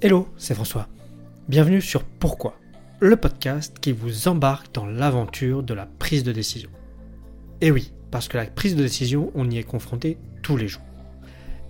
[0.00, 0.86] Hello, c'est François.
[1.48, 2.56] Bienvenue sur Pourquoi,
[3.00, 6.70] le podcast qui vous embarque dans l'aventure de la prise de décision.
[7.60, 10.84] Et oui, parce que la prise de décision, on y est confronté tous les jours.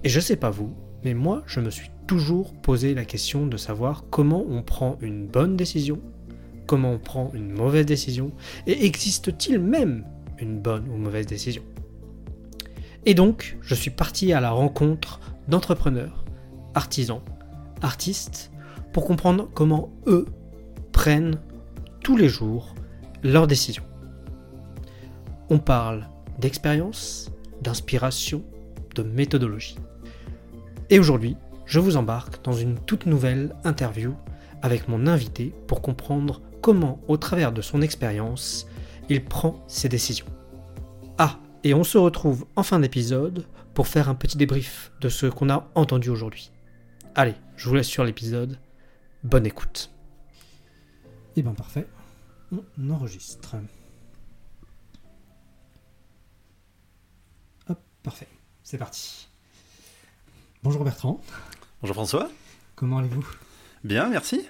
[0.04, 3.56] Et je sais pas vous, mais moi, je me suis toujours posé la question de
[3.56, 5.98] savoir comment on prend une bonne décision,
[6.66, 8.32] comment on prend une mauvaise décision,
[8.66, 10.04] et existe-t-il même
[10.38, 11.62] une bonne ou mauvaise décision?
[13.06, 15.18] Et donc, je suis parti à la rencontre
[15.48, 16.26] d'entrepreneurs,
[16.75, 17.22] artisans,
[17.82, 18.50] artistes,
[18.93, 20.27] pour comprendre comment eux
[20.93, 21.39] prennent
[22.03, 22.75] tous les jours
[23.23, 23.85] leurs décisions.
[25.51, 26.07] On parle
[26.39, 27.31] d'expérience,
[27.63, 28.43] d'inspiration,
[28.95, 29.77] de méthodologie.
[30.91, 34.15] Et aujourd'hui, je vous embarque dans une toute nouvelle interview
[34.62, 38.67] avec mon invité pour comprendre comment, au travers de son expérience,
[39.09, 40.27] il prend ses décisions.
[41.19, 45.27] Ah, et on se retrouve en fin d'épisode pour faire un petit débrief de ce
[45.27, 46.51] qu'on a entendu aujourd'hui.
[47.15, 48.56] Allez, je vous laisse sur l'épisode.
[49.25, 49.91] Bonne écoute.
[51.37, 51.87] Eh bien parfait,
[52.53, 53.56] on enregistre.
[57.69, 58.29] Hop, parfait,
[58.62, 59.29] c'est parti.
[60.62, 61.20] Bonjour Bertrand.
[61.81, 62.31] Bonjour François.
[62.77, 63.27] Comment allez-vous?
[63.83, 64.47] Bien, merci.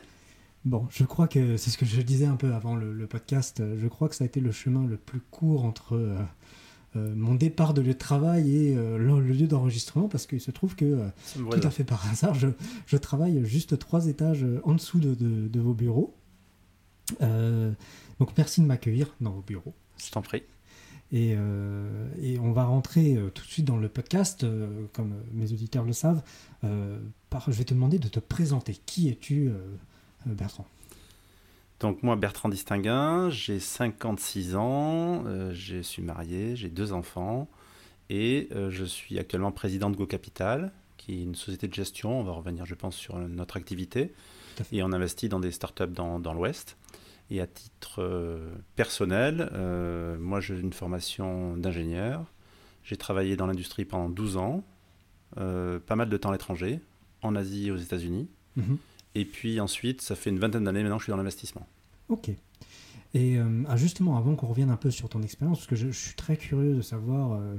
[0.67, 3.63] Bon, je crois que c'est ce que je disais un peu avant le, podcast.
[3.77, 6.25] Je crois que ça a été le chemin le plus court entre euh, euh,
[6.95, 10.75] mon départ de lieu de travail et euh, le, lieu d'enregistrement parce qu'il se trouve
[10.75, 15.75] que tout à fait par hasard, je, travaille juste trois étages en dessous de, vos
[15.75, 16.15] bureaux.
[17.21, 19.75] donc merci de m'accueillir dans vos bureaux.
[19.99, 20.43] Je t'en prie.
[21.13, 24.47] Et, on va rentrer tout de suite dans le podcast,
[24.93, 26.23] comme mes auditeurs le savent.
[27.31, 28.75] Par, je vais te demander de te présenter.
[28.87, 29.51] Qui es-tu,
[30.27, 30.67] Bertrand?
[31.81, 37.49] Donc moi, Bertrand Distinguin, j'ai 56 ans, euh, je suis marié, j'ai deux enfants
[38.11, 42.19] et euh, je suis actuellement président de Go Capital, qui est une société de gestion,
[42.19, 44.13] on va revenir je pense sur notre activité,
[44.73, 46.77] et on investit dans des startups dans, dans l'Ouest.
[47.31, 49.51] Et à titre euh, personnel,
[50.19, 52.25] moi j'ai une formation d'ingénieur,
[52.83, 54.65] j'ai travaillé dans l'industrie pendant 12 ans,
[55.37, 56.81] pas mal de temps à l'étranger,
[57.23, 58.29] en Asie et aux États-Unis.
[58.57, 58.79] Mhm.
[59.15, 61.67] Et puis ensuite, ça fait une vingtaine d'années maintenant que je suis dans l'investissement.
[62.09, 62.31] Ok.
[63.15, 65.91] Et euh, ah, justement, avant qu'on revienne un peu sur ton expérience, parce que je,
[65.91, 67.57] suis très curieux de savoir euh,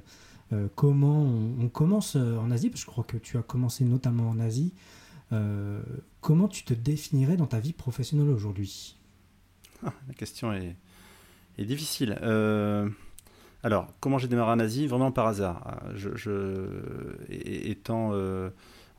[0.53, 4.29] euh, comment on, commence en Asie, parce que je crois que tu as commencé notamment
[4.29, 4.73] en Asie.
[6.21, 8.95] comment tu te définirais dans ta vie professionnelle aujourd'hui?
[9.85, 10.75] Ah, La question est,
[11.57, 12.13] difficile.
[13.63, 14.87] alors, comment j'ai démarré en Asie?
[14.87, 15.81] Vraiment par hasard.
[15.95, 18.13] Je étant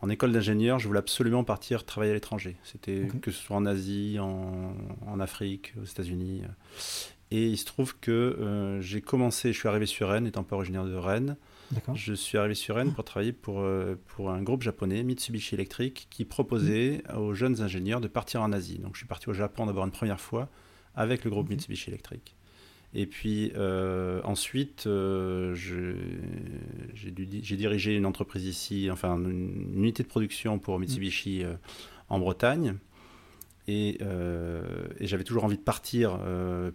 [0.02, 2.56] en école d'ingénieur, je voulais absolument partir travailler à l'étranger.
[2.64, 6.42] C'était que ce soit en Asie, en, Afrique, aux États-Unis.
[7.30, 10.56] Et il se trouve que euh, j'ai commencé, je suis arrivé sur Rennes, étant pas
[10.56, 11.36] originaire de Rennes.
[11.94, 16.08] Je suis arrivé sur Rennes pour travailler pour, euh, pour un groupe japonais, Mitsubishi Electric,
[16.10, 18.78] qui proposait aux jeunes ingénieurs de partir en Asie.
[18.78, 20.48] Donc je suis parti au Japon d'abord une première fois
[20.96, 22.34] avec le groupe Mitsubishi Electric.
[22.92, 30.58] Et puis euh, ensuite, euh, j'ai dirigé une entreprise ici, enfin une, unité de production
[30.58, 31.54] pour Mitsubishi euh,
[32.08, 32.76] en Bretagne.
[33.68, 33.98] Et,
[35.00, 36.18] j'avais toujours envie de partir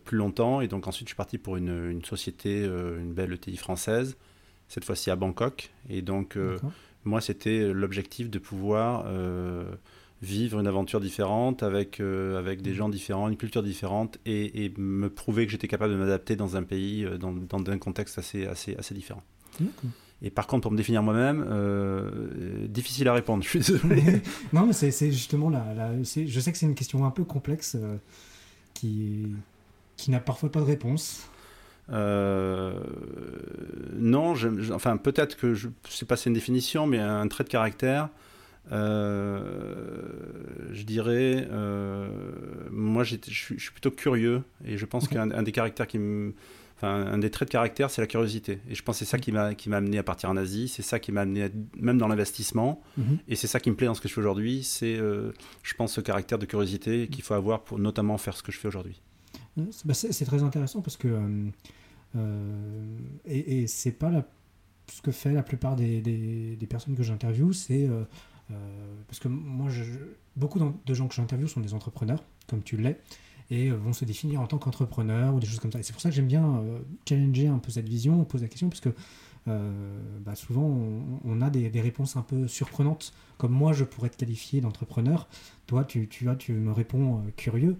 [0.06, 0.62] plus longtemps.
[0.62, 4.16] Et donc ensuite, je suis parti pour une, une société, une belle ETI française,
[4.70, 5.72] cette fois-ci à Bangkok.
[5.90, 6.38] Et donc,
[7.04, 9.06] moi, c'était l'objectif de pouvoir
[10.22, 12.76] vivre une aventure différente avec, euh, avec des mm.
[12.76, 16.64] gens différents, une culture différente et, me prouver que j'étais capable de m'adapter dans un
[16.64, 19.24] pays, euh, dans, dans, un contexte assez, assez, assez différent.
[20.22, 24.22] Et par contre, pour me définir moi-même, euh, difficile à répondre, je suis désolé.
[24.54, 25.66] non, mais c'est justement là.
[26.02, 27.78] je sais que c'est une question un peu complexe
[28.74, 29.28] qui,
[29.98, 31.30] qui n'a parfois pas de réponse.
[31.90, 32.74] non,
[34.74, 38.10] enfin peut-être que je ne sais pas c'est une définition, mais un trait de caractère
[38.72, 39.40] euh,
[40.72, 42.08] je dirais, euh,
[42.72, 46.34] moi je suis plutôt curieux et je pense qu'un des caractères qui me.
[46.78, 48.60] Enfin, un des traits de caractère, c'est la curiosité.
[48.70, 50.68] Et je pense que c'est ça qui m'a qui m'a amené à partir en Asie.
[50.68, 51.48] C'est ça qui m'a amené
[51.78, 52.82] même dans l'investissement.
[52.98, 53.20] Mhm.
[53.30, 54.62] Et c'est ça qui me plaît dans ce que je fais aujourd'hui.
[54.62, 55.32] C'est, euh,
[55.64, 58.60] je pense, ce caractère de curiosité qu'il faut avoir pour notamment faire ce que je
[58.60, 59.02] fais aujourd'hui.
[59.56, 61.08] Bah, c'est très intéressant parce que
[63.26, 64.26] et, et c'est pas la,
[64.92, 67.90] ce que fait la plupart des, des, des personnes que j'interviewe, c'est
[69.08, 69.70] parce que moi,
[70.36, 73.00] beaucoup de gens que j'interviewe sont des entrepreneurs, comme tu l'es,
[73.50, 75.80] et euh, vont se définir en tant qu'entrepreneurs ou des choses comme ça.
[75.80, 78.50] Et c'est pour ça que j'aime bien euh, challenger un peu cette vision, poser la
[78.50, 78.90] question, parce que
[80.26, 80.76] bah, souvent
[81.24, 83.14] on, a des, réponses un peu surprenantes.
[83.38, 85.28] Comme moi, je pourrais te qualifier d'entrepreneur.
[85.68, 87.78] Toi, tu, tu, tu me réponds curieux.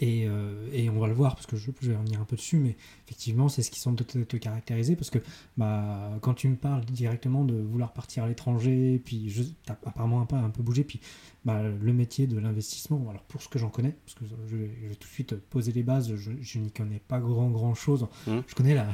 [0.00, 2.56] Et, euh, et, on va le voir parce que je, vais revenir un peu dessus,
[2.56, 2.76] mais
[3.06, 5.18] effectivement, c'est ce qui semble te, te, caractériser parce que
[5.56, 10.20] bah, quand tu me parles directement de vouloir partir à l'étranger, puis je, as apparemment
[10.20, 11.00] un peu, un peu bougé, puis
[11.44, 14.94] bah, le métier de l'investissement, alors pour ce que j'en connais, parce que je vais,
[14.94, 18.06] tout de suite poser les bases, je, je n'y connais pas grand grand chose.
[18.26, 18.38] Mmh.
[18.46, 18.86] Je connais la,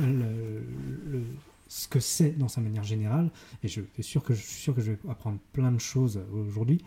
[0.00, 0.64] le,
[1.06, 1.22] le,
[1.68, 3.30] ce que c'est dans sa manière générale,
[3.62, 6.20] et je suis sûr que je suis sûr que je vais apprendre plein de choses
[6.32, 6.82] aujourd'hui.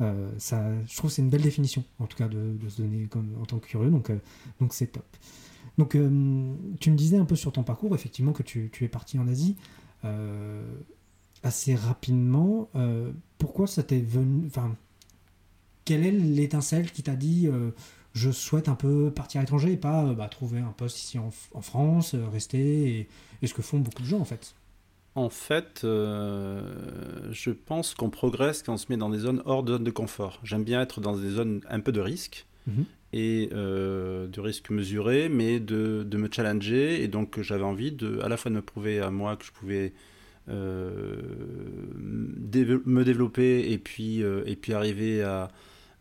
[0.00, 3.06] Euh, ça, je trouve que c'est une belle définition, en tout cas, de, se donner
[3.06, 4.18] comme, en tant que curieux, donc euh,
[4.60, 5.06] donc c'est top.
[5.76, 8.88] Donc euh, tu me disais un peu sur ton parcours, effectivement, que tu, tu es
[8.88, 9.56] parti en Asie
[11.42, 12.68] assez rapidement.
[13.38, 14.76] pourquoi ça t'est venu Enfin,
[15.84, 17.48] quelle est l'étincelle qui t'a dit
[18.12, 21.30] je souhaite un peu partir à l'étranger et pas bah, trouver un poste ici en,
[21.52, 23.08] en France, rester et,
[23.42, 24.54] et, ce que font beaucoup de gens en fait?
[25.14, 26.60] En fait, euh,
[27.30, 29.90] je pense qu'on progresse quand on se met dans des zones hors de zone de
[29.90, 30.40] confort.
[30.44, 32.84] J'aime bien être dans des zones un peu de risque, mhm.
[33.12, 37.02] et euh, de risque mesuré, mais de, me challenger.
[37.02, 39.52] Et donc, j'avais envie de, à la fois de me prouver à moi que je
[39.52, 39.92] pouvais
[40.48, 41.16] euh,
[41.96, 45.48] me développer et puis, et puis arriver à,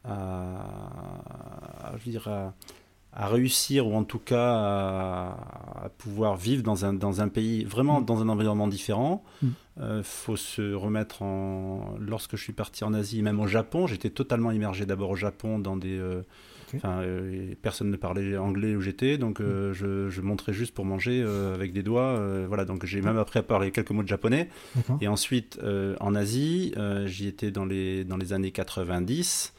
[0.04, 2.54] à, je veux dire, à,
[3.14, 8.02] à réussir ou en tout cas à, pouvoir vivre dans un, dans un pays vraiment
[8.02, 8.06] mm.
[8.06, 9.24] dans un environnement différent.
[9.42, 9.54] Il mm.
[9.82, 11.96] euh, faut se remettre en...
[12.00, 15.58] Lorsque je suis parti en Asie, même au Japon, j'étais totalement immergé d'abord au Japon
[15.58, 15.98] dans des...
[15.98, 16.22] Euh,
[16.76, 19.74] enfin, euh, personne ne parlait anglais où j'étais, donc mm.
[19.74, 21.24] je, je, montrais juste pour manger
[21.56, 22.22] avec des doigts.
[22.48, 24.50] voilà, donc j'ai même appris à parler quelques mots de japonais.
[25.02, 25.60] Et ensuite,
[26.00, 26.74] en Asie,
[27.06, 29.54] j'y étais dans les, dans les années 90.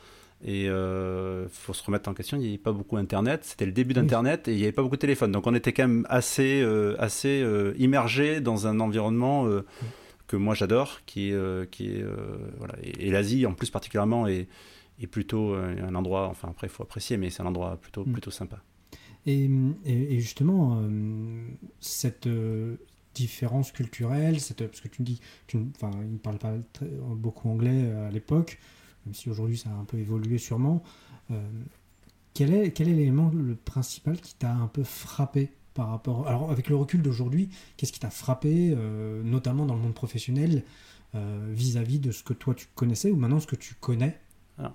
[0.44, 3.66] Et il euh, faut se remettre en question, il n'y avait pas beaucoup Internet, c'était
[3.66, 5.32] le début d'Internet et il n'y avait pas beaucoup de téléphone.
[5.32, 9.48] Donc on était quand même assez, euh, assez euh, immergé dans un environnement
[10.28, 11.32] que moi j'adore, qui,
[11.70, 12.04] qui est...
[12.58, 12.74] voilà.
[12.82, 14.46] Et, l'Asie en plus particulièrement est,
[15.00, 18.12] est plutôt un endroit, enfin après il faut apprécier, mais c'est un endroit plutôt, mm.
[18.12, 18.62] plutôt sympa.
[19.26, 19.50] Et,
[19.84, 20.80] et justement,
[21.80, 22.28] cette
[23.14, 26.54] différence culturelle, cette, parce que tu me dis, tu, enfin, il ne parlait pas
[27.16, 28.58] beaucoup anglais à l'époque,
[29.08, 30.82] même si aujourd'hui ça a un peu évolué sûrement.
[31.30, 31.40] Euh,
[32.34, 36.50] quel est quel est l'élément le principal qui t'a un peu frappé par rapport alors
[36.50, 40.62] avec le recul d'aujourd'hui qu'est-ce qui t'a frappé euh, notamment dans le monde professionnel
[41.14, 44.20] euh, vis-à-vis de ce que toi tu connaissais ou maintenant ce que tu connais?
[44.58, 44.74] Alors,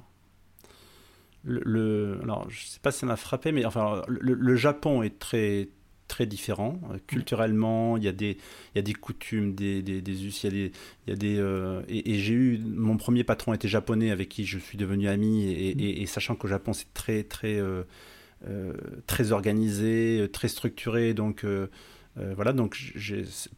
[1.43, 5.19] le, alors je sais pas si ça m'a frappé mais enfin le, le, Japon est
[5.19, 5.69] très
[6.13, 6.79] très différents.
[6.91, 8.37] Euh, culturellement, il y, a des,
[8.73, 10.71] il y a des coutumes, des, des, des us, il y a des.
[11.07, 12.59] Il y a des euh, et, j'ai eu.
[12.59, 16.47] Mon premier patron était japonais avec qui je suis devenu ami, et, et sachant qu'au
[16.47, 17.83] Japon, c'est très, très, euh,
[19.07, 21.15] très organisé, très structuré.
[21.15, 21.45] Donc.
[22.15, 22.77] voilà, donc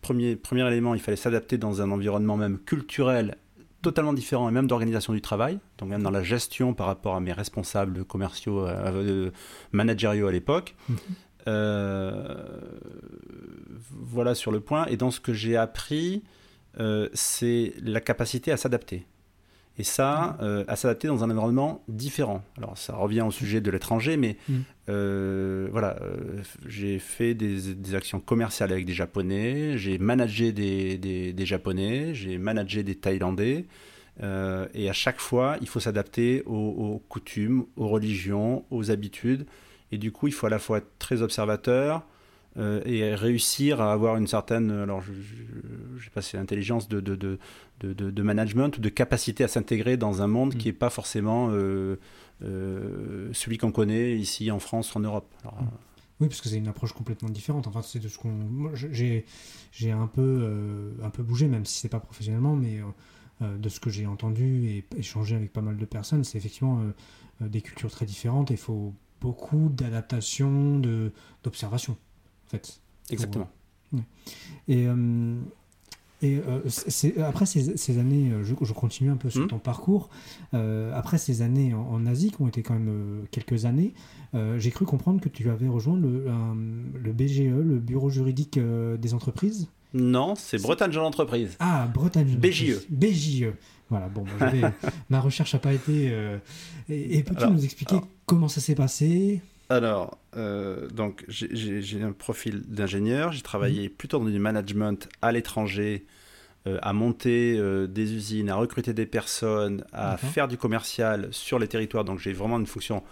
[0.01, 3.35] premier, premier élément, il fallait s'adapter dans un environnement même culturel
[3.81, 7.19] totalement différent et même d'organisation du travail, donc même dans la gestion par rapport à
[7.19, 8.65] mes responsables commerciaux,
[9.73, 10.73] managériaux à l'époque.
[10.87, 10.97] Mhm.
[11.47, 12.35] Euh,
[13.91, 14.85] voilà sur le point.
[14.87, 16.23] Et dans ce que j'ai appris,
[16.79, 19.05] euh, c'est la capacité à s'adapter.
[19.77, 22.41] Et ça, euh, à s'adapter dans un environnement différent.
[22.57, 25.67] Alors, ça revient au sujet de l'étranger, mais mm.
[25.69, 25.97] voilà,
[26.65, 32.83] j'ai fait des, actions commerciales avec des Japonais, j'ai managé des, des, Japonais, j'ai managé
[32.83, 33.65] des Thaïlandais.
[34.21, 39.45] et à chaque fois, il faut s'adapter aux, aux, coutumes, aux religions, aux habitudes.
[39.91, 42.03] Et du coup, il faut à la fois être très observateur
[42.57, 46.87] euh, et réussir à avoir une certaine, alors je ne sais pas si c'est l'intelligence
[46.87, 47.37] de, de, de,
[47.93, 50.57] de, management ou de capacité à s'intégrer dans un monde mm.
[50.57, 51.99] qui n'est pas forcément euh,
[52.43, 55.29] euh, celui qu'on connaît ici en France, en Europe.
[55.43, 55.49] Mm.
[56.21, 57.67] oui, parce que c'est une approche complètement différente.
[57.67, 58.73] Enfin, c'est de ce qu'on.
[58.73, 59.25] J'ai,
[59.73, 60.49] j'ai un peu,
[61.03, 62.79] un peu bougé, même si c'est pas professionnellement, mais
[63.41, 66.81] de ce que j'ai entendu et échangé avec pas mal de personnes, c'est effectivement
[67.41, 68.49] des cultures très différentes.
[68.49, 70.79] Et il faut beaucoup d'adaptation,
[71.43, 71.93] d'observation,
[72.47, 72.79] en fait.
[73.09, 73.49] Exactement.
[74.67, 75.35] Et, euh,
[76.21, 79.47] et euh, après ces, ces années, euh, je, je, continue un peu sur mmh.
[79.47, 80.09] ton parcours,
[80.53, 83.93] après ces années en, Asie, qui ont été quand même quelques années,
[84.57, 86.25] j'ai cru comprendre que tu avais rejoint le,
[87.01, 89.67] le BGE, le Bureau juridique des entreprises.
[89.93, 91.55] Non, c'est Bretagne Jeune Entreprise.
[91.59, 92.85] Ah, Bretagne BJE.
[92.89, 93.53] BJE.
[93.89, 94.25] Voilà, bon,
[95.09, 96.09] ma recherche n'a pas été.
[96.11, 96.37] Euh,
[96.89, 99.41] et, peux-tu nous expliquer comment ça s'est passé?
[99.69, 103.95] Alors, euh, donc j'ai un profil d'ingénieur, j'ai travaillé mhm.
[103.95, 106.05] plutôt dans du management à l'étranger,
[106.67, 111.67] euh, à monter des usines, à recruter des personnes, à faire du commercial sur les
[111.67, 112.05] territoires.
[112.05, 113.03] Donc j'ai vraiment une fonction,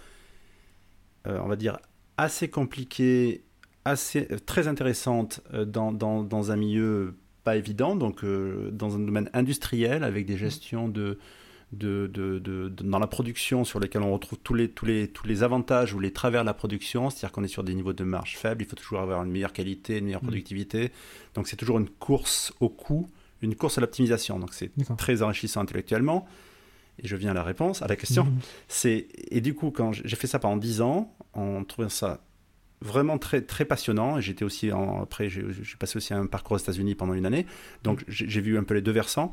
[1.24, 1.78] on va dire,
[2.16, 3.44] assez compliquée,
[3.84, 9.30] assez, très intéressante dans, dans, dans un milieu pas évident, donc euh, dans un domaine
[9.32, 11.18] industriel avec des gestions de,
[11.72, 15.26] de, de, de, dans la production sur lesquels on retrouve tous les, tous, les, tous
[15.26, 18.04] les avantages ou les travers de la production, c'est-à-dire qu'on est sur des niveaux de
[18.04, 20.26] marge faibles, il faut toujours avoir une meilleure qualité, une meilleure mmh.
[20.26, 20.92] productivité.
[21.34, 23.08] Donc c'est toujours une course au coût,
[23.42, 24.38] une course à l'optimisation.
[24.38, 26.26] Donc c'est très enrichissant intellectuellement.
[27.02, 28.24] Et je viens à la réponse, à la question.
[28.24, 28.38] Mmh.
[28.68, 32.20] C'est Et du coup, quand j'ai fait ça pendant 10 ans, en trouvant ça
[32.80, 34.20] vraiment très, très passionnant.
[34.20, 35.44] J'étais aussi, en, après, j'ai
[35.78, 37.46] passé aussi un parcours aux États-Unis pendant une année.
[37.82, 38.04] Donc mmh.
[38.08, 39.32] j'ai vu un peu les deux versants.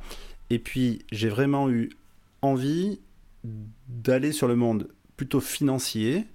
[0.49, 1.89] Et puis j'ai vraiment eu
[2.41, 2.99] envie
[3.87, 6.25] d'aller sur le monde plutôt financier,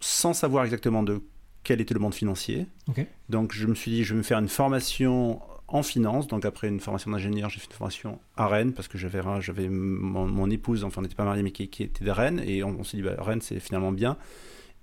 [0.00, 1.22] sans savoir exactement de
[1.62, 2.66] quel était le monde financier.
[3.28, 6.28] Donc je me suis dit, je vais me faire une formation en finance.
[6.28, 9.68] Donc après une formation d'ingénieur, j'ai fait une formation à Rennes, parce que j'avais, j'avais
[9.68, 12.98] mon, épouse, enfin on n'était pas mariés, mais qui, était de Rennes, et on, s'est
[12.98, 14.16] dit, bah, Rennes c'est finalement bien.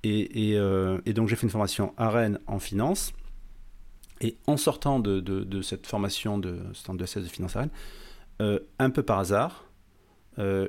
[0.04, 3.14] Et, euh, et, donc j'ai fait une formation à Rennes en finance.
[4.22, 7.70] Et en sortant de, de, cette formation de stand de de finance à Rennes,
[8.42, 9.66] euh, un peu par hasard,
[10.40, 10.68] euh,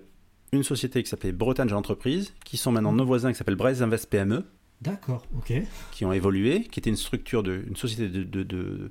[0.53, 4.09] une société qui s'appelait Bretagne Entreprise, qui sont maintenant nos voisins qui s'appellent Braise Invest
[4.09, 4.45] PME.
[4.81, 5.53] D'accord, ok.
[5.93, 8.91] Qui ont évolué, qui était une structure, de, une société de, de,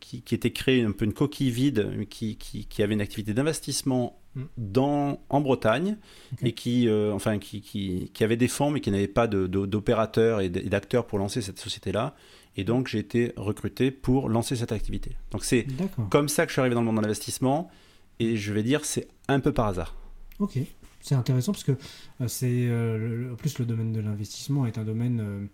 [0.00, 3.32] qui, qui, était créée un peu une coquille vide, qui, qui, qui avait une activité
[3.32, 4.42] d'investissement mm.
[4.56, 5.96] dans, en Bretagne
[6.42, 10.48] et qui, euh, enfin, qui, qui, avait des fonds mais qui n'avait pas d'opérateurs et
[10.48, 12.14] d'acteurs pour lancer cette société-là.
[12.56, 15.16] Et donc j'ai été recruté pour lancer cette activité.
[15.30, 15.66] Donc c'est
[16.10, 17.70] comme ça que je suis arrivé dans le monde de l'investissement.
[18.18, 19.94] Et je vais dire, c'est un peu par hasard.
[20.40, 20.58] Ok,
[21.00, 21.76] c'est intéressant parce que
[22.20, 25.48] euh, c'est euh, en plus le domaine de l'investissement est un domaine.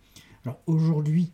[0.44, 1.32] Alors aujourd'hui,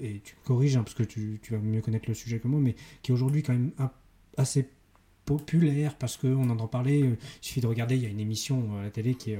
[0.00, 2.48] et tu me corriges hein, parce que tu, tu, vas mieux connaître le sujet que
[2.48, 3.72] moi, mais qui est aujourd'hui quand même
[4.36, 4.68] assez
[5.24, 6.98] populaire parce qu'on entend parler.
[6.98, 9.38] il suffit de regarder, il y a une émission à la télé qui est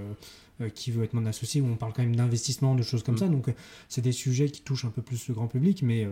[0.74, 3.18] qui veut être mon associé où on parle quand même d'investissement, de choses comme mm.
[3.18, 3.28] ça.
[3.28, 3.50] Donc
[3.88, 6.06] c'est des sujets qui touchent un peu plus le grand public, mais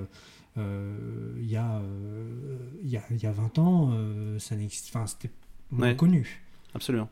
[0.58, 4.54] euh, il y, a, euh, il, y a, il y a 20 ans, euh, ça
[4.88, 5.30] enfin, c'était
[5.70, 6.42] moins connu.
[6.74, 7.08] Absolument.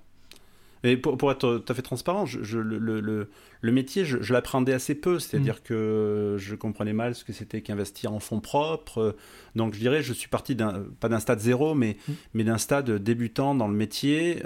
[0.85, 3.29] Et pour, pour, être tout à fait transparent, je, le, le,
[3.61, 5.65] le, métier, je, l'appréhendais assez peu, c'est-à-dire mm.
[5.65, 9.17] que je comprenais mal ce que c'était qu'investir en fonds propres.
[9.55, 12.13] Donc je dirais, je suis parti d'un, pas d'un stade zéro, mais, mm.
[12.35, 14.43] mais d'un stade débutant dans le métier.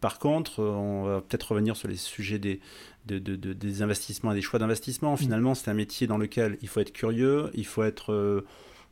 [0.00, 2.60] par contre, on va peut-être revenir sur les sujets des,
[3.06, 5.14] de, des investissements et des choix d'investissement.
[5.14, 5.18] Mm.
[5.18, 8.44] Finalement, c'est un métier dans lequel il faut être curieux, il faut être, euh,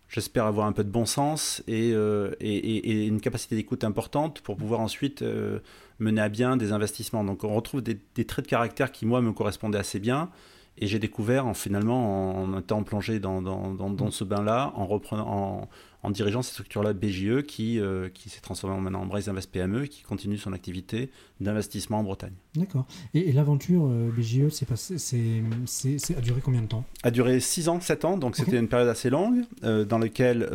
[0.09, 4.57] j'espère, avoir un peu de bon sens et, euh, et, une capacité d'écoute importante pour
[4.57, 5.59] pouvoir ensuite euh,
[5.99, 7.25] mener à bien des investissements.
[7.25, 10.31] Donc on retrouve des, des, traits de caractère qui, moi, me correspondaient assez bien.
[10.77, 14.87] Et j'ai découvert, en, finalement, en étant plongé dans, dans, dans, dans ce bain-là, en,
[14.87, 15.69] reprenant, en,
[16.05, 19.85] en dirigeant cette structure-là BGE qui, euh, qui s'est transformée maintenant en Braise Invest PME
[19.85, 21.11] et qui continue son activité
[21.41, 22.35] d'investissement en Bretagne.
[22.57, 22.87] D'accord.
[23.15, 24.11] Et, l'aventure euh,
[24.51, 26.85] c'est passé, c'est, a duré combien de temps?
[27.05, 30.49] A duré 6 ans, 7 ans, donc c'était une période assez longue euh, dans laquelle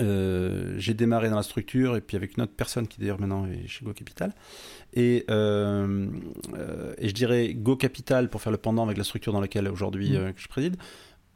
[0.00, 3.66] j'ai démarré dans la structure et puis avec une autre personne qui d'ailleurs maintenant est
[3.66, 4.34] chez Go Capital.
[4.94, 5.28] Et, et
[7.08, 10.32] je dirais Go Capital pour faire le pendant avec la structure dans laquelle aujourd'hui mmh.
[10.36, 10.76] je préside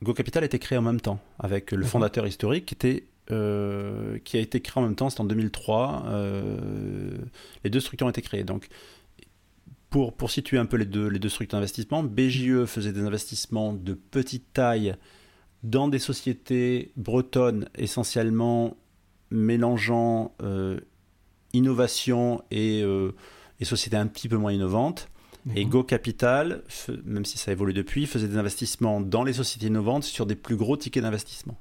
[0.02, 4.18] Go Capital a été créé en même temps avec le fondateur historique qui était euh,
[4.22, 6.04] qui a été créé en même temps, c'est en 2003.
[6.08, 7.16] Euh,
[7.64, 8.44] les deux structures ont été créées.
[8.44, 8.68] Donc,
[9.88, 13.72] pour, pour situer un peu les deux, les deux structures d'investissement, BJE faisait des investissements
[13.72, 14.94] de petite taille
[15.64, 18.76] dans des sociétés bretonnes essentiellement
[19.30, 20.78] mélangeant euh,
[21.52, 22.84] innovation et,
[23.60, 25.08] et sociétés un petit peu moins innovantes.
[25.56, 26.62] Et Go Capital,
[27.04, 30.56] même si ça évolue depuis, faisait des investissements dans les sociétés innovantes sur des plus
[30.56, 31.58] gros tickets d'investissement.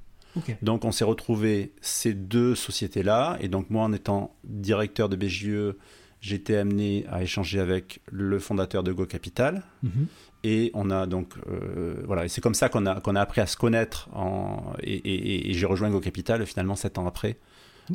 [0.62, 5.74] Donc on s'est retrouvé ces deux sociétés-là, et donc moi en étant directeur de BGE,
[6.20, 9.62] j'étais amené à échanger avec le fondateur de Go Capital.
[9.82, 10.06] Mhm.
[10.44, 13.40] Et on a donc euh, voilà, et c'est comme ça qu'on a qu'on a appris
[13.40, 14.08] à se connaître.
[14.12, 17.38] En, et, et j'ai rejoint Go Capital finalement sept ans après.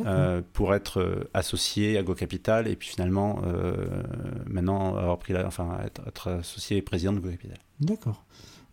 [0.06, 4.03] Euh, pour être euh, associé à Go Capital et puis finalement euh,
[4.46, 7.58] maintenant avoir pris la, enfin être, associé et président de Go Capital.
[7.79, 8.24] D'accord.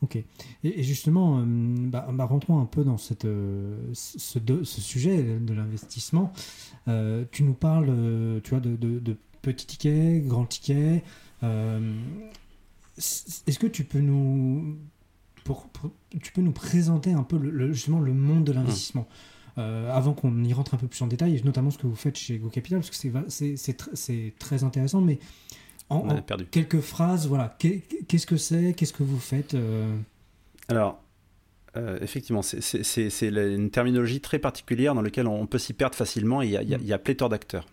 [0.02, 0.18] Ok.
[0.62, 3.26] Et, justement, bah, bah, rentrons un peu dans cette,
[3.95, 6.35] ce, ce, sujet de l'investissement.
[7.33, 7.90] tu nous parles,
[8.45, 11.02] tu vois, de, de, petits tickets, grands tickets.
[12.98, 14.78] Est-ce que tu peux nous
[15.44, 15.68] pour,
[16.20, 19.06] tu peux nous présenter un peu le, justement le monde de l'investissement?
[19.58, 22.16] Euh, avant qu'on y rentre un peu plus en détail, notamment ce que vous faites
[22.16, 25.18] chez Go Capital, parce que c'est très intéressant, mais
[25.88, 29.96] en, quelques phrases, voilà, qu'est-ce que c'est, qu'est-ce que vous faites euh?
[30.68, 31.02] Alors,
[31.78, 36.42] euh, effectivement, c'est une terminologie très particulière dans laquelle on peut s'y perdre facilement.
[36.42, 37.66] Et il y, a, pléthore d'acteurs.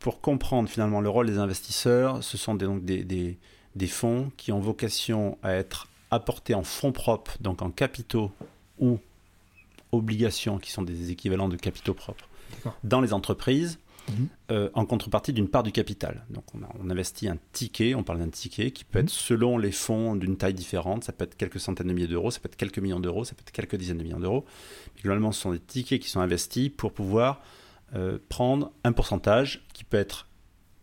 [0.00, 3.38] pour comprendre finalement le rôle des investisseurs, ce sont donc des, des,
[3.76, 8.32] des, fonds qui ont vocation à être apportés en fonds propres, donc en capitaux
[8.78, 8.98] ou
[9.92, 12.26] obligations qui sont des équivalents de capitaux propres
[12.84, 13.78] dans les entreprises
[14.08, 14.28] Mhm.
[14.52, 16.24] euh, en contrepartie d'une part du capital.
[16.30, 19.04] Donc on, a- on investit un ticket, on parle d'un ticket qui peut Mhm.
[19.06, 22.30] être selon les fonds d'une taille différente, ça peut être quelques centaines de milliers d'euros,
[22.30, 24.44] ça peut être quelques millions d'euros, ça peut être quelques dizaines de millions d'euros.
[24.94, 27.40] Mais Globalement, ce sont des tickets qui sont investis pour pouvoir
[27.96, 30.28] euh, prendre un pourcentage qui peut être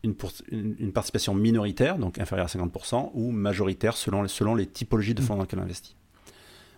[0.04, 4.56] une, pour- une- une participation minoritaire, donc inférieure à 50%, ou majoritaire selon, les- selon
[4.56, 5.96] les typologies de fonds dans lesquels on investit.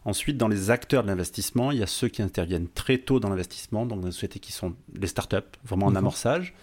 [0.05, 3.29] Ensuite, dans les acteurs de l'investissement, il y a ceux qui interviennent très tôt dans
[3.29, 5.99] l'investissement, donc dans les sociétés qui sont les startups, vraiment en D'accord.
[5.99, 6.53] amorçage.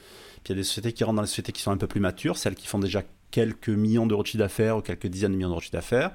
[0.45, 1.88] Puis il y a des sociétés qui rentrent dans les sociétés qui sont un peu
[1.88, 3.02] plus matures, celles qui font déjà
[3.33, 6.12] quelques millions d'euros de chiffre d'affaires ou quelques dizaines de millions d'euros de chiffre d'affaires.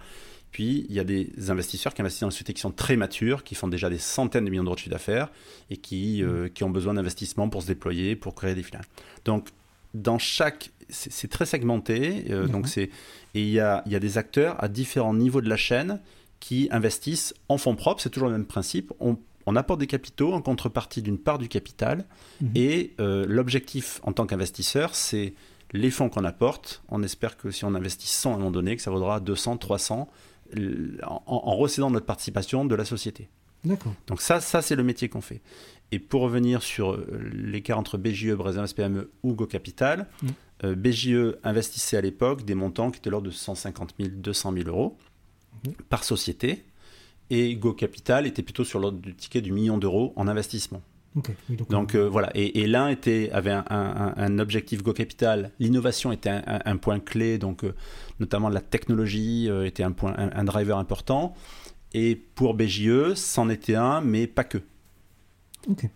[0.52, 3.44] Puis il y a des investisseurs qui investissent dans les sociétés qui sont très matures,
[3.44, 5.30] qui font déjà des centaines de millions d'euros de chiffre d'affaires
[5.70, 8.82] et qui, euh, qui ont besoin d'investissement pour se déployer, pour créer des filins.
[9.26, 9.50] Donc
[9.94, 12.26] dans chaque, c'est très segmenté.
[12.30, 12.90] euh, donc c'est
[13.34, 16.00] et il y a, il y a des acteurs à différents niveaux de la chaîne
[16.40, 18.02] qui investissent en fonds propres.
[18.02, 18.92] C'est toujours le même principe.
[19.00, 22.06] On, on apporte des capitaux en contrepartie d'une part du capital.
[22.42, 22.52] Mhm.
[22.56, 25.34] Et euh, l'objectif en tant qu'investisseur, c'est
[25.74, 26.82] les fonds qu'on apporte.
[26.90, 29.58] On espère que si on investit 100 à un moment donné, que ça vaudra 200,
[29.58, 30.10] 300
[30.58, 33.30] euh, en, en recédant notre participation de la société.
[33.68, 33.94] D'accord.
[34.08, 35.42] Donc ça, ça c'est le métier qu'on fait.
[35.92, 40.28] Et pour revenir sur euh, l'écart entre BJE, Brésil SPME ou Go Capital, Mm.
[40.66, 44.68] euh, BJE investissait à l'époque des montants qui étaient l'ordre de 150 000, 200 000
[44.70, 44.98] euros
[45.66, 45.74] Mhm.
[45.90, 46.64] par société.
[47.30, 50.82] Et Go Capital était plutôt sur l'ordre du ticket du million d'euros en investissement.
[51.16, 51.24] Oui,
[51.58, 55.52] donc, Donc euh, voilà, et, et l'un était avait un, un- un objectif Go Capital,
[55.60, 57.74] l'innovation était un, point clé, donc euh,
[58.20, 61.34] notamment la technologie était un point, un driver important.
[61.94, 64.60] Et pour BJE, c'en était un, mais pas que.
[65.70, 65.90] Ok.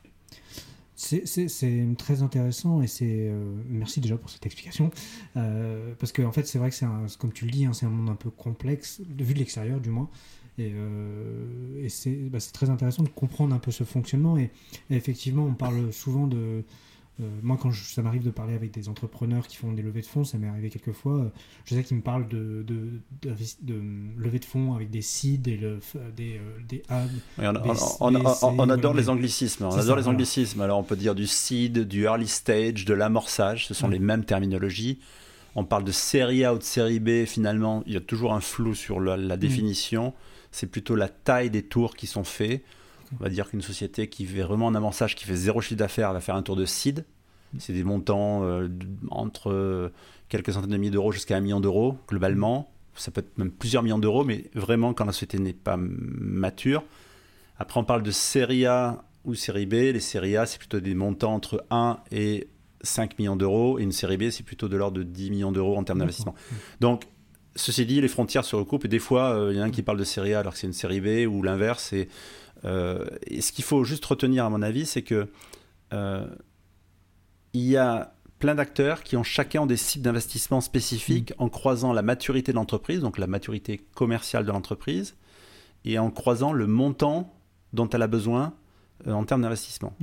[0.96, 4.92] C'est- très intéressant et c'est euh, merci déjà pour cette explication
[5.36, 6.86] Euh, parce que en fait c'est vrai que c'est
[7.18, 9.90] comme tu le dis hein, c'est un monde un peu complexe vu de l'extérieur du
[9.90, 10.10] moins
[10.60, 11.88] et, euh,
[12.30, 14.52] bah, c'est très intéressant de comprendre un peu ce fonctionnement et,
[14.92, 16.64] effectivement on parle souvent de
[17.44, 20.06] moi quand je- ça m'arrive de parler avec des entrepreneurs qui font des levées de
[20.06, 21.30] fonds ça m'est arrivé quelques fois euh,
[21.66, 23.82] je sais qu'ils me parlent de, de, de, de
[24.18, 25.80] levée de fonds avec des seeds et le,
[26.16, 29.66] des, euh, des hubs Oui, on, BC, on- on- on- on adore les anglicismes.
[29.66, 30.10] On adore ça, les voilà.
[30.10, 30.62] anglicismes.
[30.62, 33.68] Alors on peut dire du seed, du early stage, de l'amorçage.
[33.68, 35.00] Ce sont les mêmes terminologies.
[35.56, 37.26] On parle de série A ou de série B.
[37.26, 39.22] Finalement, il y a toujours un flou sur la, Mm.
[39.28, 40.14] la définition.
[40.52, 42.64] C'est plutôt la taille des tours qui sont faits.
[43.20, 46.14] On va dire qu'une société qui fait vraiment un amorçage, qui fait zéro chiffre d'affaires,
[46.14, 47.06] va faire un tour de seed.
[47.60, 48.70] C'est des montants euh,
[49.10, 49.90] entre euh,
[50.30, 52.72] quelques centaines de milliers d'euros jusqu'à un million d'euros globalement.
[52.96, 56.84] Ça peut être même plusieurs millions d'euros, mais vraiment quand la société n'est pas mature.
[57.58, 59.74] Après, on parle de série A ou série B.
[59.74, 62.48] Les séries A, c'est plutôt des montants entre 1 et
[62.82, 63.80] 5 millions d'euros.
[63.80, 66.36] Et une série B, c'est plutôt de l'ordre de 10 millions d'euros en termes d'investissement.
[66.80, 67.08] Donc,
[67.56, 68.86] ceci dit, les frontières se recoupent.
[68.86, 70.54] Et des fois, euh, il y en a un qui parle de série A alors
[70.54, 71.94] que c'est une série B ou l'inverse.
[71.94, 72.08] Et,
[72.64, 75.28] et ce qu'il faut juste retenir, à mon avis, c'est que
[75.94, 76.28] euh,
[77.54, 82.02] il y a plein d'acteurs qui ont chacun des cibles d'investissement spécifiques en croisant la
[82.02, 85.16] maturité de l'entreprise, donc la maturité commerciale de l'entreprise,
[85.86, 87.34] et en croisant le montant
[87.74, 88.54] dont elle a besoin
[89.08, 89.94] euh, en termes d'investissement.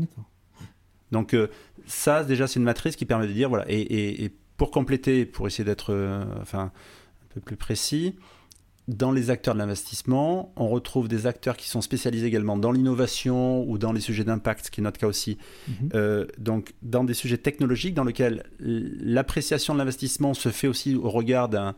[1.10, 1.48] Donc euh,
[1.86, 5.24] ça, déjà, c'est une matrice qui permet de dire, voilà, et, et- et pour compléter,
[5.24, 8.16] pour essayer d'être euh, enfin, un peu plus précis,
[8.88, 13.62] dans les acteurs de l'investissement, on retrouve des acteurs qui sont spécialisés également dans l'innovation
[13.68, 15.36] ou dans les sujets d'impact, ce qui est notre cas aussi,
[15.68, 15.88] Mhm.
[15.94, 21.10] euh, donc dans des sujets technologiques dans lesquels l'appréciation de l'investissement se fait aussi au
[21.10, 21.74] regard d'un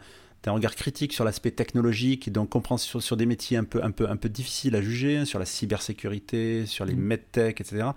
[0.46, 4.08] regard critique sur l'aspect technologique et donc compréhension sur des métiers un peu, un peu,
[4.08, 7.00] un peu difficiles à juger, hein, sur la cybersécurité, sur les Mhm.
[7.02, 7.88] medtech, etc.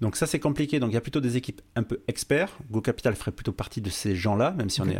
[0.00, 0.80] Donc ça c'est compliqué.
[0.80, 2.58] Donc il y a plutôt des équipes un peu experts.
[2.70, 4.98] Go Capital ferait plutôt partie de ces gens-là, même si on est.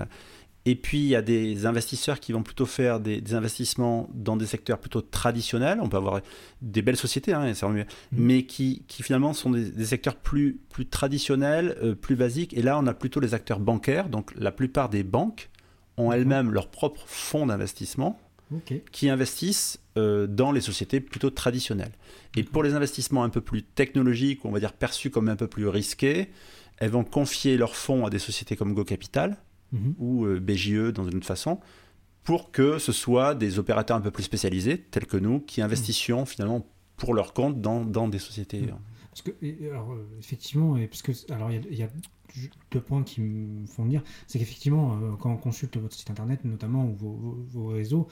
[0.64, 4.37] Et puis il y a des investisseurs qui vont plutôt faire des, des investissements dans
[4.37, 5.79] des secteurs plutôt traditionnels.
[5.83, 6.20] On peut avoir
[6.61, 10.87] des belles sociétés, hein, mieux, mais qui, qui finalement sont des, des secteurs plus, plus
[10.87, 12.55] traditionnels, euh, plus basiques.
[12.55, 14.09] Et là on a plutôt les acteurs bancaires.
[14.09, 15.51] Donc la plupart des banques
[15.96, 18.18] ont elles-mêmes leur propre fonds d'investissement
[18.90, 21.92] qui investissent euh, dans les sociétés plutôt traditionnelles.
[22.37, 25.46] Et pour les investissements un peu plus technologiques, on va dire perçus comme un peu
[25.46, 26.31] plus risqués,
[26.77, 29.38] elles vont confier leurs fonds à des sociétés comme Go Capital
[29.72, 29.94] Mhm.
[29.98, 31.58] ou euh, BJE dans une autre façon,
[32.24, 36.24] pour que ce soit des opérateurs un peu plus spécialisés, tels que nous, qui investissions
[36.26, 38.61] finalement pour leur compte dans, dans des sociétés.
[38.62, 38.74] Mhm.
[39.11, 41.88] Parce que, alors, euh, effectivement, et parce que, alors, il y a- il y, a
[42.70, 46.44] deux points qui me font dire, c'est qu'effectivement, euh, quand on consulte votre site internet,
[46.44, 48.08] notamment, ou vos, vos- vos réseaux,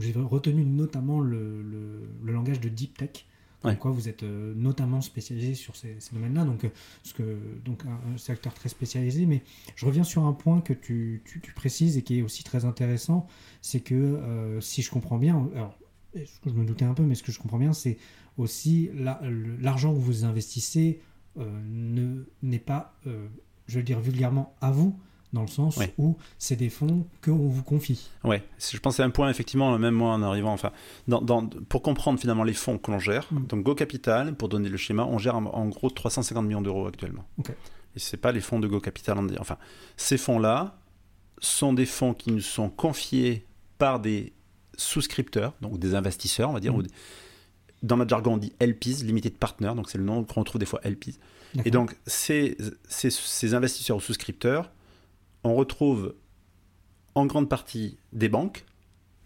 [0.00, 3.26] j'ai retenu notamment le, le- le langage de deep tech.
[3.64, 3.76] Ouais.
[3.76, 6.68] quoi vous êtes euh, notamment spécialisé sur ces, domaines-là, donc, euh,
[7.14, 9.26] que, donc un, secteur très spécialisé.
[9.26, 9.42] Mais
[9.76, 13.26] je reviens sur un point que tu, tu- précises et qui est aussi très intéressant,
[13.60, 15.76] c'est que euh, si je comprends bien, alors,
[16.14, 17.98] je me doutais un peu, mais ce que je comprends bien, c'est
[18.36, 19.20] aussi la-
[19.60, 21.00] l'argent que vous investissez
[21.36, 22.94] ne n'est pas,
[23.66, 24.98] je veux dire vulgairement, à vous,
[25.32, 28.10] dans le sens où c'est des fonds qu'on vous confie.
[28.24, 30.72] Ouais, c'est- je pense que c'est un point, effectivement, même moi en arrivant, enfin,
[31.08, 33.46] dans, dans- pour comprendre finalement les fonds que l'on gère, Mm.
[33.46, 36.86] donc Go Capital, pour donner le schéma, on gère en, en gros 350 millions d'euros
[36.86, 37.24] actuellement.
[37.38, 37.50] Ok.
[37.94, 39.56] Et c'est pas les fonds de Go Capital, enfin,
[39.96, 40.78] ces fonds-là
[41.38, 43.46] sont des fonds qui nous sont confiés
[43.78, 44.32] par des
[44.76, 46.76] souscripteurs, donc des investisseurs, on va dire, Mm.
[46.76, 46.90] ou des-
[47.82, 50.66] dans notre jargon on dit LPs, Limited Partner, donc c'est le nom qu'on retrouve des
[50.66, 51.18] fois LPs.
[51.66, 52.56] Et donc, ces,
[52.88, 54.70] ces, ces investisseurs ou souscripteurs,
[55.44, 56.14] on retrouve
[57.14, 58.64] en grande partie des banques.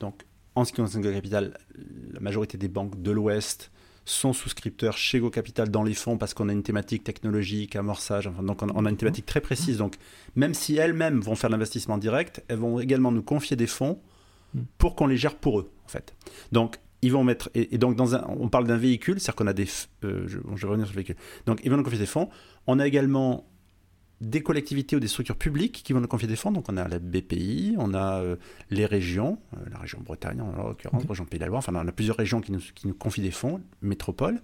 [0.01, 0.25] Donc,
[0.55, 1.59] en ce qui concerne Go Capital,
[2.13, 3.71] la majorité des banques de l'Ouest
[4.05, 8.27] sont souscripteurs chez Go Capital dans les fonds parce qu'on a une thématique technologique, amorçage.
[8.27, 9.79] Enfin, donc, on, a une thématique très précise.
[9.79, 9.97] Donc,
[10.37, 14.01] même si elles-mêmes vont faire l'investissement direct, elles vont également nous confier des fonds
[14.79, 16.15] pour qu'on les gère pour eux, en fait.
[16.53, 17.51] Donc, ils vont mettre.
[17.55, 19.69] Et, donc, dans un, on parle d'un véhicule, c'est-à-dire qu'on a des.
[20.05, 21.17] euh, je, je vais revenir sur le véhicule.
[21.45, 22.31] Donc, ils vont nous confier des fonds.
[22.67, 23.47] On a également
[24.21, 26.51] des collectivités ou des structures publiques qui vont nous confier des fonds.
[26.51, 28.37] Donc, on a la BPI, on a euh,
[28.71, 31.09] les régions, euh, la région Bretagne en l'occurrence, Ok.
[31.11, 31.59] région Pays de la Loire.
[31.59, 34.41] Enfin, on a plusieurs régions qui nous, qui nous confient des fonds, métropole,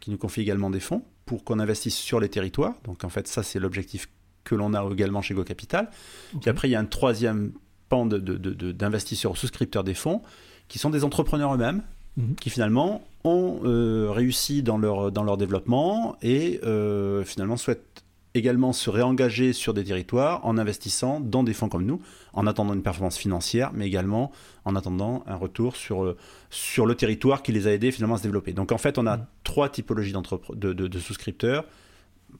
[0.00, 2.74] qui nous confient également des fonds pour qu'on investisse sur les territoires.
[2.84, 4.08] Donc, en fait, ça, c'est l'objectif
[4.44, 5.88] que l'on a également chez Go Capital.
[6.34, 6.40] Ok.
[6.42, 7.52] Puis après, il y a un troisième
[7.88, 10.20] pan de- de- de- de- d'investisseurs ou souscripteurs des fonds
[10.68, 11.82] qui sont des entrepreneurs eux-mêmes
[12.18, 12.34] Mhm.
[12.36, 18.03] qui finalement ont euh, réussi dans leur, dans leur développement et euh, finalement souhaitent
[18.34, 22.74] également se réengager sur des territoires en investissant dans des fonds comme nous, en attendant
[22.74, 24.32] une performance financière, mais également
[24.64, 26.16] en attendant un retour sur, euh,
[26.50, 28.52] sur le territoire qui les a aidés finalement à se développer.
[28.52, 29.26] Donc en fait, on a Mhm.
[29.44, 31.64] trois typologies de, de- de souscripteurs,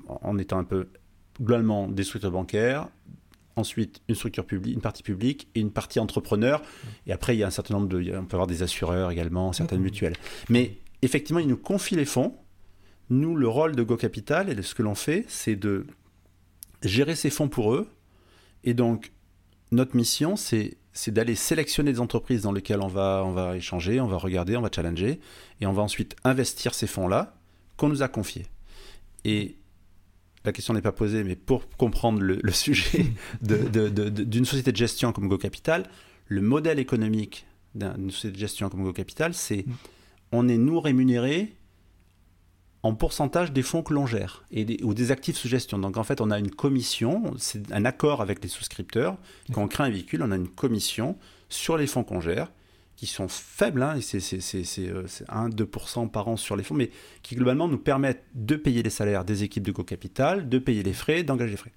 [0.08, 0.88] en étant un peu
[1.40, 2.88] globalement des structures bancaires,
[3.54, 6.60] ensuite une structure publique, une partie publique et une partie entrepreneur.
[7.06, 9.52] Et après, il y a un certain nombre de, on peut avoir des assureurs également,
[9.52, 9.92] certaines D'accord.
[9.92, 10.16] mutuelles.
[10.48, 12.34] Mais effectivement, ils nous confient les fonds.
[13.10, 15.86] Nous, le rôle de Go Capital et de ce que l'on fait, c'est de
[16.82, 17.88] gérer ces fonds pour eux.
[18.64, 19.12] Et donc,
[19.72, 24.00] notre mission, c'est c'est d'aller sélectionner des entreprises dans lesquelles on va, on va échanger,
[24.00, 25.18] on va regarder, on va challenger,
[25.60, 27.34] et on va ensuite investir ces fonds-là
[27.76, 28.46] qu'on nous a confiés.
[29.24, 29.56] Et
[30.44, 33.06] la question n'est pas posée, mais pour comprendre le, le sujet
[33.42, 35.84] d'une société de gestion comme Go Capital,
[36.28, 39.72] le modèle économique d'un- d'une société de gestion comme Go Capital, c'est Mm.
[40.32, 41.54] on est nous rémunérés
[42.84, 45.78] en pourcentage des fonds que l'on gère et des, ou des actifs sous gestion.
[45.78, 49.16] Donc en fait, on a une commission, c'est un accord avec les souscripteurs.
[49.52, 51.16] Quand on crée un véhicule, on a une commission
[51.48, 52.52] sur les fonds qu'on gère
[52.96, 56.54] qui sont faibles, hein, et c'est c'est- c'est- c'est, euh, c'est 1-2% par an sur
[56.56, 56.90] les fonds, mais
[57.22, 60.82] qui globalement nous permettent de payer les salaires des équipes de Go Capital, de payer
[60.82, 61.72] les frais, d'engager les frais.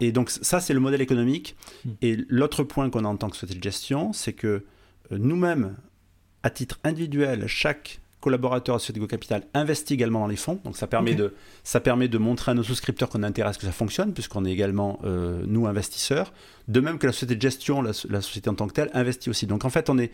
[0.00, 1.56] Et donc ça, c'est le modèle économique.
[1.84, 1.90] Mm.
[2.02, 4.64] Et l'autre point qu'on a en tant que société de gestion, c'est que
[5.12, 5.76] euh, nous-mêmes,
[6.42, 10.58] à titre individuel, chaque collaborateur à Société Go Capital investit également dans les fonds.
[10.64, 13.72] Donc ça permet, de, ça permet de montrer à nos souscripteurs qu'on ce que ça
[13.82, 16.32] fonctionne, puisqu'on est également, euh, nous, investisseurs.
[16.66, 19.28] De même que la société de gestion, la, la société en tant que telle, investit
[19.30, 19.46] aussi.
[19.46, 20.10] Donc en fait, on est,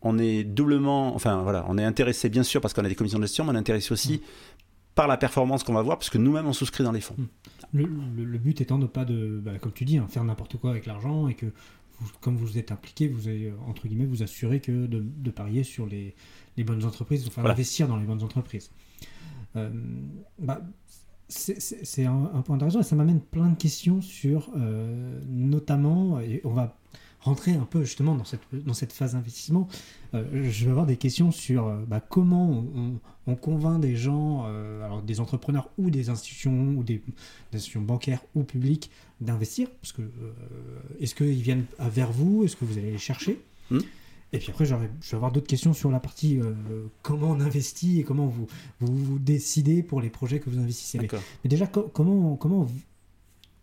[0.00, 3.18] on est doublement, enfin voilà, on est intéressé bien sûr parce qu'on a des commissions
[3.20, 4.22] de gestion, mais on est intéressé aussi
[4.94, 7.16] par la performance qu'on va voir, puisque nous-mêmes, on souscrit dans les fonds.
[7.72, 7.84] Le,
[8.16, 10.70] le- le but étant de pas de, bah, comme tu dis, hein, faire n'importe quoi
[10.70, 11.46] avec l'argent et que,
[12.00, 15.30] vous- comme vous êtes impliqué, vous allez euh, entre guillemets vous assurer que de, de
[15.30, 16.14] parier sur les,
[16.56, 17.54] les bonnes entreprises, enfin Voilà.
[17.54, 18.70] d'investir dans les bonnes entreprises.
[19.56, 19.70] Euh,
[20.38, 20.62] bah,
[21.28, 25.20] c'est- c'est c'est un, un point intéressant et ça m'amène plein de questions sur, euh,
[25.28, 26.76] notamment, et on va
[27.22, 29.68] rentrer un peu justement dans cette, dans cette phase d'investissement.
[30.14, 33.94] Euh, je vais avoir des questions sur euh, bah, comment on, on- on convainc des
[33.96, 38.90] gens, euh, alors des entrepreneurs ou des institutions ou des, des institutions bancaires ou publiques
[39.20, 40.02] d'investir Parce que
[40.98, 43.40] est-ce qu'ils viennent vers vous Est-ce que vous allez les chercher?
[43.70, 43.78] Hmm.
[44.32, 46.52] Et puis après, je vais avoir d'autres questions sur la partie euh,
[47.02, 48.46] comment on investit et comment vous,
[48.80, 50.98] vous, vous décidez pour les projets que vous investissez.
[51.44, 52.66] Mais, déjà, co- comment, comment,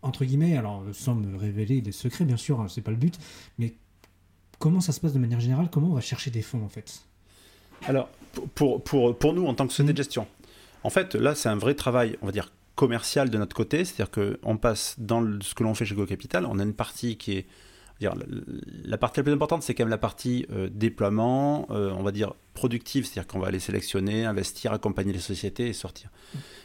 [0.01, 3.17] entre guillemets, alors sans me révéler des secrets, bien sûr, hein, c'est pas le but,
[3.57, 3.73] mais
[4.59, 5.69] comment ça se passe de manière générale?
[5.71, 7.01] Comment on va chercher des fonds en fait?
[7.87, 8.09] Alors,
[8.55, 9.95] pour, pour, pour, nous, en tant que société Mm.
[9.95, 10.27] de gestion,
[10.83, 13.83] en fait, là, c'est un vrai travail, on va dire, commercial de notre côté.
[13.85, 16.73] C'est-à-dire qu'on passe dans le- ce que l'on fait chez Go Capital, on a une
[16.73, 17.47] partie qui est.
[17.99, 18.15] dire,
[18.85, 22.13] la, partie la plus importante, c'est quand même la partie euh, déploiement, euh, on va
[22.13, 26.09] dire productive, c'est-à-dire qu'on va aller sélectionner, investir, accompagner les sociétés et sortir.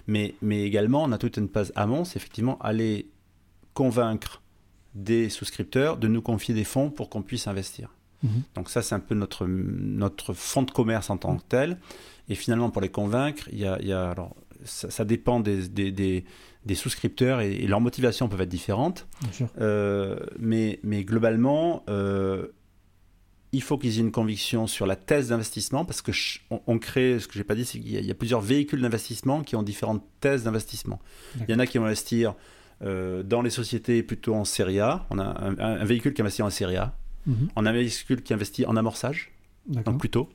[0.06, 3.08] Mais, mais également, on a toute une phase amont, c'est effectivement aller
[3.74, 4.42] convaincre
[4.94, 7.90] des souscripteurs de nous confier des fonds pour qu'on puisse investir.
[8.54, 11.78] Donc ça, c'est un peu notre, notre fonds de commerce en tant que tel.
[12.30, 14.34] Et finalement, pour les convaincre, il y a, il y a- alors,
[14.64, 16.24] ça, ça dépend des, des, des-
[16.64, 19.06] des souscripteurs et, et leurs motivations peuvent être différentes.
[19.20, 19.48] Bien sûr.
[19.60, 22.46] Euh, mais, mais globalement, euh,
[23.52, 26.12] il faut qu'ils aient une conviction sur la thèse d'investissement, parce que
[26.66, 29.54] on, crée, ce que j'ai pas dit, c'est qu'il y, a plusieurs véhicules d'investissement qui
[29.54, 30.98] ont différentes thèses d'investissement.
[31.46, 32.34] Il y en a qui vont investir
[32.80, 35.06] dans les sociétés plutôt en série A.
[35.10, 36.94] On a un, véhicule qui investit en série A.
[37.26, 37.48] Mhm.
[37.56, 39.32] On a un véhicule qui investit en amorçage,
[39.66, 40.28] donc plutôt.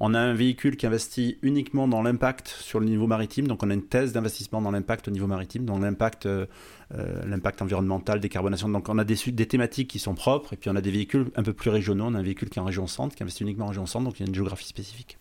[0.00, 3.70] On a un véhicule qui investit uniquement dans l'impact sur le niveau maritime, donc on
[3.70, 6.46] a une thèse d'investissement dans l'impact au niveau maritime, dans l'impact euh,
[6.94, 8.68] euh, l'impact environnemental, décarbonation.
[8.68, 11.26] Donc on a des, des thématiques qui sont propres, et puis on a des véhicules
[11.36, 12.04] un peu plus régionaux.
[12.06, 14.04] On a un véhicule qui est en région centre, qui investit uniquement en région centre,
[14.04, 15.18] donc il y a une géographie spécifique.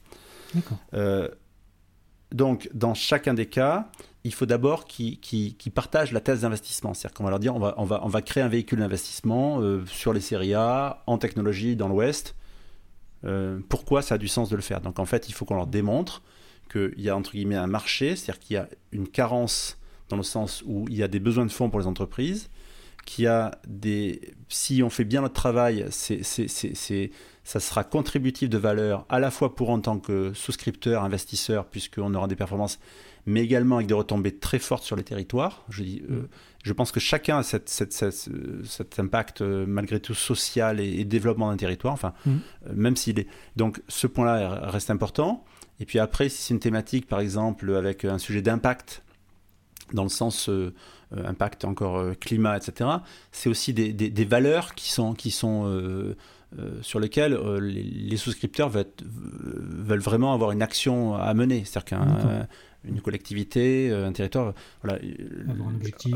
[2.33, 3.89] Donc dans chacun des cas,
[4.23, 6.93] il faut d'abord qu'ils partagent la thèse d'investissement.
[6.93, 10.53] C'est-à-dire qu'on va leur dire on va, créer un véhicule d'investissement euh, sur les séries
[10.53, 12.35] A, en technologie, dans l'Ouest.
[13.25, 14.81] Euh, pourquoi ça a du sens de le faire?
[14.81, 16.23] Donc en fait, il faut qu'on leur démontre
[16.71, 19.77] qu'il y a entre guillemets un marché, c'est-à-dire qu'il y a une carence
[20.09, 22.49] dans le sens où il y a des besoins de fonds pour les entreprises,
[23.05, 24.21] qu'il y a des...
[24.47, 27.11] Si on fait bien notre travail, c'est,
[27.43, 32.13] ça sera contributif de valeur à la fois pour en tant que souscripteur, investisseur, puisqu'on
[32.13, 32.79] aura des performances
[33.25, 35.63] mais également avec des retombées très fortes sur les territoires.
[35.69, 36.27] Je, dis, euh,
[36.63, 41.57] je pense que chacun a cette, cet impact euh, malgré tout social et, développement d'un
[41.57, 42.31] territoire, enfin, mm.
[42.31, 43.27] euh, même s'il est...
[43.55, 45.45] Donc ce point-là reste important.
[45.79, 49.03] Et puis après, si c'est une thématique, par exemple, avec un sujet d'impact,
[49.93, 50.49] dans le sens
[51.11, 52.89] impact encore climat, etc.,
[53.31, 55.13] c'est aussi des, des, valeurs qui sont...
[55.13, 56.15] Qui sont
[56.81, 61.63] sur lesquelles les, souscripteurs veulent, veulent, vraiment avoir une action à mener.
[61.65, 62.47] C'est-à-dire qu'un
[62.85, 64.99] une collectivité, euh, un territoire, voilà,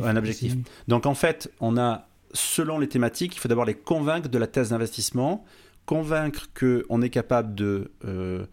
[0.04, 0.56] un objectif.
[0.88, 4.48] Donc en fait, on a, selon les thématiques, il faut d'abord les convaincre de la
[4.48, 5.46] thèse d'investissement,
[5.86, 8.46] convaincre qu'on est capable de euh,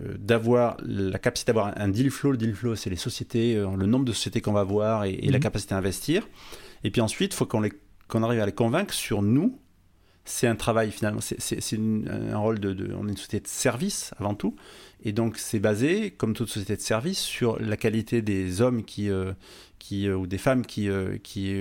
[0.00, 2.32] euh, d'avoir la capacité d'avoir un deal flow.
[2.32, 5.38] Le deal flow, c'est les sociétés, le nombre de sociétés qu'on va avoir et, la
[5.38, 5.42] mhm.
[5.42, 6.28] capacité à investir.
[6.84, 7.62] Et puis ensuite, il faut qu'on
[8.08, 9.58] qu'on arrive à les convaincre sur nous.
[10.28, 14.34] C'est un travail finalement, c'est un rôle de, On est une société de service avant
[14.34, 14.56] tout.
[15.04, 19.08] Et donc c'est basé, comme toute société de service, sur la qualité des hommes qui,
[19.08, 19.32] euh,
[19.78, 21.54] qui, euh, ou des femmes qui, euh, qui,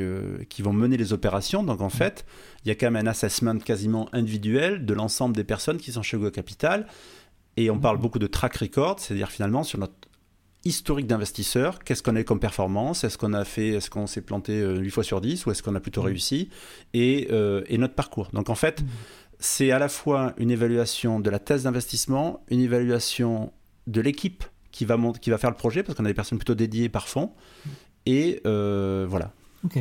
[0.49, 1.63] qui vont mener les opérations.
[1.63, 2.25] Donc en fait,
[2.63, 6.01] il y a quand même un assessment quasiment individuel de l'ensemble des personnes qui sont
[6.01, 6.87] chez Go Capital.
[7.57, 9.93] Et on parle beaucoup de track record, c'est-à-dire finalement sur notre
[10.65, 14.61] historique d'investisseur, qu'est-ce qu'on a comme performance, est-ce qu'on a fait, est-ce qu'on s'est planté
[14.61, 16.49] 8 fois sur 10 ou est-ce qu'on a plutôt réussi,
[16.93, 17.29] et,
[17.67, 18.29] et, notre parcours.
[18.33, 18.83] Donc en fait,
[19.39, 23.53] c'est à la fois une évaluation de la thèse d'investissement, une évaluation
[23.87, 24.43] de l'équipe
[24.75, 27.07] qui va, qui va faire le projet, parce qu'on a des personnes plutôt dédiées par
[27.07, 27.31] fond.
[28.05, 29.33] Et euh, voilà.
[29.63, 29.79] Ok.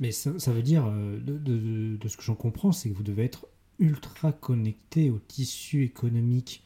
[0.00, 3.46] Mais ça, veut dire, euh, de, ce que j'en comprends, c'est que vous devez être
[3.78, 6.64] ultra connecté au tissu économique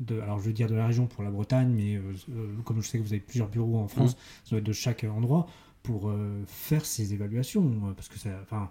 [0.00, 2.02] de, alors je veux dire de la région pour la Bretagne, mais euh,
[2.64, 4.18] comme je sais que vous avez plusieurs bureaux en France, mmh.
[4.44, 5.46] ça doit être de chaque endroit
[5.82, 6.10] pour
[6.46, 8.70] faire ces évaluations, parce que ça, enfin,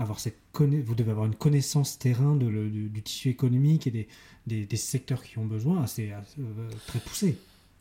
[0.00, 4.08] avoir cette vous devez avoir une connaissance terrain de du, tissu économique et des,
[4.46, 7.38] des, des, secteurs qui ont besoin assez, euh, très poussé.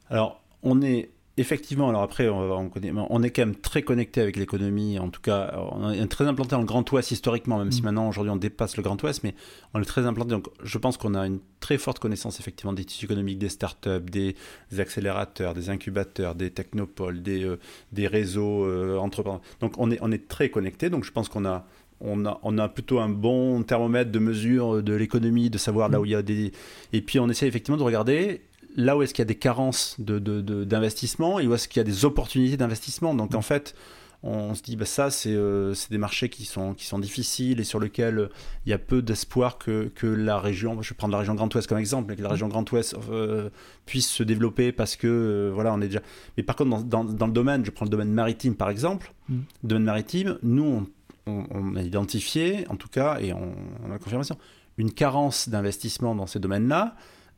[0.10, 5.10] Alors, on est effectivement, alors après, on, est quand même très connecté avec l'économie, en
[5.10, 7.86] tout cas, on est très implanté dans le Grand Ouest historiquement, même si mm.
[7.86, 9.36] maintenant, aujourd'hui, on dépasse le Grand Ouest, mais
[9.74, 10.32] on est très implanté.
[10.32, 14.00] Donc, je pense qu'on a une très forte connaissance, effectivement, des tissus économiques, des startups,
[14.02, 14.36] des,
[14.72, 17.60] des accélérateurs, des incubateurs, des technopoles, des, euh,
[17.92, 19.42] des réseaux euh, entrepreneurs.
[19.62, 20.90] Donc, on est, on est très connecté.
[20.90, 21.66] Donc, je pense qu'on a
[22.00, 26.00] on a, on a, plutôt un bon thermomètre de mesure de l'économie, de savoir là
[26.00, 26.52] où il y a des...
[26.94, 28.42] Et puis on essaie effectivement de regarder
[28.78, 31.82] là où est-ce qu'il y a des carences d'investissement de, et où est-ce qu'il y
[31.82, 33.14] a des opportunités d'investissement.
[33.14, 33.76] Donc en fait,
[34.24, 37.64] on se dit, bah, ça, euh, c'est des marchés qui sont, qui sont difficiles et
[37.64, 38.30] sur lesquels
[38.66, 41.54] il y a peu d'espoir que, que, la région, je vais prendre la région Grand
[41.54, 43.50] Ouest comme exemple, que la région Grand Ouest euh,
[43.86, 46.02] puisse se développer parce que, euh, voilà, on est déjà...
[46.38, 49.36] Mais par contre, dans, dans, le domaine, je prends le domaine maritime par exemple, mm.
[49.64, 50.88] le domaine maritime, nous, on
[51.28, 53.54] on, a identifié, en tout cas, et on,
[53.86, 54.38] a la confirmation,
[54.78, 56.96] une carence d'investissement dans ces domaines-là.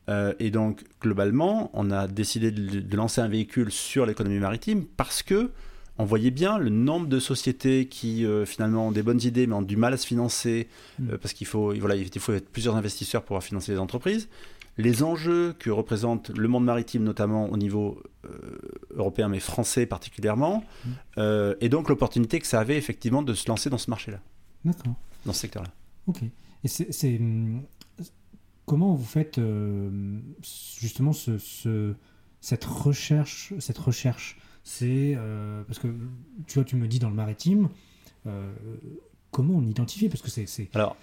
[0.10, 5.24] Euh, et donc, globalement, on a décidé de, lancer un véhicule sur l'économie maritime parce
[5.24, 5.52] que
[6.02, 9.56] on voyait bien le nombre de sociétés qui euh, finalement ont des bonnes idées mais
[9.56, 11.10] ont du mal à se financer mm.
[11.10, 14.30] euh, parce qu'il faut, voilà, il faut être plusieurs investisseurs pour pouvoir financer les entreprises
[14.80, 18.30] les enjeux que représente le monde maritime, notamment au niveau euh,
[18.95, 20.89] européen, mais français particulièrement, mmh.
[21.17, 24.19] euh, et donc l'opportunité que ça avait effectivement de se lancer dans ce marché-là.
[24.63, 24.93] D'accord.
[25.26, 25.69] Dans ce secteur-là.
[26.08, 26.22] Ok.
[26.63, 27.19] Et c'est.
[28.69, 30.19] Comment vous faites euh,
[30.79, 31.95] justement ce,
[32.39, 34.38] cette recherche cette recherche?
[34.63, 35.17] C'est.
[35.67, 35.88] parce que
[36.45, 37.69] tu vois, tu me dis dans le maritime
[39.32, 40.10] comment on identifie?
[40.10, 40.69] Parce que c'est.
[40.75, 40.95] Alors,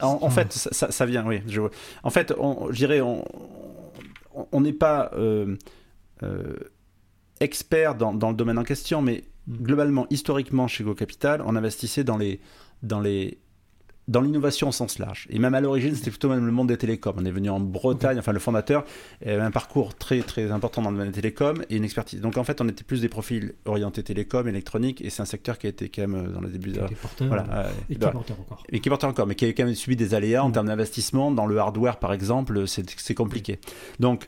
[0.00, 1.42] en, fait, ça, vient, oui.
[1.46, 1.60] Je,
[2.02, 5.56] en fait, je dirais, on n'est pas euh,
[6.22, 6.56] euh,
[7.40, 9.56] expert dans, le domaine en question, mais mm.
[9.56, 12.40] globalement, historiquement, chez Go Capital, on investissait dans les,
[12.82, 13.38] dans les
[14.08, 15.28] dans l'innovation au sens large.
[15.30, 17.14] Et même à l'origine, c'était plutôt même le monde des télécoms.
[17.16, 18.84] On est venu en Bretagne, enfin le fondateur
[19.24, 22.20] avait un parcours très très important dans le monde des télécoms et une expertise.
[22.20, 25.58] Donc en fait, on était plus des profils orientés télécom, électronique, et c'est un secteur
[25.58, 26.80] qui a été quand même euh, dans les débuts de...
[27.20, 28.62] Voilà, euh, et qui est porteur encore.
[28.70, 30.66] Et qui est porteur encore, mais qui a quand même subi des aléas en termes
[30.66, 31.30] d'investissement.
[31.30, 33.58] Dans le hardware, par exemple, c'est compliqué.
[34.00, 34.26] Donc,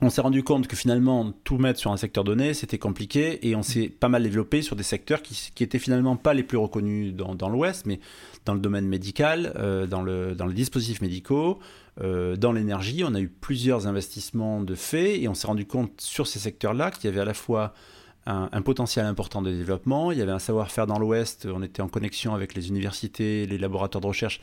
[0.00, 3.54] on s'est rendu compte que finalement, tout mettre sur un secteur donné, c'était compliqué et
[3.54, 6.58] on s'est pas mal développé sur des secteurs qui, qui étaient finalement pas les plus
[6.58, 8.00] reconnus dans, dans l'Ouest, mais
[8.44, 11.58] dans le domaine médical, euh, dans, le, dans les dispositifs médicaux,
[12.02, 13.04] euh, dans l'énergie.
[13.04, 16.90] On a eu plusieurs investissements de fait et on s'est rendu compte sur ces secteurs-là
[16.90, 17.74] qu'il y avait à la fois
[18.26, 21.88] un, potentiel important de développement, il y avait un savoir-faire dans l'Ouest, on était en
[21.88, 24.40] connexion avec les universités, les laboratoires de recherche,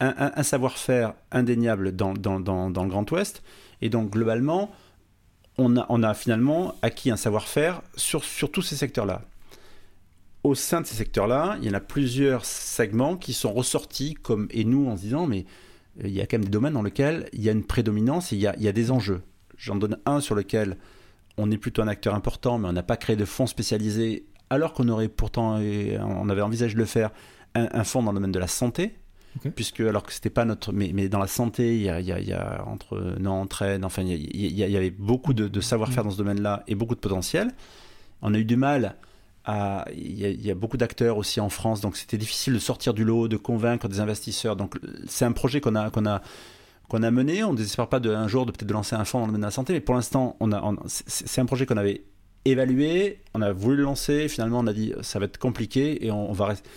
[0.00, 3.42] un, savoir-faire indéniable dans, le Grand Ouest.
[3.82, 4.72] Et donc globalement,
[5.58, 9.22] on a, on a, finalement acquis un savoir-faire sur, sur, tous ces secteurs-là.
[10.42, 14.48] Au sein de ces secteurs-là, il y en a plusieurs segments qui sont ressortis comme
[14.50, 15.44] et nous en se disant mais
[16.02, 18.32] euh, il y a quand même des domaines dans lesquels il y a une prédominance
[18.32, 19.22] et il y a, il y a des enjeux.
[19.56, 20.78] J'en donne un sur lequel
[21.36, 24.72] on est plutôt un acteur important, mais on n'a pas créé de fonds spécialisés, alors
[24.72, 27.10] qu'on aurait pourtant, on avait envisagé de le faire,
[27.54, 28.94] un, un fonds dans le domaine de la santé,
[29.36, 29.50] Okay.
[29.50, 30.72] Puisque, alors que c'était pas notre.
[30.72, 33.16] Mais, mais, dans la santé, il y a, il y a, il y a entre
[33.20, 36.64] Nantes, Rennes, enfin, il y, il y, avait beaucoup de, de savoir-faire dans ce domaine-là
[36.66, 37.52] et beaucoup de potentiel.
[38.22, 38.96] On a eu du mal
[39.48, 43.28] Il y a, beaucoup d'acteurs aussi en France, donc c'était difficile de sortir du lot,
[43.28, 44.56] de convaincre des investisseurs.
[44.56, 45.90] Donc, c'est un projet qu'on a.
[45.90, 46.22] Qu'on a
[46.88, 49.04] qu'on a mené, on ne désespère pas de, un jour de peut-être de lancer un
[49.04, 51.64] fonds dans le domaine de la santé, mais pour l'instant, on a, c'est un projet
[51.64, 52.02] qu'on avait
[52.44, 56.10] évalué, on a voulu le lancer, finalement on a dit ça va être compliqué et
[56.10, 56.68] on, on va rester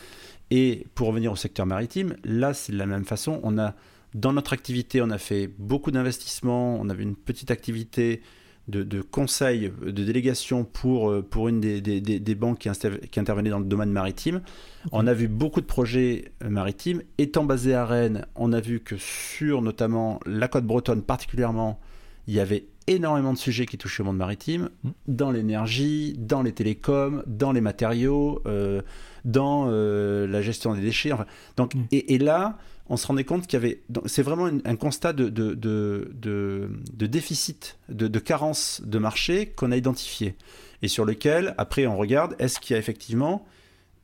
[0.56, 3.40] et pour revenir au secteur maritime, là, c'est de la même façon.
[3.42, 3.74] On a,
[4.14, 6.80] dans notre activité, on a fait beaucoup d'investissements.
[6.80, 8.22] On avait une petite activité
[8.68, 12.70] de, de, conseil, de délégation pour, pour une des, des, des banques qui,
[13.12, 14.38] qui, intervenait dans le domaine maritime.
[14.86, 14.90] Okay.
[14.92, 17.02] On a vu beaucoup de projets maritimes.
[17.18, 21.80] Étant basé à Rennes, on a vu que sur notamment la côte bretonne particulièrement,
[22.28, 24.90] il y avait énormément de sujets qui touchaient au monde maritime, mmh.
[25.08, 28.42] dans l'énergie, dans les télécoms, dans les matériaux.
[28.46, 28.82] Euh,
[29.26, 31.12] dans euh, la gestion des déchets.
[31.12, 31.82] Enfin, donc, mmh.
[31.92, 33.82] et, et, là, on se rendait compte qu'il y avait.
[34.06, 40.36] C'est vraiment un constat de, de, de, déficit, de, carence de marché qu'on a identifié.
[40.82, 43.46] Et sur lequel, après, on regarde, est-ce qu'il y a effectivement.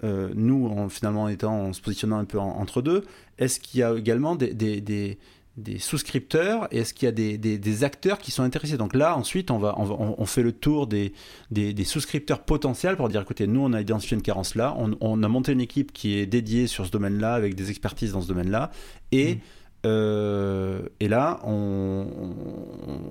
[0.05, 3.03] Euh, nous, en, finalement, en, étant, en se positionnant un peu en, entre deux,
[3.37, 5.17] est-ce qu'il y a également des
[5.59, 8.77] des souscripteurs et est-ce qu'il y a des, des, des, acteurs qui sont intéressés?
[8.77, 11.13] Donc là, ensuite, on, va, on, on fait le tour des,
[11.51, 14.95] des, des, souscripteurs potentiels pour dire, écoutez, nous, on a identifié une carence là, on,
[15.01, 18.21] on a monté une équipe qui est dédiée sur ce domaine-là, avec des expertises dans
[18.21, 18.71] ce domaine-là,
[19.11, 19.39] et, mmh.
[19.85, 22.07] euh, et là, on,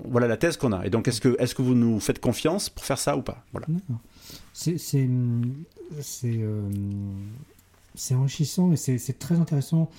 [0.05, 0.85] voilà la thèse qu'on a.
[0.87, 3.45] Et donc, est-ce que, est que vous nous faites confiance pour faire ça ou pas?
[3.53, 3.67] Voilà.
[4.53, 5.07] C'est
[6.27, 6.63] euh,
[8.13, 9.91] enrichissant et c'est très intéressant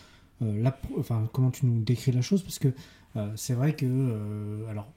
[0.42, 2.74] la, enfin, comment tu nous décris la chose, parce que
[3.16, 4.88] euh, c'est vrai que, euh, alors,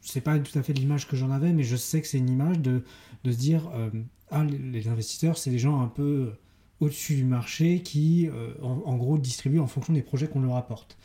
[0.00, 2.30] c'est pas tout à fait l'image que j'en avais, mais je sais que c'est une
[2.30, 2.84] image de,
[3.24, 3.90] de se dire, euh,
[4.30, 6.32] ah, les, investisseurs, c'est des gens un peu
[6.80, 10.56] au-dessus du marché qui, euh, en, en, gros, distribuent en fonction des projets qu'on leur
[10.56, 10.96] apporte.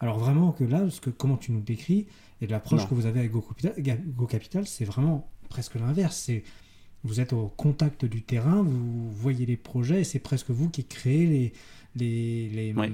[0.00, 2.06] Alors vraiment que là, parce que comment tu nous décris,
[2.40, 6.16] et l'approche que vous avez avec Go Capital, Go Capital c'est vraiment presque l'inverse.
[6.16, 6.42] C'est
[7.04, 10.84] vous êtes au contact du terrain, vous voyez les projets, et c'est presque vous qui
[10.84, 11.52] créez les,
[11.94, 12.88] les, les, oui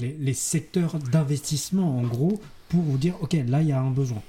[0.00, 3.90] les, les secteurs d'investissement, en gros, pour vous dire, OK, là, il y a un
[3.90, 4.22] besoin.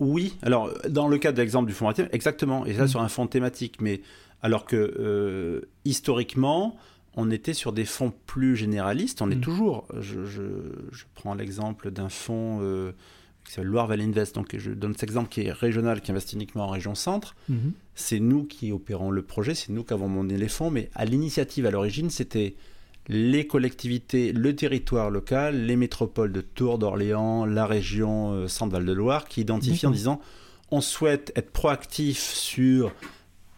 [0.00, 2.88] Oui, alors dans le cas de l'exemple du fonds maritime, exactement, et ça mmh.
[2.88, 4.00] sur un fonds thématique, mais
[4.42, 6.76] alors que euh, historiquement,
[7.16, 9.32] on était sur des fonds plus généralistes, on mmh.
[9.32, 10.42] est toujours, je, je,
[10.90, 12.92] je prends l'exemple d'un fonds euh,
[13.44, 16.36] qui s'appelle Loire Valley Invest, donc je donne cet exemple qui est régional, qui investit
[16.36, 17.56] uniquement en région centre, mmh.
[17.94, 21.04] c'est nous qui opérons le projet, c'est nous qui avons monté les fonds, mais à
[21.04, 22.54] l'initiative à l'origine, c'était
[23.10, 28.92] les collectivités, le territoire local, les métropoles de Tours, d'Orléans, la région euh, Centre-Val de
[28.92, 30.20] Loire, qui identifient en disant
[30.70, 32.92] on souhaite être proactif sur.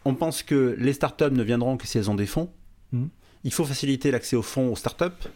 [0.07, 2.51] On pense que les startups ne viendront que si elles ont des fonds.
[2.93, 3.05] Mmh.
[3.45, 5.29] Il faut faciliter l'accès aux fonds aux startups.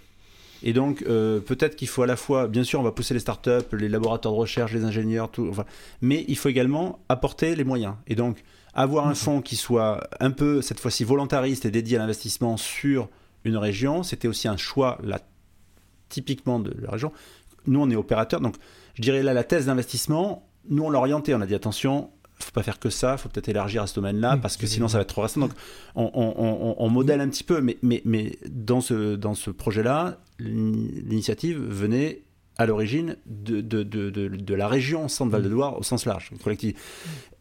[0.62, 3.20] Et donc, euh, peut-être qu'il faut à la fois, bien sûr, on va pousser les
[3.20, 5.66] startups, les laboratoires de recherche, les ingénieurs, tout, enfin,
[6.00, 7.96] mais il faut également apporter les moyens.
[8.06, 12.00] Et donc, avoir un fonds qui soit un peu, cette fois-ci, volontariste et dédié à
[12.00, 13.10] l'investissement sur
[13.46, 15.20] une région, c'était aussi un choix là,
[16.08, 17.12] typiquement de la région.
[17.66, 18.56] Nous, on est opérateur, donc
[18.94, 22.52] je dirais là, la thèse d'investissement, nous, on l'a orienté, on a dit attention, faut
[22.52, 24.98] pas faire que ça, faut peut-être élargir à ce domaine-là, oui, parce que sinon ça
[24.98, 25.42] va être trop restreint.
[25.42, 25.52] Donc
[25.94, 29.50] on, on, on, on modèle un petit peu, mais, mais, mais dans ce, dans ce
[29.50, 32.22] projet-là, l'initiative venait
[32.58, 36.74] à l'origine de, de, de, la région Centre-Val de Loire au sens large, collectif.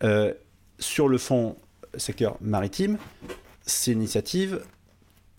[0.03, 0.33] Euh,
[0.79, 1.55] sur le fond
[1.95, 2.97] secteur maritime,
[3.65, 4.61] c'est une initiative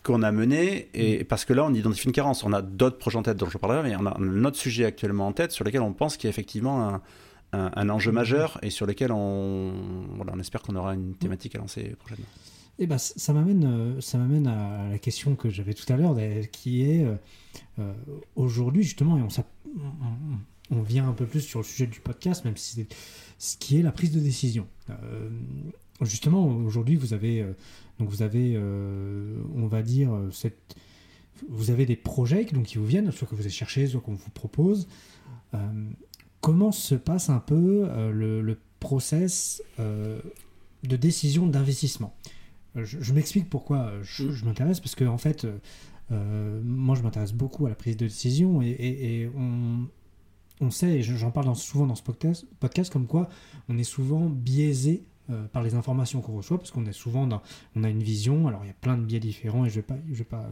[0.07, 2.45] qu'on a mené, et parce que là, on identifie une carence.
[2.45, 4.85] On a d'autres projets en tête dont je parlerai, mais on a un autre sujet
[4.85, 7.03] actuellement en tête sur lequel on pense qu'il y a effectivement un,
[7.53, 9.73] un, enjeu majeur et sur lequel on,
[10.15, 12.27] voilà, on espère qu'on aura une thématique à lancer prochainement.
[12.79, 16.15] Eh ben, ça m'amène, euh, ça m'amène à la question que j'avais tout à l'heure,
[16.53, 17.17] qui est euh,
[17.79, 17.93] euh,
[18.35, 22.57] aujourd'hui justement, et on, on, vient un peu plus sur le sujet du podcast, même
[22.57, 22.95] si c'est
[23.39, 24.67] ce qui est la prise de décision.
[26.03, 27.47] justement, aujourd'hui, vous avez,
[27.99, 30.77] donc vous avez, on va dire, cette,
[31.49, 34.15] vous avez des projets donc, qui vous viennent, soit que vous avez cherché, soit qu'on
[34.15, 34.87] vous propose.
[36.47, 40.21] Comment se passe un peu euh, le, process euh,
[40.85, 42.15] de décision d'investissement?
[42.77, 45.45] Euh, Je, m'explique pourquoi je, m'intéresse, parce que en fait,
[46.11, 49.29] moi je m'intéresse beaucoup à la prise de décision et,
[50.61, 53.29] on, sait, et j'en parle souvent dans ce podcast, podcast, comme quoi
[53.69, 55.03] on est souvent biaisé
[55.53, 57.43] par les informations qu'on reçoit, parce qu'on est souvent dans,
[57.75, 59.81] on a une vision, alors il y a plein de biais différents et je ne
[59.81, 60.51] vais pas, je vais pas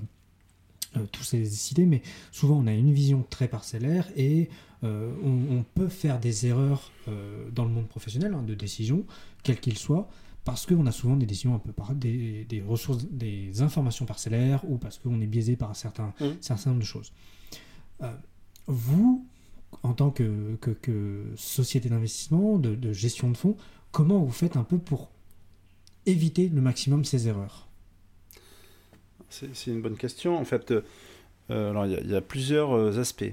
[1.13, 2.03] tous les citer, mais
[2.33, 4.49] souvent on a une vision très parcellaire et
[4.85, 9.05] euh, on, peut faire des erreurs euh, dans le monde professionnel, hein, de décision,
[9.43, 10.09] quel qu'il soit,
[10.45, 14.77] parce qu'on a souvent des décisions un peu par des, ressources, des informations parcellaires, ou
[14.77, 16.27] parce qu'on est biaisé par certains, mmh.
[16.41, 17.13] certain nombre de choses.
[18.03, 18.15] Euh,
[18.67, 19.24] vous,
[19.83, 20.57] en tant que,
[21.37, 23.57] société d'investissement, de, gestion de fonds,
[23.93, 25.11] comment vous faites un peu pour
[26.07, 27.67] éviter le maximum ces erreurs?
[29.31, 30.39] C'est une bonne question.
[30.39, 30.73] En fait,
[31.49, 33.25] alors il y, a plusieurs aspects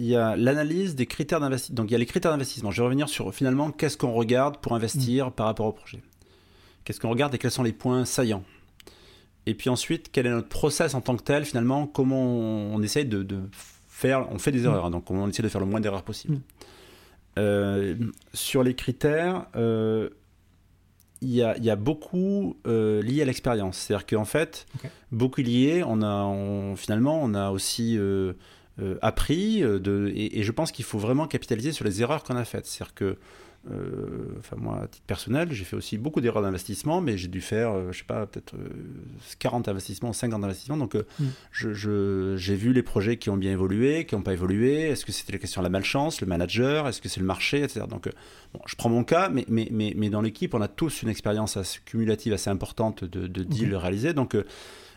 [0.00, 1.76] il y a l'analyse des critères d'investissement.
[1.76, 2.70] Donc il y a les critères d'investissement.
[2.70, 5.32] Je vais revenir sur finalement qu'est-ce qu'on regarde pour investir mm.
[5.32, 6.02] par rapport au projet?
[6.84, 8.42] Qu'est-ce qu'on regarde et quels sont les points saillants?
[9.46, 13.06] Et puis ensuite, quel est notre process en tant que tel finalement Comment on, essaye
[13.06, 13.26] de,
[13.88, 14.66] faire On fait des mm.
[14.66, 16.34] erreurs, hein, donc on essaie de faire le moins d'erreurs possible.
[16.34, 16.40] Mm.
[17.38, 17.94] Euh,
[18.34, 20.10] sur les critères, euh,
[21.22, 23.76] il y, a, beaucoup euh, lié à l'expérience.
[23.76, 24.66] C'est-à-dire qu'en fait,
[25.12, 27.98] beaucoup lié, on a, finalement, on a aussi
[29.02, 32.66] appris, de, et, je pense qu'il faut vraiment capitaliser sur les erreurs qu'on a faites.
[32.66, 33.18] C'est-à-dire que,
[33.70, 37.40] euh, enfin moi, à titre personnel, j'ai fait aussi beaucoup d'erreurs d'investissement, mais j'ai dû
[37.40, 38.54] faire, je sais pas, peut-être
[39.38, 40.76] 40 investissements, 50 investissements.
[40.76, 41.26] Donc, mm.
[41.50, 44.88] je, j'ai vu les projets qui ont bien évolué, qui n'ont pas évolué.
[44.88, 46.88] Est-ce que c'était la question de la malchance, le manager?
[46.88, 47.86] Est-ce que c'est le marché, etc.
[47.88, 48.08] Donc,
[48.54, 51.08] bon, je prends mon cas, mais, mais, mais, mais dans l'équipe, on a tous une
[51.08, 54.14] expérience assez cumulative assez importante de, de deals réalisés.
[54.14, 54.36] Donc,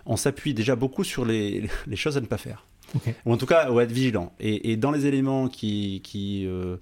[0.05, 2.65] on s'appuie déjà beaucoup sur les, les choses à ne pas faire.
[3.25, 4.33] Ou en tout cas, être vigilant.
[4.39, 6.77] Et, dans les éléments qui, qui, euh,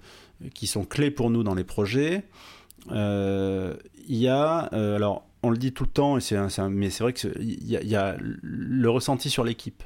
[0.54, 2.24] qui, sont clés pour nous dans les projets,
[2.90, 3.74] euh,
[4.08, 6.20] il y a, euh, alors on le dit tout le temps, et
[6.70, 9.82] mais c'est vrai qu'il y, y, a le ressenti sur l'équipe.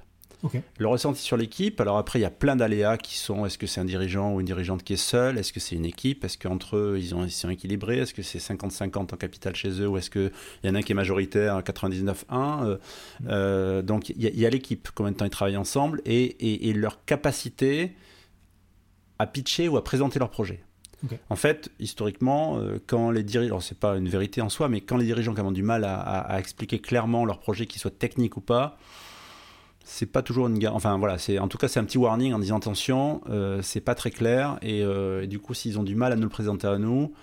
[0.79, 3.67] Le ressenti sur l'équipe, alors après, il y a plein d'aléas qui sont est-ce que
[3.67, 5.39] c'est un dirigeant ou une dirigeante qui est seule?
[5.39, 6.25] Est-ce que c'est une équipe?
[6.25, 7.99] Est-ce qu'entre eux, ils, ont, ils sont équilibrés?
[7.99, 10.31] Est-ce que c'est 50-50 en capital chez eux Ou est-ce qu'il
[10.65, 12.15] y en a un qui est majoritaire, 99-1
[12.65, 12.77] euh,
[13.29, 16.01] euh, Donc, il y a, l'équipe, combien de temps ils travaillent ensemble?
[16.05, 17.93] Et, et, leur capacité
[19.19, 20.63] à pitcher ou à présenter leur projet.
[21.31, 24.97] En fait, historiquement, euh, quand les dirigeants, c'est pas une vérité en soi, mais quand
[24.97, 28.41] les dirigeants ont du mal à, à expliquer clairement leur projet, qu'il soit technique ou
[28.41, 28.79] pas,
[29.89, 32.41] c'est pas toujours une enfin voilà c'est en tout cas c'est un petit warning en
[32.41, 36.13] disant attention euh, c'est pas très clair euh, et, du coup s'ils ont du mal
[36.13, 37.15] à nous le présenter à nous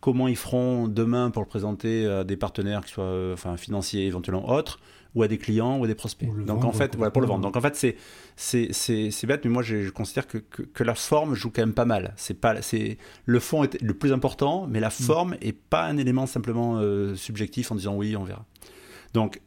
[0.00, 4.06] comment ils feront demain pour le présenter à des partenaires qui soient euh, enfin financiers
[4.06, 4.78] éventuellement autres
[5.14, 7.42] ou à des clients ou à des prospects donc en fait voilà pour le vendre
[7.42, 7.96] donc en fait c'est
[8.72, 12.14] c'est bête mais moi je, considère que, que, la forme joue quand même pas mal
[12.16, 14.90] c'est pas c'est le fond est le plus important mais la mm.
[14.90, 16.80] forme est pas un élément simplement
[17.14, 18.46] subjectif en disant oui on verra
[19.12, 19.40] donc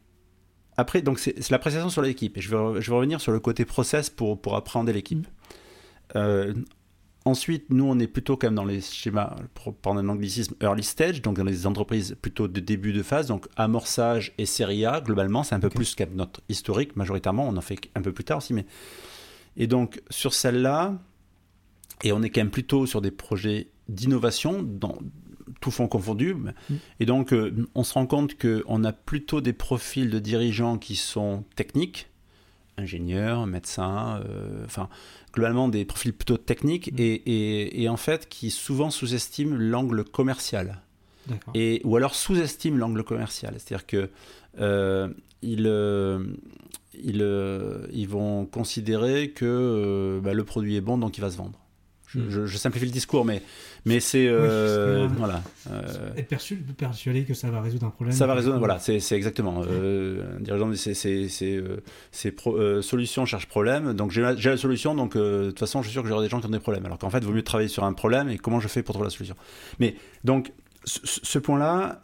[0.76, 2.36] après, donc c'est l'appréciation sur l'équipe.
[2.36, 5.26] Et je vais, je vais revenir sur le côté process pour, pour appréhender l'équipe.
[5.26, 5.30] Mm.
[6.16, 6.54] Euh,
[7.26, 10.82] ensuite, nous, on est plutôt quand même dans les schémas, pour prendre un anglicisme, early
[10.82, 15.00] stage, donc dans les entreprises plutôt de début de phase, donc amorçage et série A,
[15.00, 18.24] globalement, c'est un peu plus qu'à notre historique, majoritairement, on en fait un peu plus
[18.24, 18.54] tard aussi.
[18.54, 18.64] Mais...
[19.56, 20.94] Et donc, sur celle-là,
[22.02, 24.98] et on est quand même plutôt sur des projets d'innovation, dans,
[25.60, 26.34] tout fond confondu.
[26.34, 26.74] Mm.
[27.00, 30.96] Et donc, euh, on se rend compte qu'on a plutôt des profils de dirigeants qui
[30.96, 32.08] sont techniques,
[32.76, 34.88] ingénieurs, médecins, euh, enfin,
[35.36, 36.96] globalement des profils plutôt techniques mm.
[36.98, 40.82] et, et, en fait qui souvent sous-estiment l'angle commercial.
[41.54, 43.54] Et, ou alors sous-estiment l'angle commercial.
[43.58, 44.10] C'est-à-dire que
[44.60, 45.08] euh,
[45.42, 45.68] ils,
[46.94, 51.65] ils, ils, vont considérer que bah, le produit est bon, donc il va se vendre.
[52.30, 53.42] Je, simplifie le discours, mais,
[53.84, 54.26] mais c'est.
[54.28, 55.42] Euh, voilà.
[55.70, 56.36] Euh, Être
[56.76, 58.16] persuadé que ça va résoudre un problème.
[58.16, 59.62] Ça va résoudre, voilà, c'est exactement.
[59.68, 61.56] Euh, dirigeant, c'est
[62.46, 63.92] euh, solution cherche problème.
[63.92, 66.40] Donc j'ai la solution, donc de toute façon, je suis sûr que j'aurai des gens
[66.40, 66.86] qui ont des problèmes.
[66.86, 68.94] Alors qu'en fait, il vaut mieux travailler sur un problème et comment je fais pour
[68.94, 69.36] trouver la solution.
[69.78, 70.52] Mais donc,
[70.84, 72.00] ce, point-là,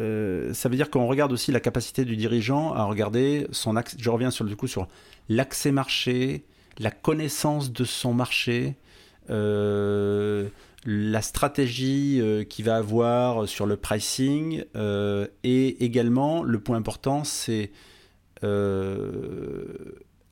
[0.00, 3.96] euh, ça veut dire qu'on regarde aussi la capacité du dirigeant à regarder son axe.
[3.98, 4.88] Je reviens sur, du coup sur
[5.28, 6.44] l'accès marché,
[6.80, 8.74] la connaissance de son marché,
[9.30, 10.48] euh,
[10.84, 14.64] la stratégie qu'il va avoir sur le pricing
[15.44, 17.70] et également le point important c'est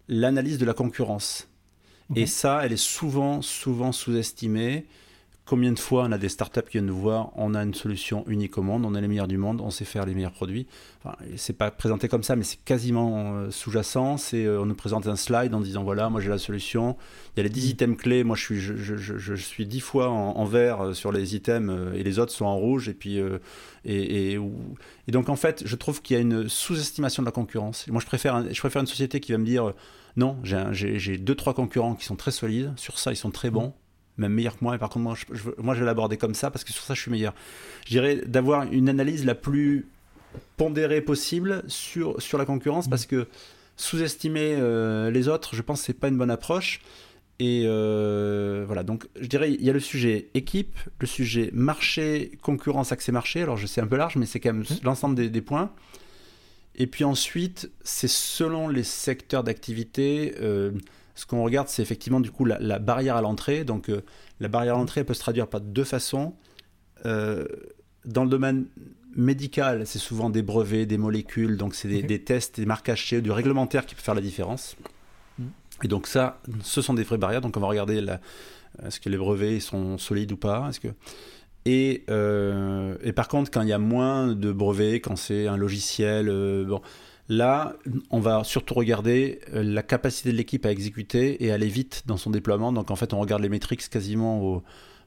[0.08, 1.48] l'analyse de la concurrence.
[2.16, 4.86] Et ça, elle est souvent, souvent sous-estimée.
[5.48, 8.22] Combien de fois on a des startups qui viennent nous voir, on a une solution
[8.28, 10.66] unique au monde, on est les meilleurs du monde, on sait faire les meilleurs produits.
[11.02, 14.18] Enfin, c'est pas présenté comme ça, mais c'est quasiment euh, sous-jacent.
[14.18, 16.98] C'est euh, on nous présente un slide en disant voilà, moi j'ai la solution.
[17.32, 17.70] Il y a les 10 mm.
[17.70, 18.24] items clés.
[18.24, 21.94] Moi je suis je, je, je, suis 10 fois en, vert euh, sur les items
[21.94, 22.90] et les autres sont en rouge.
[22.90, 23.22] Et puis et,
[23.86, 27.86] et, et, donc en fait, je trouve qu'il y a une sous-estimation de la concurrence.
[27.88, 29.72] Moi je préfère je préfère une société qui va me dire
[30.18, 32.74] non, j'ai deux trois concurrents qui sont très solides.
[32.76, 33.72] Sur ça, ils sont très bons
[34.18, 34.74] même meilleur que moi.
[34.74, 36.94] Et par contre, moi, je, moi, je vais l'aborder comme ça parce que sur ça,
[36.94, 37.34] je suis meilleur.
[37.86, 39.86] Je dirais d'avoir une analyse la plus
[40.56, 43.26] pondérée possible sur, sur la concurrence parce que
[43.76, 46.80] sous-estimer euh, les autres, je pense que c'est pas une bonne approche.
[47.40, 52.32] Et euh, voilà, donc je dirais, il y a le sujet équipe, le sujet marché,
[52.42, 53.42] concurrence, accès marché.
[53.42, 55.70] Alors je sais un peu large, mais c'est quand même l'ensemble des, des, points.
[56.74, 60.34] Et puis ensuite, c'est selon les secteurs d'activité.
[60.40, 60.72] Euh,
[61.18, 63.64] ce qu'on regarde, c'est effectivement du coup la, barrière à l'entrée.
[63.64, 64.02] Donc euh,
[64.38, 66.36] la barrière à l'entrée peut se traduire par deux façons.
[67.06, 67.44] Euh,
[68.04, 68.66] dans le domaine
[69.16, 73.32] médical, c'est souvent des brevets, des molécules, donc c'est des, tests, des marquages CE, du
[73.32, 74.76] réglementaire qui peut faire la différence.
[75.40, 75.46] Mm.
[75.82, 77.40] Et donc ça, ce sont des vraies barrières.
[77.40, 78.00] Donc on va regarder
[78.86, 80.68] est-ce que les brevets sont solides ou pas?
[80.68, 80.88] Est-ce que
[81.64, 85.56] et, euh, et, par contre, quand il y a moins de brevets, quand c'est un
[85.56, 86.26] logiciel,
[86.66, 86.80] bon,
[87.28, 87.74] Là,
[88.10, 92.16] on va surtout regarder euh, la capacité de l'équipe à exécuter et aller vite dans
[92.16, 92.72] son déploiement.
[92.72, 94.62] Donc en fait, on regarde les métriques quasiment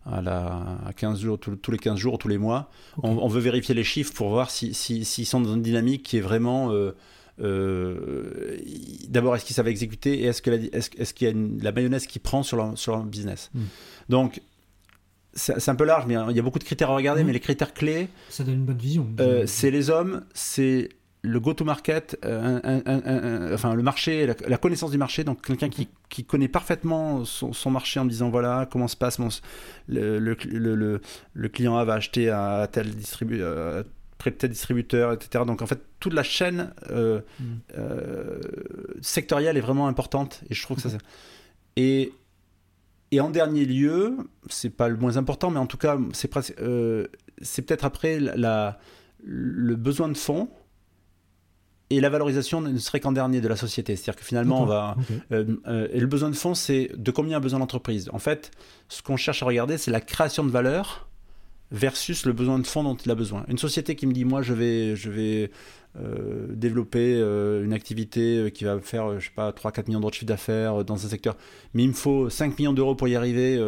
[0.06, 2.70] à, la, 15 jours, tous les 15 jours, tous les mois.
[3.02, 6.22] On, veut vérifier les chiffres pour voir s'ils si, sont dans une dynamique qui est
[6.22, 6.72] vraiment...
[6.72, 6.96] Euh,
[7.40, 8.58] euh,
[9.08, 12.44] d'abord, est-ce qu'ils savent exécuter et est-ce qu'il est y a la mayonnaise qui prend
[12.44, 13.62] sur leur, sur business hmm.
[14.10, 14.42] Donc,
[15.34, 17.28] c'est un peu large, mais il y a beaucoup de critères à regarder, hmm.
[17.28, 18.10] mais les critères clés...
[18.30, 19.08] Ça donne une bonne vision.
[19.46, 20.90] c'est les hommes, c'est
[21.24, 26.48] le go-to-market, euh, enfin le marché, la, connaissance du marché, donc quelqu'un qui, qui, connaît
[26.48, 29.20] parfaitement son, marché en disant voilà comment se passe
[29.88, 31.02] le, le,
[31.34, 33.86] le, client A va acheter à tel distributeur
[34.18, 35.44] près de tel distributeur, etc.
[35.46, 37.44] Donc en fait toute la chaîne euh, mm.
[37.78, 38.40] euh,
[39.02, 40.98] sectorielle est vraiment importante et je trouve que ça
[41.76, 42.14] et
[43.14, 44.16] et en dernier lieu,
[44.50, 46.32] c'est pas le moins important, mais en tout cas c'est
[47.42, 48.80] c'est peut-être après la,
[49.24, 50.50] le besoin de fonds
[51.92, 53.98] et la valorisation ne serait qu'en dernier de la société.
[53.98, 54.96] C'est-à-dire que finalement, on va.
[55.32, 58.10] Euh, euh, et le besoin de fonds, c'est de combien a besoin l'entreprise.
[58.14, 58.52] En fait,
[58.88, 61.10] ce qu'on cherche à regarder, c'est la création de valeur
[61.72, 63.44] versus le besoin de fonds dont il a besoin.
[63.50, 65.52] Une société qui me dit, moi, je vais, je vais
[65.98, 70.26] euh, développer une activité qui va faire, je sais pas, 3-4 millions d'euros de chiffre
[70.26, 71.36] d'affaires dans un secteur,
[71.74, 73.62] mais il me faut 5 millions d'euros pour y arriver.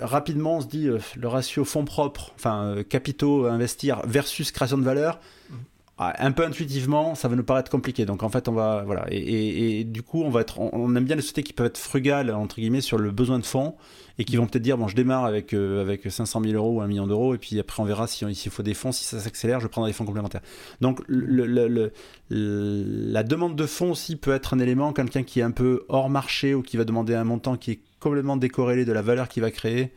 [0.00, 4.84] rapidement, on se dit le ratio fonds propres, enfin capitaux à investir versus création de
[4.84, 5.20] valeur.
[5.50, 5.54] Ah,
[5.96, 8.04] un peu intuitivement, ça va nous paraître compliqué.
[8.04, 11.14] Donc en fait, on va voilà et, du coup, on va être, on, aime bien
[11.14, 13.76] les sociétés qui peuvent être frugales entre guillemets sur le besoin de fonds
[14.18, 16.80] et qui vont peut-être dire bon, je démarre avec euh, avec 500 000 euros ou
[16.80, 19.20] un million d'euros et puis après on verra si s'il faut des fonds, si ça
[19.20, 20.42] s'accélère, je prendrai des fonds complémentaires.
[20.80, 21.92] Donc le,
[22.28, 26.10] la demande de fonds aussi peut être un élément, quelqu'un qui est un peu hors
[26.10, 29.42] marché ou qui va demander un montant qui est complètement décorrélé de la valeur qu'il
[29.42, 29.92] va créer,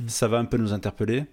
[0.00, 0.08] mmh.
[0.08, 1.24] ça va un peu nous interpeller.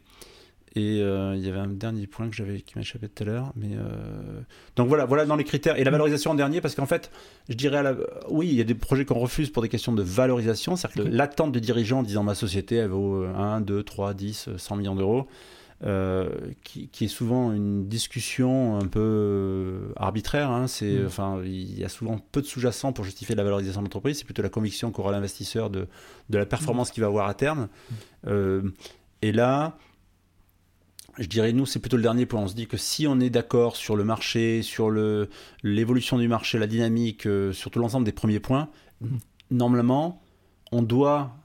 [0.76, 3.54] Et euh, il y avait un dernier point que j'avais qui m'échappait tout à l'heure,
[3.56, 4.42] mais euh,
[4.76, 7.10] donc voilà, voilà dans les critères et la valorisation en dernier parce qu'en fait,
[7.50, 7.96] je dirais à la...
[8.30, 11.10] oui, il y a des projets qu'on refuse pour des questions de valorisation, c'est-à-dire que
[11.10, 15.28] l'attente des dirigeants disant ma société elle vaut 1, 2, 3, 10, 100 millions d'euros,
[15.86, 16.30] euh,
[16.64, 20.52] qui, qui, est souvent une discussion un peu arbitraire.
[20.52, 21.06] Hein, c'est, mm.
[21.08, 24.20] enfin, il y a souvent peu de sous-jacents pour justifier la valorisation de l'entreprise.
[24.20, 25.88] C'est plutôt la conviction qu'aura l'investisseur de,
[26.30, 26.94] de la performance mm.
[26.94, 27.70] qu'il va avoir à terme.
[28.28, 28.70] Mm.
[29.24, 29.78] et là,
[31.20, 32.42] je dirais, nous, c'est plutôt le dernier point.
[32.42, 34.90] On se dit que si on est d'accord sur le marché, sur
[35.64, 38.70] l'évolution du marché, la dynamique, euh, sur tout l'ensemble des premiers points,
[39.52, 40.22] normalement,
[40.72, 41.36] on doit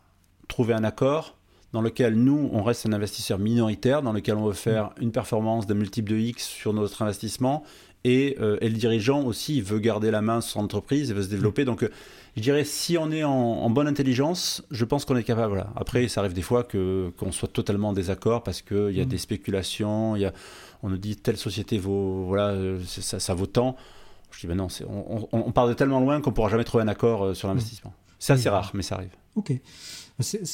[0.49, 1.37] trouver un accord
[1.73, 5.67] dans lequel nous, on reste un investisseur minoritaire, dans lequel on veut faire une performance
[5.67, 7.65] d'un multiple de X sur notre investissement,
[8.05, 11.23] et, euh, et, le dirigeant aussi veut garder la main sur son entreprise, il veut
[11.23, 11.65] se développer.
[11.65, 11.89] Donc, euh,
[12.37, 15.55] je dirais, si on est en, bonne intelligence, je pense qu'on est capable.
[15.55, 15.73] Voilà.
[15.77, 19.05] Après, ça arrive des fois que qu'on soit totalement en désaccord parce qu'il y a
[19.05, 19.09] mm.
[19.09, 20.33] des spéculations, y a,
[20.83, 23.77] on nous dit telle société vaut, voilà, ça, ça, vaut tant.
[24.33, 26.89] Je dis, ben non, on, on, part de tellement loin qu'on pourra jamais trouver un
[26.89, 27.95] accord euh, sur l'investissement.
[28.19, 29.15] C'est assez rare, mais ça arrive.
[29.37, 29.53] Ok.
[30.21, 30.45] C'est,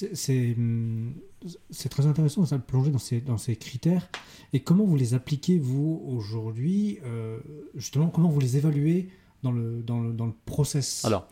[1.70, 4.08] c'est très intéressant de plonger dans ces, dans ces critères.
[4.52, 7.38] Et comment vous les appliquez, vous, aujourd'hui euh,
[7.74, 9.08] Justement, comment vous les évaluez
[9.42, 11.04] dans le, dans le, dans le process?
[11.04, 11.28] Alors,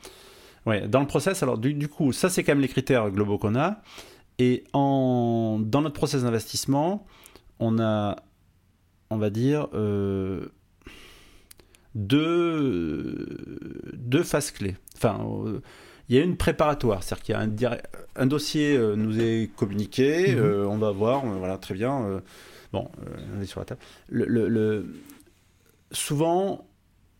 [0.68, 3.38] ouais, dans le process, alors du, du coup, ça, c'est quand même les critères globaux
[3.38, 3.80] qu'on a.
[4.38, 7.06] Et en, dans notre process d'investissement,
[7.58, 8.16] on a,
[9.10, 10.46] on va dire, euh,
[11.96, 13.58] deux,
[13.94, 14.76] deux phases clés.
[14.96, 15.60] Enfin, euh,
[16.08, 17.78] il y a une préparatoire, c'est-à-dire qu'il y a un,
[18.22, 20.38] un dossier euh, nous est communiqué, mhm.
[20.38, 22.22] euh, on va voir, voilà, très bien.
[22.72, 22.88] bon,
[23.36, 23.80] on est sur la table.
[24.08, 24.94] Le, le,
[25.90, 26.67] souvent,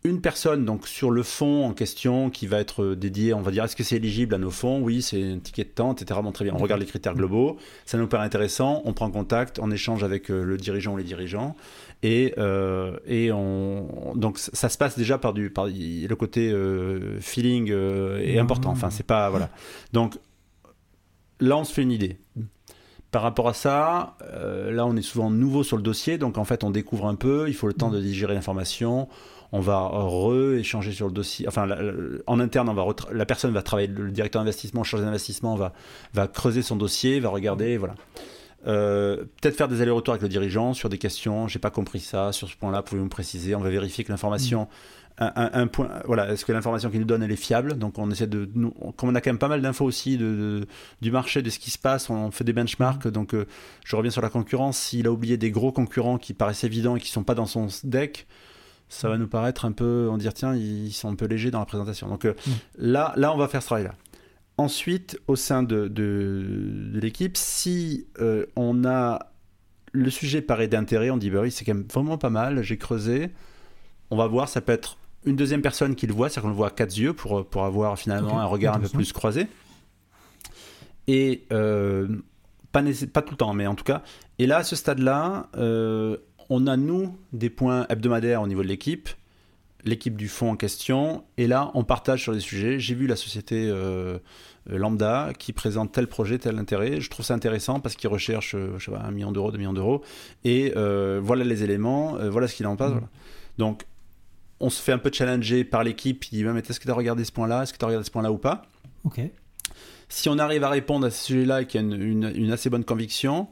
[0.03, 3.65] une personne donc sur le fond en question qui va être dédié, on va dire
[3.65, 4.81] est-ce que c'est éligible à nos fonds?
[4.81, 6.19] Oui, c'est un ticket de temps, etc.
[6.23, 9.59] Bon, très bien, on regarde les critères globaux, ça nous paraît intéressant, on prend contact,
[9.59, 11.55] on échange avec le dirigeant ou les dirigeants,
[12.01, 17.19] et, euh, et on, donc ça se passe déjà par, du, par le côté euh,
[17.19, 18.69] feeling euh, est important.
[18.69, 19.29] Enfin, c'est pas.
[19.29, 19.49] Voilà.
[19.91, 20.17] Donc
[21.41, 22.17] là, on se fait une idée.
[23.11, 24.17] Par rapport à ça,
[24.69, 27.45] là, on est souvent nouveau sur le dossier, donc en fait, on découvre un peu,
[27.47, 29.09] il faut le temps de digérer l'information
[29.51, 31.47] on va re-échanger sur le dossier.
[31.47, 31.67] Enfin,
[32.27, 35.73] en interne, on va la personne va travailler, le directeur d'investissement, chargé d'investissement, va,
[36.13, 37.95] va creuser son dossier, va regarder, voilà.
[38.67, 41.47] Euh, peut-être faire des allers-retours avec le dirigeant sur des questions.
[41.47, 42.83] J'ai pas compris ça sur ce point-là.
[42.83, 43.55] Pouvez-vous me préciser?
[43.55, 44.67] On va vérifier que l'information,
[45.17, 47.77] un, point, voilà, est-ce que l'information qu'il nous donne elle est fiable?
[47.77, 50.65] Donc on essaie de, nous, comme on a quand même pas mal d'infos aussi de,
[51.01, 53.07] du marché, de ce qui se passe, on fait des benchmarks.
[53.07, 53.45] Donc euh,
[53.85, 54.77] je reviens sur la concurrence.
[54.77, 57.67] S'il a oublié des gros concurrents qui paraissent évidents et qui sont pas dans son
[57.83, 58.27] deck
[58.89, 61.59] ça va nous paraître un peu, on dire tiens, ils sont un peu légers dans
[61.59, 62.07] la présentation.
[62.07, 62.33] Donc euh,
[62.77, 63.93] là, là, on va faire ce travail-là.
[64.57, 69.19] Ensuite, au sein de, de, l'équipe, si euh, on a
[69.91, 72.77] le sujet paraît d'intérêt, on dit bah oui, c'est quand même vraiment pas mal, j'ai
[72.77, 73.29] creusé.
[74.09, 76.55] On va voir, ça peut être une deuxième personne qui le voit, c'est-à-dire qu'on le
[76.55, 79.47] voit à quatre yeux pour, pour avoir finalement un regard un peu plus croisé.
[81.07, 82.07] Et euh,
[82.71, 82.83] pas,
[83.13, 84.01] pas tout le temps, mais en tout cas.
[84.37, 86.17] Et là, à ce stade-là, euh,
[86.49, 89.09] on a nous des points hebdomadaires au niveau de l'équipe
[89.85, 92.79] l'équipe du fonds en question, et là on partage sur les sujets.
[92.79, 94.19] J'ai vu la société euh,
[94.69, 96.99] euh, lambda qui présente tel projet, tel intérêt.
[96.99, 99.57] Je trouve ça intéressant parce qu'ils recherchent euh, je sais pas, un million d'euros, deux
[99.57, 100.03] millions d'euros,
[100.43, 100.73] et
[101.21, 102.93] voilà les éléments, voilà ce qu'il en passe.
[102.93, 103.07] Mmh.
[103.57, 103.85] Donc
[104.59, 106.95] on se fait un peu challenger par l'équipe qui dit mais est-ce que tu as
[106.95, 108.63] regardé ce point-là, est-ce que tu as regardé ce point-là ou pas?
[109.05, 109.21] Ok.
[110.09, 112.83] Si on arrive à répondre à ce sujet-là et qu'il y a une assez bonne
[112.83, 113.47] conviction,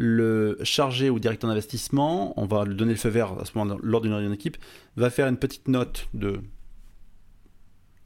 [0.00, 3.76] le chargé ou directeur d'investissement, on va lui donner le feu vert à ce moment
[3.82, 4.56] lors d'une réunion d'équipe,
[4.96, 6.40] va faire une petite note de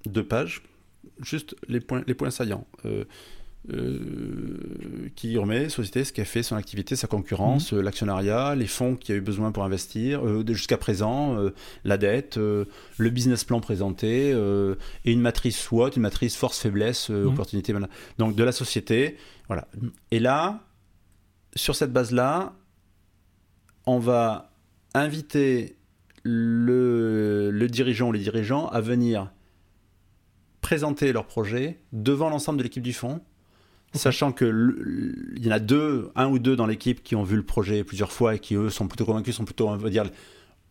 [0.06, 0.62] deux pages,
[1.20, 2.66] juste les points, les points saillants.
[2.86, 3.04] Euh,
[3.72, 7.78] euh, qui remet société ce qu'elle fait, son activité, sa concurrence, mhm.
[7.78, 11.36] euh, l'actionnariat, les fonds qu'il y a eu besoin pour investir, jusqu'à présent,
[11.84, 17.26] la dette, le business plan présenté, et une matrice SWOT, une matrice force-faiblesse, mhm.
[17.26, 17.72] opportunité.
[18.18, 19.16] Donc de la société.
[19.46, 19.68] Voilà.
[20.10, 20.64] Et là,
[21.54, 22.54] sur cette base-là,
[23.86, 24.52] on va
[24.94, 25.76] inviter
[26.22, 29.32] le, dirigeant ou les dirigeants à venir
[30.60, 33.20] présenter leur projet devant l'ensemble de l'équipe du fonds,
[33.94, 37.42] sachant qu'il y en a deux, un ou deux dans l'équipe qui ont vu le
[37.42, 40.04] projet plusieurs fois et qui eux sont plutôt convaincus, sont plutôt, on va dire,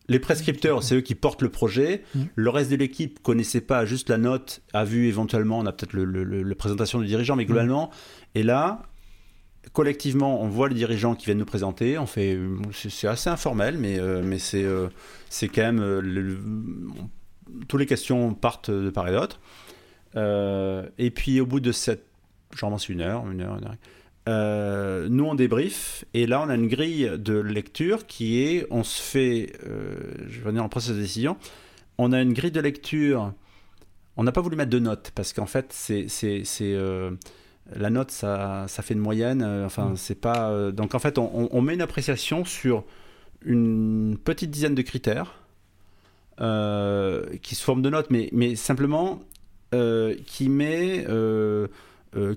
[0.07, 2.03] les prescripteurs, c'est eux qui portent le projet.
[2.15, 2.21] Mmh.
[2.35, 5.93] Le reste de l'équipe connaissait pas juste la note, a vu éventuellement, on a peut-être
[5.93, 7.47] la présentation du dirigeant, mais mmh.
[7.47, 7.91] globalement,
[8.33, 8.83] et là,
[9.73, 11.97] collectivement, on voit les dirigeants qui viennent nous présenter.
[11.97, 12.37] On fait,
[12.73, 14.87] c'est assez informel, mais, euh, mais c'est, euh,
[15.29, 15.79] c'est quand même.
[15.81, 16.37] Euh,
[17.67, 19.39] toutes les questions partent de part et d'autre.
[20.97, 22.05] et puis au bout de cette,
[22.55, 25.09] genre c'est une heure, une heure, une heure.
[25.09, 29.01] nous on débrief et là on a une grille de lecture qui est, on se
[29.01, 31.35] fait, je vais venir en processus de décision,
[31.97, 33.33] on a une grille de lecture.
[34.15, 36.45] On n'a pas voulu mettre de notes parce qu'en fait c'est, c'est
[37.75, 39.41] la note, ça, ça fait une moyenne.
[39.41, 39.97] Euh, enfin, mm.
[39.97, 40.49] c'est pas.
[40.49, 42.83] Euh, donc en fait, on, met une appréciation sur
[43.43, 45.35] une petite dizaine de critères
[46.39, 49.21] euh, qui se forment de notes, mais, mais simplement
[50.25, 51.05] qui met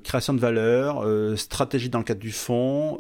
[0.05, 1.05] création de valeur,
[1.37, 2.97] stratégie dans le cadre du fonds,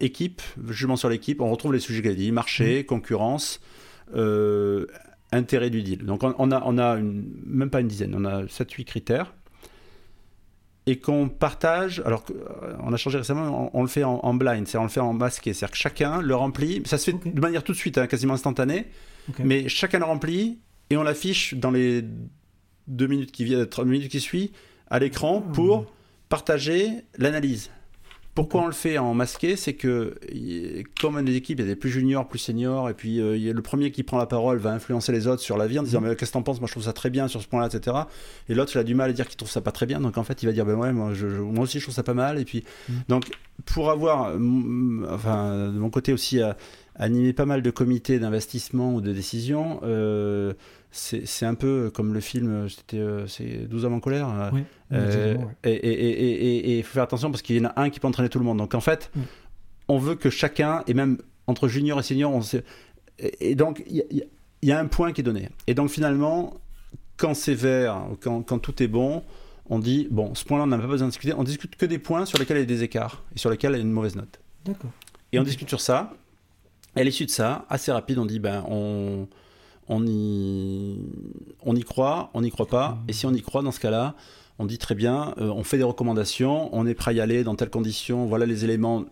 [0.00, 1.40] équipe, jugement sur l'équipe.
[1.40, 2.84] On retrouve les sujets qu'elle dit marché, mm.
[2.84, 3.60] concurrence.
[5.32, 6.04] intérêt du deal.
[6.04, 9.32] Donc on, a, on a même pas une dizaine, on a 7-8 critères
[10.86, 12.02] et qu'on partage.
[12.06, 15.00] Alors, euh, on a changé récemment, on, le fait en, blind, c'est on le fait
[15.00, 16.82] en masqué, c'est-à-dire que chacun le remplit.
[16.84, 18.86] Ça se fait de manière tout de suite, hein, quasiment instantanée,
[19.40, 20.60] mais chacun le remplit
[20.90, 22.04] et on l'affiche dans les
[22.86, 24.50] deux minutes qui viennent, trois minutes qui suivent,
[24.88, 25.52] à l'écran ah.
[25.52, 25.92] pour
[26.28, 27.70] partager l'analyse.
[28.36, 30.14] Pourquoi on le fait en masqué C'est que,
[31.00, 33.42] comme les équipes, il y a des plus juniors, plus seniors, et puis euh, il
[33.42, 35.78] y a le premier qui prend la parole va influencer les autres sur la vie
[35.78, 36.08] en disant mm.
[36.08, 36.60] Mais qu'est-ce que t'en penses?
[36.60, 37.96] Moi, je trouve ça très bien sur ce point-là, etc.
[38.50, 40.00] Et l'autre, il a du mal à dire qu'il trouve ça pas très bien.
[40.00, 42.12] Donc, en fait, il va dire Ben ouais, moi, moi aussi, je trouve ça pas
[42.12, 42.38] mal.
[42.38, 42.92] Et puis, mm.
[43.08, 43.30] donc,
[43.64, 44.34] pour avoir,
[45.10, 46.42] enfin, de mon côté aussi,
[46.98, 50.54] animé pas mal de comités d'investissement ou de décision, euh,
[50.96, 54.52] c'est un peu comme le film, c'était euh, c'est 12 hommes en colère.
[54.92, 58.28] Euh, et il faut faire attention parce qu'il y en a un qui peut entraîner
[58.28, 58.58] tout le monde.
[58.58, 59.10] Donc en fait,
[59.88, 62.64] on veut que chacun, et même entre junior et senior, on sait,
[63.18, 64.26] et, donc il
[64.62, 65.50] y, a un point qui est donné.
[65.66, 66.54] Et donc finalement,
[67.16, 69.22] quand c'est vert, quand, quand, tout est bon,
[69.68, 71.34] on dit bon, ce point-là, on n'a pas besoin de discuter.
[71.34, 73.72] On discute que des points sur lesquels il y a des écarts et sur lesquels
[73.72, 74.40] il y a une mauvaise note.
[74.64, 74.90] D'accord.
[75.32, 76.14] Et on discute sur ça.
[76.96, 79.28] Et à l'issue de ça, assez rapide, on dit ben on
[79.88, 82.98] on y, croit, on n'y croit pas.
[83.08, 84.14] Et si on y croit, dans ce cas-là,
[84.58, 87.44] on dit très bien, euh, on fait des recommandations, on est prêt à y aller
[87.44, 89.04] dans telles conditions, voilà les éléments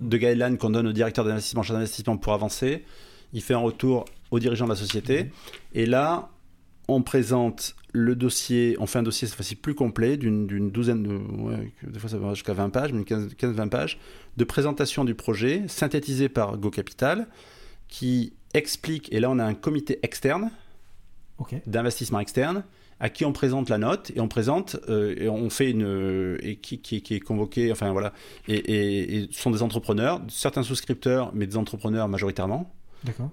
[0.00, 2.84] de guideline qu'on donne au directeur d'investissement, chargé d'investissement pour avancer.
[3.32, 5.30] Il fait un retour aux dirigeants de la société.
[5.72, 6.30] Et là,
[6.88, 11.90] on présente le dossier, on fait un dossier cette fois-ci plus complet, d'une douzaine de.
[11.90, 13.98] des fois ça va jusqu'à 20 pages, mais 15-20 pages,
[14.36, 17.26] de présentation du projet, synthétisé par Go Capital,
[17.88, 20.50] qui explique, et là on a un comité externe,
[21.66, 22.64] d'investissement externe,
[22.98, 26.56] à qui on présente la note et on présente euh, et on fait une et
[26.56, 28.12] qui, qui, est convoqué enfin voilà.
[28.48, 32.72] Et, et, ce sont des entrepreneurs certains souscripteurs mais des entrepreneurs majoritairement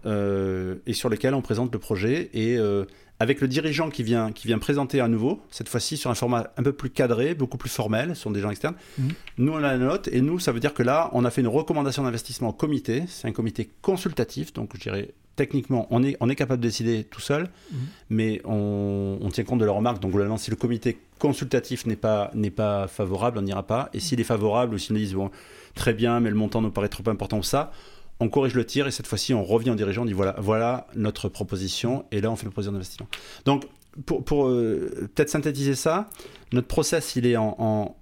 [0.05, 2.86] euh, et sur lesquels on présente le projet et euh,
[3.20, 6.51] avec le dirigeant qui vient, qui vient présenter à nouveau, cette fois-ci sur un format
[6.57, 8.76] un peu plus cadré, beaucoup plus formel, ce sont des gens externes.
[8.97, 9.09] Mhm.
[9.38, 11.41] Nous, on a la note, et nous, ça veut dire que là, on a fait
[11.41, 13.03] une recommandation d'investissement au comité.
[13.07, 17.03] C'est un comité consultatif, donc je dirais techniquement, on est, on est capable de décider
[17.05, 17.80] tout seul, mhm.
[18.09, 19.99] mais on, on, tient compte de leurs remarques.
[19.99, 23.89] Donc, globalement, si le comité consultatif n'est pas, n'est pas favorable, on n'ira pas.
[23.93, 25.32] Et s'il est favorable, ou s'ils nous disent, bon,
[25.76, 27.72] très bien, mais le montant nous paraît trop important pour ça,
[28.20, 30.88] on corrige le tir et cette fois-ci on revient au dirigeant, on dit voilà, voilà
[30.95, 33.07] notre proposition et là on fait le proposition d'investissement.
[33.45, 33.66] Donc
[34.05, 36.09] pour, euh, peut-être synthétiser ça,
[36.51, 37.95] notre process il est en,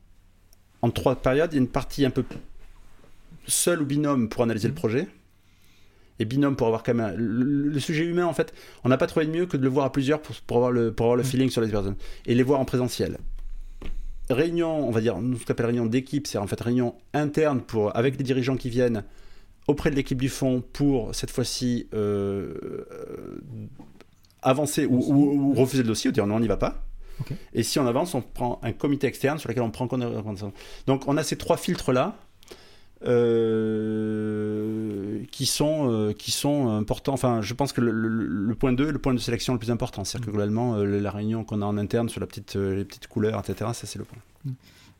[0.81, 1.51] en, trois périodes.
[1.51, 2.23] Il y a une partie un peu
[3.47, 5.07] seul ou binôme pour analyser le projet
[6.19, 8.53] et binôme pour avoir quand même le, sujet humain en fait
[8.83, 10.71] on n'a pas trouvé de mieux que de le voir à plusieurs pour, pour avoir
[10.71, 11.95] le, pour avoir le feeling sur les personnes
[12.27, 13.17] et les voir en présentiel
[14.29, 17.61] réunion on va dire nous ce qu'on appelle réunion d'équipe c'est en fait réunion interne
[17.61, 19.03] pour avec les dirigeants qui viennent
[19.67, 22.85] auprès de l'équipe du fond pour cette fois-ci euh,
[24.41, 26.83] avancer ou, refuser le dossier ou dire non, on n'y va pas.
[27.53, 30.03] Et si on avance, on prend un comité externe sur lequel on prend compte
[30.87, 32.15] Donc on a ces trois filtres-là.
[33.03, 33.23] Euh,
[35.31, 37.13] qui sont euh, qui sont importants.
[37.13, 40.03] Enfin, je pense que le, point 2 est le point de sélection le plus important.
[40.03, 40.35] C'est-à-dire que mm.
[40.35, 43.87] globalement, la réunion qu'on a en interne sur la petite, les petites couleurs, etc., ça
[43.87, 44.19] c'est le point.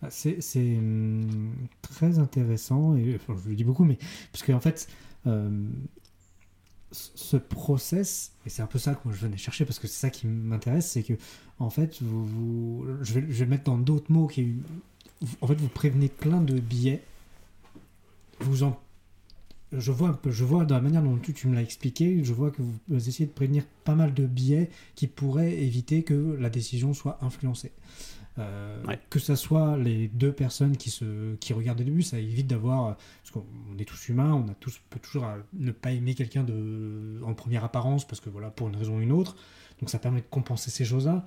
[0.10, 3.98] C'est hum, très intéressant, je le dis beaucoup, mais
[4.32, 4.88] parce qu'en en fait,
[5.28, 5.70] euh,
[6.92, 10.10] ce process, et c'est un peu ça que je venais chercher parce que c'est ça
[10.10, 11.14] qui m'intéresse, c'est que
[11.60, 14.56] en fait, vous, je, vais, mettre dans d'autres mots, qui
[15.42, 17.04] en fait, vous prévenez plein de billets,
[18.40, 18.80] vous en
[19.72, 22.52] je vois je vois dans la manière dont tu, tu me l'as expliqué, je vois
[22.52, 26.94] que vous, essayez de prévenir pas mal de biais qui pourraient éviter que la décision
[26.94, 27.72] soit influencée.
[28.40, 32.48] Euh, que ce soit les deux personnes qui, se, qui regardent au début, ça évite
[32.48, 32.96] d'avoir.
[33.24, 36.46] Parce qu'on est tous humains, on a tous, peut toujours ne pas aimer quelqu'un
[37.24, 39.36] en première apparence, parce que voilà, pour une raison ou une autre.
[39.80, 41.26] Donc ça permet de compenser ces choses-là,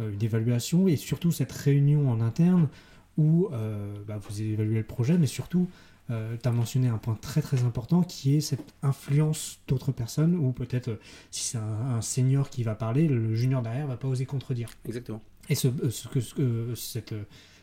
[0.00, 2.68] euh, une évaluation, et surtout cette réunion en interne
[3.16, 5.68] où euh, bah, vous évaluez le projet, mais surtout,
[6.08, 6.14] tu
[6.48, 10.98] as mentionné un point très très important qui est cette influence d'autres personnes, ou peut-être
[11.30, 14.70] si c'est un, un, senior qui va parler, le junior derrière va pas oser contredire.
[14.86, 15.20] Exactement.
[15.48, 17.14] Et ce, euh, que, cette,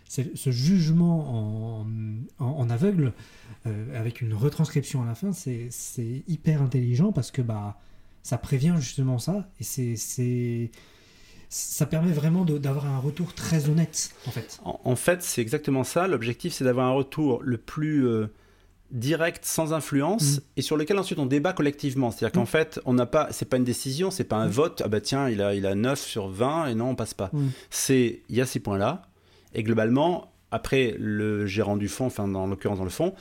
[0.07, 1.87] ce jugement en,
[2.39, 3.13] en, aveugle,
[3.65, 5.69] euh, avec une retranscription à la fin, c'est
[6.27, 7.79] hyper intelligent parce que bah,
[8.23, 9.47] ça prévient justement ça.
[9.59, 10.71] Et c'est
[11.49, 14.59] ça permet vraiment d'avoir un retour très honnête, en fait.
[14.63, 16.07] En, fait, c'est exactement ça.
[16.07, 18.27] L'objectif, c'est d'avoir un retour le plus euh,
[18.95, 20.41] direct, sans influence, mm.
[20.57, 22.11] et sur lequel ensuite on débat collectivement.
[22.11, 22.47] C'est-à-dire qu'en mm.
[22.47, 24.51] fait, on n'a pas, c'est pas une décision, c'est pas un mm.
[24.51, 24.81] vote.
[24.83, 27.29] Ah bah tiens, il a, il a 9 sur 20 et non, on passe pas.
[27.69, 29.03] C'est, il y a ces points-là,
[29.53, 33.13] et globalement, après le gérant du fonds, enfin dans l'occurrence dans le fond,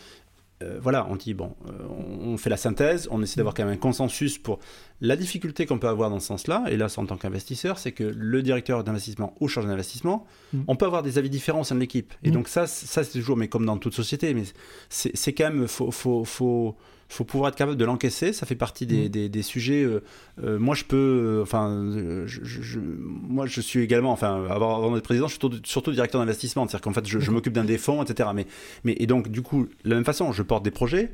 [0.63, 1.73] euh, voilà, on dit, bon, euh,
[2.21, 4.61] on fait la synthèse, on essaie d'avoir quand même un consensus pour
[5.01, 8.05] la difficulté qu'on peut avoir dans ce sens-là, et là, en tant qu'investisseur, c'est que
[8.05, 10.61] le directeur d'investissement ou chargé d'investissement, mm.
[10.69, 12.15] on peut avoir des avis différents au sein de l'équipe.
[12.23, 12.35] Et mm.
[12.35, 14.45] donc ça, ça c'est toujours, mais comme dans toute société, mais
[14.89, 16.77] c'est quand même, faut, faut, faut,
[17.15, 18.33] faut pouvoir être capable de l'encaisser.
[18.33, 19.29] Ça fait partie des, Mm.
[19.29, 19.87] des, sujets.
[20.43, 21.41] moi, je peux.
[21.43, 24.13] enfin, je, moi, je suis également.
[24.13, 26.67] Enfin, avant, avant d'être président, je suis surtout, surtout directeur d'investissement.
[26.67, 28.31] C'est-à-dire qu'en fait, je, je m'occupe d'un des fonds, etc.
[28.35, 28.47] Mais,
[28.85, 31.13] mais, et donc, du coup, de la même façon, je porte des projets.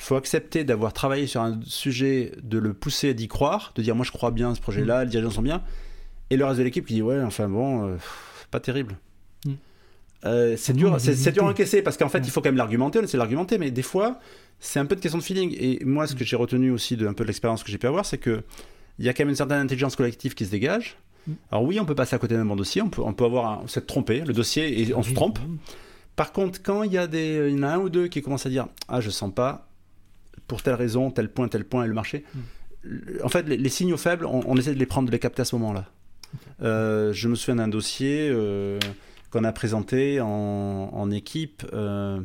[0.00, 3.94] Il faut accepter d'avoir travaillé sur un sujet, de le pousser, d'y croire, de dire
[3.94, 5.62] moi je crois bien à ce projet-là, les dirigeants sont bien.
[6.30, 7.96] Et le reste de l'équipe qui dit ouais, enfin bon, euh,
[8.50, 8.96] pas terrible.
[9.44, 9.50] Mm.
[10.24, 12.56] Euh, c'est dur, mais c'est dur à encaisser parce qu'en fait il faut quand même
[12.56, 14.18] l'argumenter, on essaie de l'argumenter, mais des fois
[14.60, 15.56] c'est un peu de question de feeling.
[15.58, 17.86] Et moi ce que j'ai retenu aussi de un peu de l'expérience que j'ai pu
[17.86, 18.42] avoir, c'est que
[18.98, 20.96] il y a quand même une certaine intelligence collective qui se dégage.
[21.26, 21.32] Mm.
[21.50, 23.68] Alors oui, on peut passer à côté d'un bon dossier, on peut, on peut avoir
[23.68, 25.38] s'être trompé, le dossier et on se trompe.
[26.16, 28.20] Par contre, quand il y, a des, il y en a un ou deux qui
[28.20, 29.68] commencent à dire Ah, je sens pas,
[30.46, 32.24] pour telle raison, tel point, tel point, et le marché.
[33.22, 35.42] En fait, les, les signaux faibles, on, on essaie de les prendre, de les capter
[35.42, 35.86] à ce moment-là.
[36.62, 38.78] Euh, je me souviens d'un dossier euh,
[39.30, 40.26] qu'on a présenté en,
[40.92, 41.64] en équipe.
[41.72, 42.20] euh,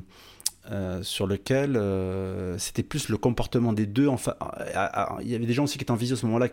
[0.72, 4.09] euh, sur lequel euh, c'était plus le comportement des deux.
[4.18, 6.26] Fa- à- à- Il y avait des gens aussi qui étaient en visio à ce
[6.26, 6.47] moment-là.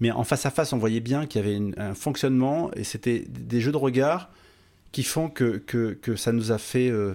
[0.00, 3.24] Mais en face à face, on voyait bien qu'il y avait un fonctionnement et c'était
[3.28, 4.30] des jeux de regard
[4.92, 6.88] qui font que ça nous a fait.
[6.90, 7.14] euh,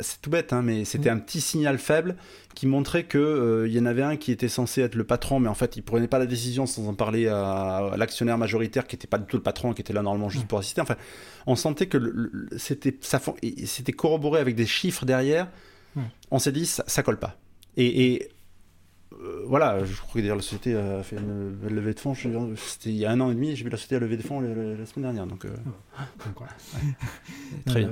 [0.00, 1.16] c'est tout bête, hein, mais c'était Mm.
[1.16, 2.16] un petit signal faible
[2.54, 5.38] qui montrait que euh, il y en avait un qui était censé être le patron,
[5.40, 8.86] mais en fait il prenait pas la décision sans en parler à, à l'actionnaire majoritaire
[8.86, 10.48] qui était pas du tout le patron, qui était là normalement juste Mm.
[10.48, 10.80] pour assister.
[10.80, 10.96] Enfin,
[11.46, 12.96] on sentait que le- le- c'était
[13.66, 15.48] c'était corroboré avec des chiffres derrière.
[15.96, 16.02] Mm.
[16.30, 17.36] On s'est dit ça, ça colle pas.
[17.76, 18.28] Et, et,
[19.20, 22.14] euh, voilà, je crois que d'ailleurs la société a fait une belle levée de fonds.
[22.14, 24.22] C'était il y a un an et demi, j'ai vu la société à lever de
[24.22, 25.26] fonds la, la- la semaine dernière.
[25.26, 25.48] Donc, euh,
[26.26, 26.46] Donc, ouais.
[27.66, 27.88] Très Euh,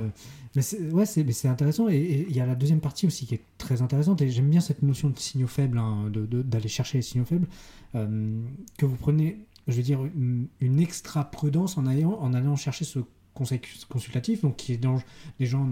[0.57, 3.27] mais c'est ouais, c'est mais c'est intéressant et- il y a la deuxième partie aussi
[3.27, 6.97] qui est très intéressante et j'aime bien cette notion de signaux faibles, hein, d'aller chercher
[6.97, 7.47] les signaux faibles,
[7.93, 8.41] euh,
[8.79, 9.37] que vous prenez,
[9.67, 12.99] je veux dire, une, une extra prudence en allant, en allant chercher ce
[13.35, 14.99] conseil consultatif, donc qui est dans
[15.39, 15.69] des gens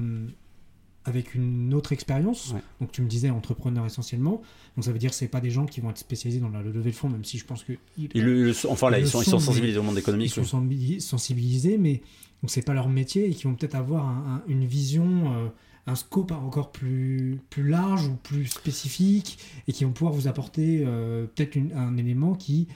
[1.04, 2.52] avec une autre expérience.
[2.54, 2.62] Ouais.
[2.82, 4.42] Donc tu me disais entrepreneur essentiellement.
[4.76, 6.62] Donc ça veut dire que c'est pas des gens qui vont être spécialisés dans la
[6.64, 9.02] levée de fonds, même si je pense que ils- ils le- le- enfin là, Ils
[9.02, 10.32] ils le sont, ils sont, sont mais sensibilisés au monde ils économique.
[10.32, 12.02] sont sensibilis- sensibilisés, mais
[12.46, 15.48] donc c'est pas leur métier et qui vont peut-être avoir un- un- une vision, euh,
[15.88, 20.84] un scope encore plus, plus large ou plus spécifique et qui vont pouvoir vous apporter
[20.86, 22.68] euh, peut-être un élément qui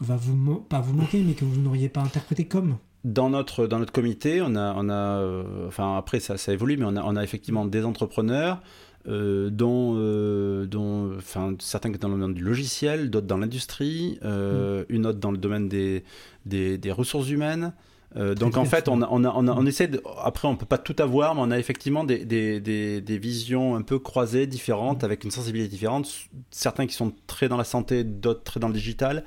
[0.00, 2.76] va vous pas vous manquer, mais que vous n'auriez pas interprété comme.
[3.02, 6.76] Dans notre, dans notre comité, on a, on a euh, enfin après ça, ça évolue,
[6.76, 8.60] mais on a, on a effectivement des entrepreneurs,
[9.08, 13.38] euh, dont, euh, dont enfin, certains qui sont dans le domaine du logiciel, d'autres dans
[13.38, 16.04] l'industrie, euh, une autre dans le domaine des,
[16.44, 17.72] des, des ressources humaines.
[18.16, 21.50] Euh, donc en fait, on, essaie de, après on peut pas tout avoir, mais on
[21.50, 26.08] a effectivement des, des, des, des visions un peu croisées, différentes, avec une sensibilité différente.
[26.50, 29.24] Certains qui sont très dans la santé, d'autres très dans le digital.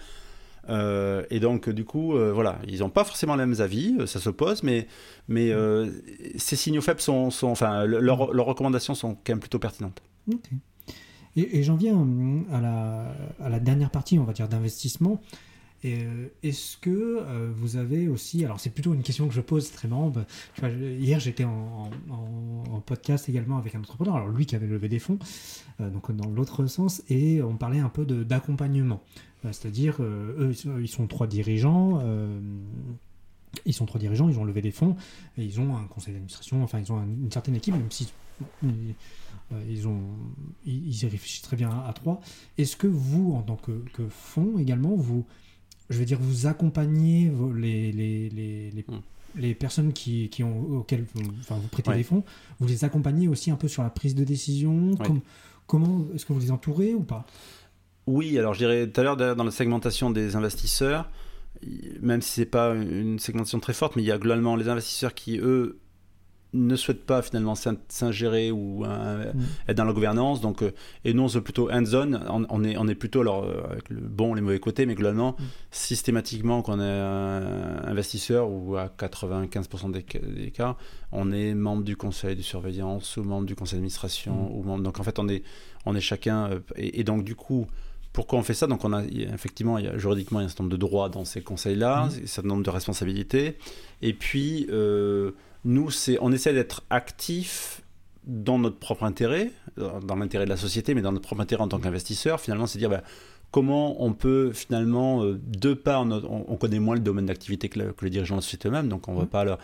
[0.70, 4.20] Euh, et donc, du coup, euh, voilà, ils n'ont pas forcément les mêmes avis, ça
[4.20, 4.88] s'oppose, mais,
[5.28, 5.92] mais euh,
[6.38, 10.02] ces signaux faibles sont, sont enfin, le- leurs, leurs recommandations sont quand même plutôt pertinentes.
[10.32, 10.50] Ok.
[11.36, 13.14] Et, et j'en viens hum, à la,
[13.44, 15.22] à la dernière partie, on va dire, d'investissement.
[15.86, 19.72] Euh, Est-ce que euh, vous avez aussi, alors c'est plutôt une question que je pose,
[19.72, 20.10] très marrant.
[20.10, 20.26] bah,
[20.70, 21.90] hier j'étais en,
[22.86, 25.18] podcast également avec un entrepreneur, alors lui qui avait levé des fonds,
[25.82, 29.02] euh, donc dans l'autre sens, et on parlait un peu d'accompagnement.
[29.44, 32.00] Euh, C'est-à-dire, eux ils sont, trois dirigeants,
[33.66, 34.96] ils ont levé des fonds,
[35.38, 38.12] ils ont un conseil d'administration, enfin ils ont un- une certaine équipe, même si
[38.62, 38.96] ils,
[41.08, 42.22] réfléchissent très bien à, trois.
[42.58, 45.26] Est-ce que vous, en tant que fonds également, vous,
[45.90, 49.00] je veux dire, vous accompagnez les, les, les, les, Hmm.
[49.36, 51.98] les personnes qui, qui ont, auxquelles vous, enfin, vous prêtez Ouais.
[51.98, 52.24] des fonds,
[52.60, 55.08] vous les accompagnez aussi un peu sur la prise de décision Ouais.
[55.68, 57.26] Comment est-ce que vous les entourez ou pas?
[58.08, 61.10] Oui, alors je dirais tout à l'heure d'ailleurs, dans la segmentation des investisseurs,
[62.02, 65.14] même si c'est pas une segmentation très forte, mais il y a globalement les investisseurs
[65.16, 65.80] qui, eux,
[66.56, 69.40] ne souhaitent pas finalement s'in- s'ingérer ou euh, Mm.
[69.70, 70.42] être dans la gouvernance.
[70.42, 70.72] Donc, euh,
[71.04, 72.14] et nous, on se plutôt hands-on.
[72.30, 74.96] On, on est, on est plutôt alors, euh, avec le bon, les mauvais côtés, mais
[74.96, 75.44] globalement, Mm.
[75.72, 80.06] systématiquement, quand on est investisseur ou à 95% des,
[80.44, 80.76] des cas,
[81.12, 84.34] on est membre du conseil de surveillance ou membre du conseil d'administration.
[84.50, 84.56] Mm.
[84.58, 84.84] ou membre.
[84.84, 85.44] Donc, en fait, on est,
[85.86, 86.50] on est chacun.
[86.78, 87.68] et, et donc, du coup,
[88.14, 88.66] pourquoi on fait ça?
[88.68, 90.80] Donc, on a, effectivement, il y a, juridiquement, il y a un certain nombre de
[90.80, 93.58] droits dans ces conseils-là, un certain nombre de responsabilités.
[94.02, 95.32] Et puis, euh,
[95.66, 97.82] nous, c'est, on essaie d'être actif
[98.26, 101.68] dans notre propre intérêt, dans l'intérêt de la société, mais dans notre propre intérêt en
[101.68, 102.40] tant qu'investisseur.
[102.40, 103.02] Finalement, c'est dire ben,
[103.52, 107.70] comment on peut finalement, euh, de par notre, on, on connaît moins le domaine d'activité
[107.70, 109.30] que, le- que les dirigeants de la société eux-mêmes, donc on ne va Mhm.
[109.30, 109.60] pas leur.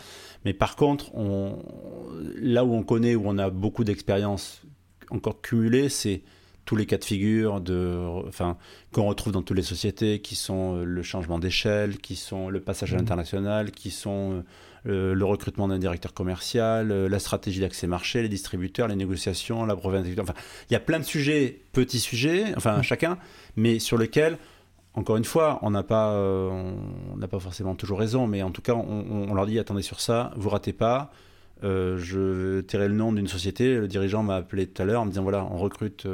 [0.45, 1.57] Mais par contre, on,
[2.35, 4.61] là où on connaît, où on a beaucoup d'expérience
[5.09, 6.21] encore cumulée, c'est
[6.71, 7.97] tous les cas de figure de,
[8.29, 8.55] enfin,
[8.93, 12.61] qu'on retrouve dans toutes les sociétés, qui sont euh, le changement d'échelle, qui sont le
[12.61, 13.01] passage à Mhm.
[13.01, 14.41] l'international, qui sont
[14.87, 18.95] euh, euh, le recrutement d'un directeur commercial, euh, la stratégie d'accès marché, les distributeurs, les
[18.95, 20.33] négociations, la brevet Enfin,
[20.69, 23.17] il y a plein de sujets, petits sujets, enfin chacun,
[23.57, 24.37] mais sur lesquels,
[24.93, 28.61] encore une fois, on n'a pas, on n'a pas forcément toujours raison, mais en tout
[28.61, 31.11] cas, on, leur dit attendez sur ça, vous ratez pas.
[31.61, 33.77] Je tairai le nom d'une société.
[33.77, 36.07] Le dirigeant m'a appelé tout à l'heure en me disant voilà, on recrute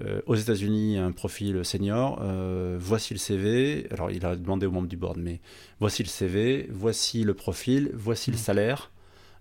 [0.00, 3.88] euh, aux États-Unis un profil senior, euh, voici le CV.
[3.90, 5.40] Alors il a demandé aux membres du board, mais
[5.80, 8.40] voici le CV, voici le profil, voici le mmh.
[8.40, 8.90] salaire.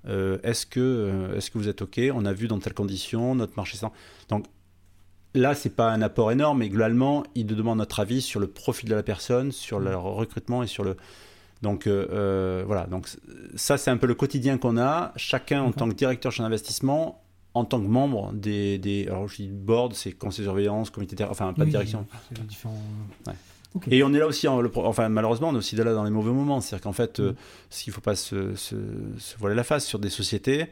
[0.08, 2.00] Euh, est-ce que, est que vous êtes OK?
[2.14, 3.94] On a vu dans telles conditions, notre marché sans.
[4.28, 4.48] Donc
[5.36, 8.48] là, c'est pas un apport énorme, mais globalement, il nous demande notre avis sur le
[8.48, 10.98] profil de la personne, sur le recrutement et sur le.
[11.62, 13.08] Donc voilà, donc
[13.56, 15.14] ça c'est un peu le quotidien qu'on a.
[15.16, 17.22] Chacun en tant que directeur chez investissement
[17.54, 21.22] en tant que membre des, des alors je dis board, c'est conseil de surveillance, comité,
[21.24, 22.06] enfin pas de direction.
[23.92, 26.60] Et on est là aussi, enfin malheureusement, on est aussi là dans les mauvais moments.
[26.62, 27.36] C'est-à-dire qu'en fait, euh, mm.
[27.70, 28.76] s'il ne faut pas se, se,
[29.38, 30.68] voiler la face sur des sociétés,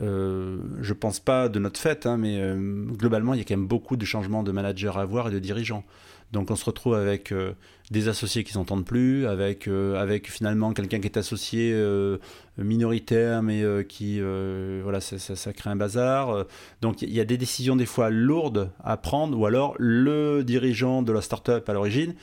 [0.00, 3.56] euh, je pense pas de notre fait, hein, mais euh, globalement, il y a quand
[3.56, 5.84] même beaucoup de changements de managers à avoir et de dirigeants.
[6.32, 7.54] Donc on se retrouve avec euh,
[7.90, 12.18] des associés qui s'entendent plus, avec, euh, avec finalement quelqu'un qui est associé euh,
[12.58, 16.44] minoritaire, mais qui, voilà, ça, ça, crée un bazar.
[16.82, 21.02] Donc il y a des décisions des fois lourdes à prendre, ou alors le dirigeant
[21.02, 22.14] de la start-up à l'origine,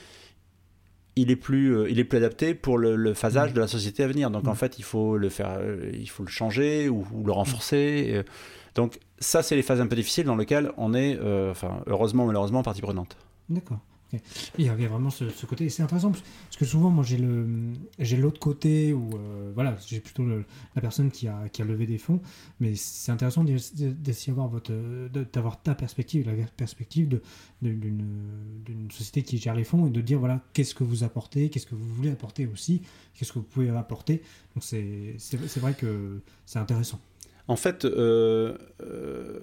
[1.15, 3.53] il est plus, il est plus adapté pour le, phasage mmh.
[3.53, 4.29] de la société à venir.
[4.29, 4.55] Donc en mmh.
[4.55, 5.59] fait, il faut le faire,
[5.93, 8.23] il faut le changer ou, le renforcer.
[8.75, 11.17] Donc ça, c'est les phases un peu difficiles dans lesquelles on est,
[11.49, 13.17] enfin, heureusement, malheureusement, partie prenante.
[13.49, 13.79] D'accord.
[14.57, 15.69] Il y avait vraiment ce, côté.
[15.69, 16.23] C'est intéressant parce
[16.57, 17.47] que souvent, moi, j'ai le
[17.99, 21.85] j'ai l'autre côté où euh, voilà, j'ai plutôt la personne qui a, qui a levé
[21.85, 22.21] des fonds.
[22.59, 24.73] Mais c'est intéressant d'essayer d'avoir votre
[25.33, 27.19] d'avoir ta perspective, la perspective
[27.61, 31.67] d'une société qui gère les fonds et de dire voilà, qu'est-ce que vous apportez, qu'est-ce
[31.67, 32.81] que vous voulez apporter aussi,
[33.15, 34.21] qu'est-ce que vous pouvez apporter.
[34.55, 36.99] Donc c'est vrai que c'est intéressant.
[37.47, 39.39] En fait, euh, euh,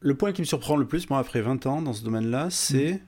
[0.00, 2.94] le point qui me surprend le plus, moi, après 20 ans dans ce domaine-là, c'est.
[2.94, 3.00] Mmh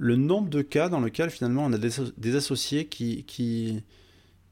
[0.00, 3.82] le nombre de cas dans lesquels finalement on a des, associés qui, qui,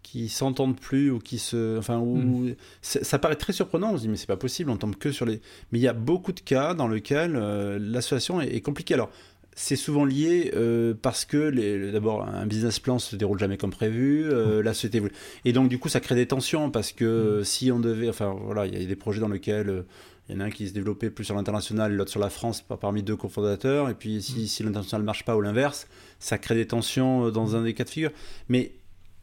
[0.03, 1.79] qui s'entendent plus ou qui se.
[1.79, 2.55] Enfin, hmm.
[2.83, 3.93] ça paraît très surprenant.
[3.93, 5.41] On se dit, mais c'est pas possible, on tombe que sur les.
[5.73, 8.93] Mais il y a beaucoup de cas dans lesquels euh, l'association est, compliquée.
[8.93, 9.11] Alors,
[9.55, 14.25] c'est souvent lié euh, parce que d'abord un business plan se déroule jamais comme prévu,
[14.25, 15.03] euh, la société
[15.45, 17.45] et donc du coup ça crée des tensions parce que hmm.
[17.45, 19.85] si on devait, enfin voilà, il y a des projets dans lesquels
[20.29, 22.62] il y en a un qui se développait plus sur l'international, l'autre sur la France,
[22.81, 23.89] parmi deux cofondateurs.
[23.89, 27.31] Et puis si, si l'international ne marche pas ou l'inverse, ça crée des tensions euh,
[27.31, 28.11] dans un des cas de figure.
[28.49, 28.72] Mais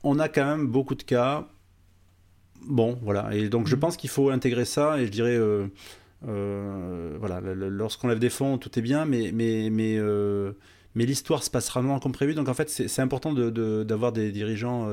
[0.03, 1.47] on a quand même beaucoup de cas.
[2.68, 3.36] Bon, voilà.
[3.36, 3.80] Et donc je mm.
[3.80, 4.99] pense qu'il faut intégrer ça.
[4.99, 5.68] Et je dirais, euh,
[6.28, 9.99] euh, voilà, lorsqu'on lève des fonds, tout est bien, mais, mais, mais,
[10.95, 12.34] mais l'histoire se passe rarement comme prévu.
[12.34, 14.89] Donc en fait, c'est important d'avoir de, des dirigeants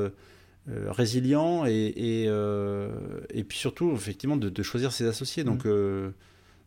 [0.70, 1.92] euh, résilient et,
[2.28, 2.88] euh,
[3.30, 5.42] et, puis surtout, effectivement, de, choisir ses associés.
[5.42, 5.68] Donc, mm.
[5.68, 6.10] euh,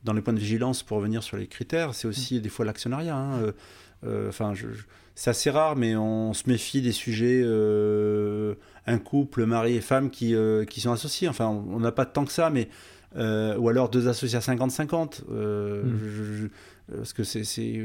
[0.03, 2.39] dans les points de vigilance, pour revenir sur les critères, c'est aussi mm.
[2.41, 3.15] des fois l'actionnariat.
[3.15, 3.53] Hein.
[4.27, 4.53] Enfin,
[5.15, 7.41] c'est assez rare, mais on se méfie des sujets
[8.85, 10.35] un couple, mari et femme, qui,
[10.69, 11.29] qui sont associés.
[11.29, 12.67] Enfin, on n'a pas tant que ça, mais.
[13.15, 15.21] ou alors deux associés à 50-50.
[15.25, 16.49] Mm.
[16.97, 17.81] Parce que c'est.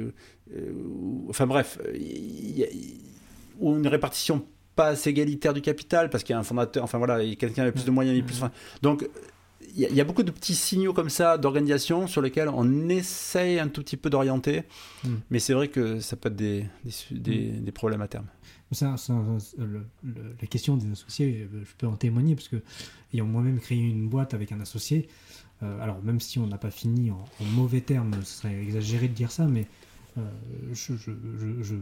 [1.29, 1.79] enfin bref,
[3.61, 4.45] ou une répartition
[4.77, 7.75] pas assez égalitaire du capital parce qu'il y a un fondateur, enfin voilà, quelqu'un avec
[7.75, 8.41] plus de moyens, et plus.
[8.83, 9.09] donc
[9.77, 13.69] il y, a beaucoup de petits signaux comme ça d'organisation sur lesquels on essaye un
[13.69, 14.65] tout petit peu d'orienter,
[15.05, 15.15] hmm.
[15.31, 16.67] mais c'est vrai que ça peut être des,
[17.13, 18.27] des, des, problèmes à terme.
[18.73, 18.97] Ça,
[20.03, 22.57] la question des associés, je peux en témoigner parce que
[23.15, 25.09] ayant moi-même créé une boîte avec un associé,
[25.63, 29.09] euh, alors même si on n'a pas fini en, en, mauvais termes, ce serait exagéré
[29.09, 29.67] de dire ça, mais
[30.73, 31.11] je, je,
[31.63, 31.77] je,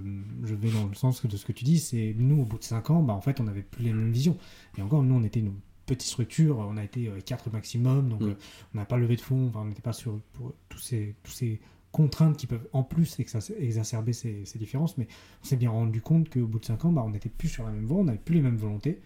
[0.44, 2.64] je, vais dans le sens de ce que tu dis, c'est nous, au bout de
[2.64, 4.36] 5 ans, bah, en fait, on n'avait plus les mêmes visions.
[4.76, 5.54] Et encore, nous, on était une
[5.86, 8.28] petite structure, on a été 4 euh, maximum, donc mm.
[8.28, 8.34] euh,
[8.74, 11.60] on n'a pas levé de fonds, on n'était pas sur pour tous ces, tous ces
[11.92, 15.08] contraintes qui peuvent en plus exacerber ces, ces différences, mais
[15.42, 17.64] on s'est bien rendu compte qu'au bout de 5 ans, bah, on n'était plus sur
[17.64, 19.00] la même voie, on n'avait plus les mêmes volontés.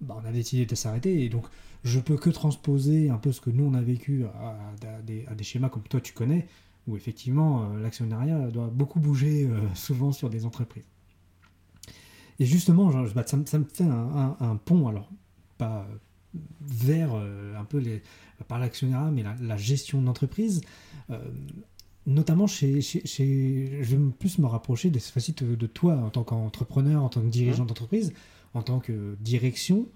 [0.00, 1.46] Bah, on a décidé de s'arrêter et donc
[1.82, 4.58] je peux que transposer un peu ce que nous on a vécu à,
[5.02, 6.46] des, à des, schémas comme toi tu connais
[6.86, 10.84] où effectivement euh, l'actionnariat doit beaucoup bouger euh, souvent sur des entreprises.
[12.38, 15.10] Et justement, bah, ça, me fait un, pont, alors
[15.56, 18.02] pas euh, vers un peu les,
[18.46, 20.60] par l'actionnariat, mais la, gestion d'entreprise,
[22.06, 27.08] notamment chez, je vais plus me rapprocher de cette de, toi en tant qu'entrepreneur, en
[27.08, 27.68] tant que dirigeant mmh.
[27.68, 28.12] d'entreprise,
[28.52, 29.88] en tant que direction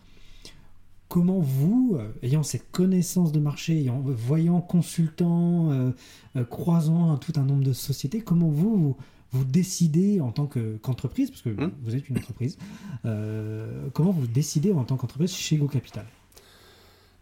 [1.10, 5.90] comment vous, euh, ayant cette connaissance de marché, ayant, voyant, consultant, euh,
[6.36, 8.96] euh, croisant tout un nombre de sociétés, comment vous,
[9.32, 11.72] vous décidez en tant que- qu'entreprise, parce que Hmm.
[11.84, 12.56] vous êtes une entreprise,
[13.04, 16.06] euh, comment vous décidez en tant qu'entreprise chez Go Capital?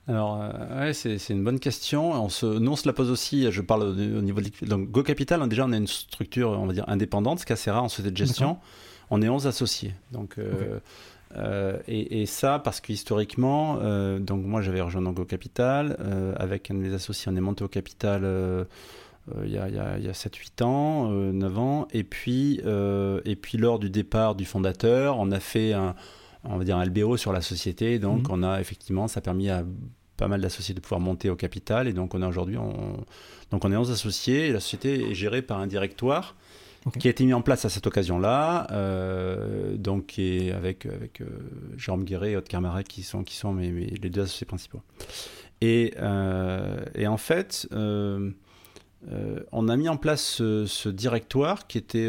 [0.06, 2.12] Alors, euh, ouais, c'est une bonne question.
[2.12, 3.50] On se, nous, on se la pose aussi.
[3.52, 5.42] Je parle au, au niveau de donc Go Capital.
[5.42, 7.84] hein, déjà, on a une structure, on va dire indépendante, ce qui est assez rare
[7.84, 8.56] en société de gestion.
[9.10, 9.94] On est 11 associés.
[10.12, 10.80] Donc, euh,
[11.36, 16.34] euh, et, et ça parce que historiquement, euh, donc moi, j'avais rejoint Go Capital euh,
[16.36, 17.30] avec un de mes associés.
[17.32, 18.22] On est monté au capital.
[19.44, 22.60] il y a, a- a 7-8 ans, euh, 9 ans, et puis,
[23.24, 25.94] et puis lors du départ du fondateur, on a fait un,
[26.44, 28.34] on va dire un LBO sur la société, donc Mhm.
[28.34, 29.64] on a effectivement, ça a permis à
[30.16, 32.96] pas mal d'associés de pouvoir monter au capital, et donc on a aujourd'hui, on,
[33.50, 36.34] donc on est 11 associés, et la société est gérée par un directoire
[36.98, 41.26] Qui a été mis en place à cette occasion-là, euh, donc avec, avec euh,
[41.76, 44.80] Jérôme Guéret et Aude Carmarek qui sont, qui sont mes, mes- les deux associés principaux.
[45.60, 48.30] Et, euh, et en fait, euh,
[49.52, 52.08] on a mis en place ce, ce directoire qui était...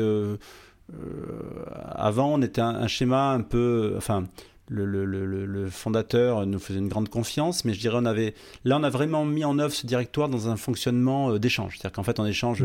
[1.95, 3.93] avant, on était un, un schéma un peu...
[3.97, 4.27] Enfin,
[4.69, 8.05] le, le- le- le- le fondateur nous faisait une grande confiance, mais je dirais on
[8.05, 8.33] avait...
[8.65, 11.77] Là, on a vraiment mis en œuvre ce directoire dans un fonctionnement d'échange.
[11.77, 12.63] C'est-à-dire qu'en fait, on échange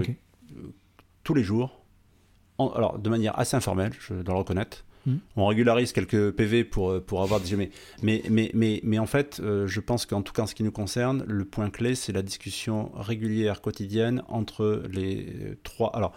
[1.25, 1.81] tous les jours,
[2.59, 4.85] en- alors de manière assez informelle, je dois le reconnaître.
[5.07, 5.19] Mhm.
[5.37, 7.55] On régularise quelques PV pour, euh, pour avoir des...
[7.57, 7.71] Mais,
[8.03, 10.63] mais, mais, mais, mais en fait, euh, je pense qu'en tout cas en ce qui
[10.63, 15.95] nous concerne, le point clé, c'est la discussion régulière, quotidienne, entre les euh, trois...
[15.95, 16.13] Alors,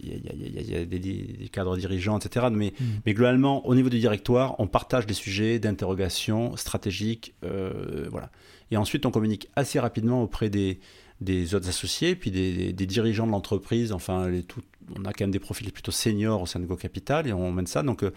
[0.00, 1.76] il y a, il y a- il y a- il y a des, des cadres
[1.76, 2.46] dirigeants, etc.
[2.50, 2.86] Mais, Mhm.
[3.04, 7.34] mais globalement, au niveau du directoire, on partage des sujets d'interrogation stratégiques.
[7.44, 8.30] euh, voilà.
[8.70, 10.80] Et ensuite, on communique assez rapidement auprès des,
[11.22, 13.92] des autres associés, puis des, des- dirigeants de l'entreprise.
[13.92, 14.60] Enfin, les tout,
[14.96, 17.52] on a quand même des profils plutôt seniors au sein de Go Capital et on
[17.52, 17.82] mène ça.
[17.82, 18.10] Donc, euh,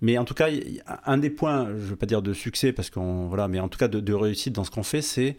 [0.00, 0.48] mais en tout cas,
[1.06, 3.68] un des points, je ne veux pas dire de succès, parce qu'on voilà, mais en
[3.68, 5.36] tout cas de, réussite dans ce qu'on fait, c'est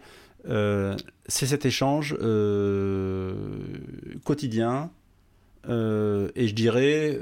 [0.48, 0.96] euh,
[1.28, 3.34] cet échange euh,
[4.24, 4.90] quotidien.
[5.66, 7.18] et je dirais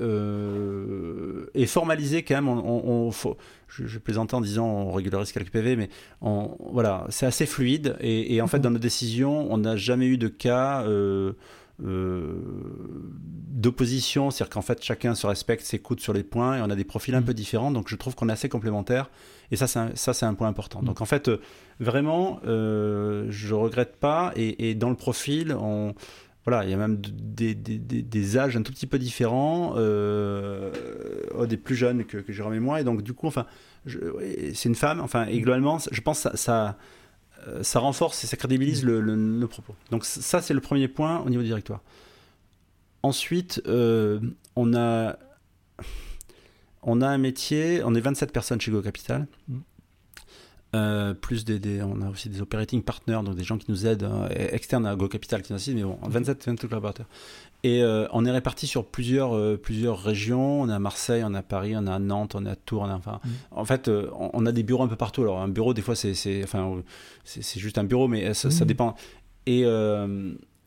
[1.66, 2.48] formalisé quand même
[3.74, 5.88] je, je plaisantais en disant on régularise quelques PV mais
[6.20, 8.62] on, voilà c'est assez fluide et, et en fait Mhm.
[8.64, 11.32] dans nos décisions on n'a jamais eu de cas euh,
[11.84, 12.34] euh,
[13.50, 16.84] d'opposition, c'est-à-dire qu'en fait chacun se respecte, s'écoute sur les points et on a des
[16.84, 17.26] profils un Mhm.
[17.26, 19.10] peu différents, donc je trouve qu'on est assez complémentaires
[19.50, 20.80] et ça c'est un, point important.
[20.80, 20.86] Mhm.
[20.86, 21.40] Donc en fait, euh,
[21.80, 25.94] vraiment, euh, je regrette pas et, et dans le profil, on,
[26.44, 30.72] voilà, il y a même des, des, des- âges un tout petit peu différents, euh,
[31.36, 33.46] oh, des plus jeunes que, que Jérôme et moi, et donc du coup, enfin,
[33.86, 36.78] c'est une femme, enfin, et globalement, je pense que ça, ça,
[37.46, 39.74] euh, ça renforce et ça crédibilise le, le- propos.
[39.90, 41.80] Donc ça, c'est le premier point au niveau du directoire.
[43.04, 44.20] Ensuite, euh,
[44.56, 45.16] on a
[46.84, 49.26] on a un métier, on est 27 personnes chez Go Capital.
[50.74, 53.86] Euh, plus des, des- on a aussi des operating partners, donc des gens qui nous
[53.86, 57.04] aident, euh, externes à Go Capital qui nous assistent, mais bon, 27, 27 collaborateurs.
[57.62, 60.62] Et euh, on est répartis sur plusieurs, plusieurs régions.
[60.62, 62.56] On est à Marseille, on est à Paris, on est à Nantes, on est à
[62.56, 62.82] Tours.
[62.82, 63.28] On est, enfin, Mm.
[63.50, 65.20] En fait, on, on a des bureaux un peu partout.
[65.22, 66.82] Alors, un bureau, des fois, c'est c'est- enfin,
[67.24, 68.68] c'est c'est juste un bureau, mais ça, ça Mm.
[68.68, 68.94] dépend.
[69.46, 69.64] Et,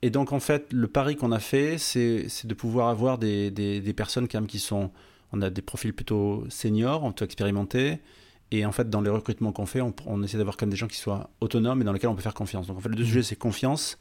[0.03, 3.49] et donc, en fait, le pari qu'on a fait, c'est c'est de pouvoir avoir des,
[3.49, 4.91] des, des personnes quand même qui sont.
[5.33, 7.97] On a des profils plutôt seniors, on peut expérimenter.
[8.51, 10.87] Et en fait, dans les recrutements qu'on fait, on, essaie d'avoir quand même des gens
[10.87, 12.67] qui soient autonomes et dans lesquels on peut faire confiance.
[12.67, 13.97] Donc, en fait, les deux sujets, c'est confiance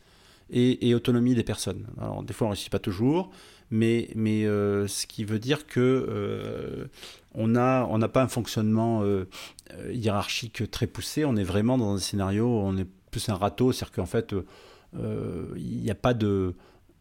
[0.51, 1.87] et, autonomie des personnes.
[2.01, 3.31] Alors, des fois, on ne réussit pas toujours,
[3.71, 6.87] mais, mais euh, ce qui veut dire que euh,
[7.35, 9.25] on n'a on n'a pas un fonctionnement euh,
[9.91, 11.25] hiérarchique très poussé.
[11.25, 14.35] On est vraiment dans un scénario où on est plus un râteau, c'est-à-dire qu'en fait,
[14.95, 16.55] il n'y a pas de.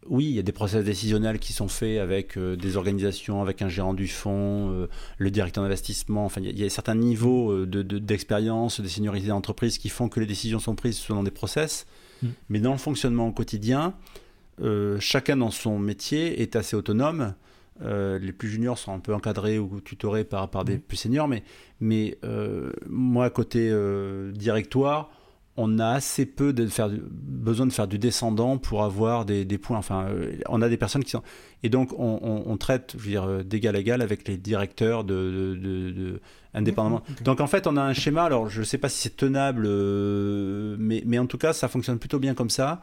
[0.08, 3.62] Oui, il y a des process décisionnels qui sont faits avec euh, des organisations, avec
[3.62, 4.88] un gérant du fonds, euh,
[5.18, 6.24] le directeur d'investissement.
[6.26, 9.28] Enfin, il y, a- il y a certains niveaux euh, de- de- d'expérience, des seniorités
[9.28, 11.86] d'entreprise qui font que les décisions sont prises dans des process.
[12.22, 12.26] Mm.
[12.50, 13.94] Mais dans le fonctionnement au quotidien,
[14.62, 17.34] euh, chacun dans son métier est assez autonome.
[17.80, 20.80] Les plus juniors sont un peu encadrés ou tutorés par, par des Mm.
[20.80, 21.42] plus seniors, mais,
[21.80, 22.16] mais
[22.88, 23.68] moi, côté
[24.32, 25.10] directoire,
[25.56, 29.44] on a assez peu de faire, du- besoin de faire du descendant pour avoir des,
[29.44, 29.78] des points.
[29.78, 31.22] Enfin, euh, on a des personnes qui sont.
[31.62, 34.36] Et donc, on, on- on traite, je veux dire, euh, d'égal à égal avec les
[34.36, 36.20] directeurs de, de- de- de-
[36.54, 37.02] indépendamment.
[37.24, 38.24] Donc, en fait, on a un schéma.
[38.24, 41.68] Alors, je ne sais pas si c'est tenable, euh, mais, mais en tout cas, ça
[41.68, 42.80] fonctionne plutôt bien comme ça.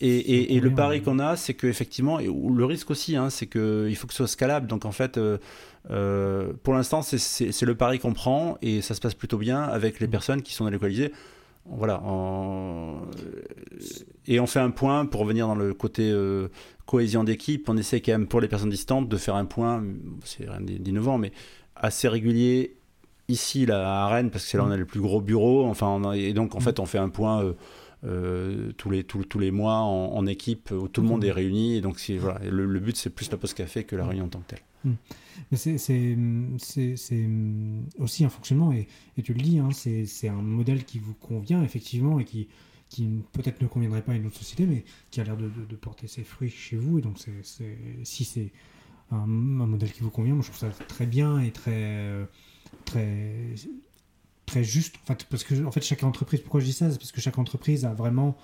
[0.00, 1.02] Et, et- et le pari oui.
[1.04, 4.28] qu'on a, c'est qu'effectivement, et le risque aussi, hein, c'est qu'il faut que ce soit
[4.28, 4.66] scalable.
[4.66, 5.38] Donc, en fait, euh,
[5.90, 10.00] euh, pour l'instant, c'est- le pari qu'on prend et ça se passe plutôt bien avec
[10.00, 10.10] les Mm.
[10.10, 11.12] personnes qui sont délocalisées.
[11.66, 12.00] Voilà.
[12.02, 13.00] en-
[14.26, 16.48] Et on fait un point pour revenir dans le côté euh,
[16.86, 17.68] cohésion d'équipe.
[17.68, 19.82] On essaie quand même pour les personnes distantes de faire un point,
[20.24, 21.32] c'est rien d'innovant, mais
[21.76, 22.76] assez régulier
[23.28, 25.64] ici là, à Rennes, parce que c'est là où on a le plus gros bureau.
[25.64, 27.42] Enfin, on a- et donc en fait, on fait un point.
[28.06, 31.76] euh, tous, les, tous, les mois en, équipe où tout le monde est réuni.
[31.76, 34.28] Et donc, voilà, le, le, but, c'est plus la pause café que la réunion en
[34.28, 34.62] tant que telle.
[34.84, 34.92] Hmm.
[35.50, 35.76] Mais c'est
[37.98, 38.86] aussi un fonctionnement, et,
[39.22, 42.48] tu le dis, hein, c'est un modèle qui vous convient effectivement et qui,
[42.88, 45.76] qui peut-être ne conviendrait pas à une autre société, mais qui a l'air de, de,
[45.76, 46.98] porter ses fruits chez vous.
[46.98, 48.52] Et donc, c'est si c'est
[49.10, 52.26] un, modèle qui vous convient, moi je trouve ça très bien et très,
[52.84, 53.54] très,
[54.46, 54.96] très juste.
[55.02, 56.90] En fait, parce que en fait, chaque entreprise, pourquoi je dis ça?
[56.90, 58.40] C'est parce que chaque entreprise a vraiment euh,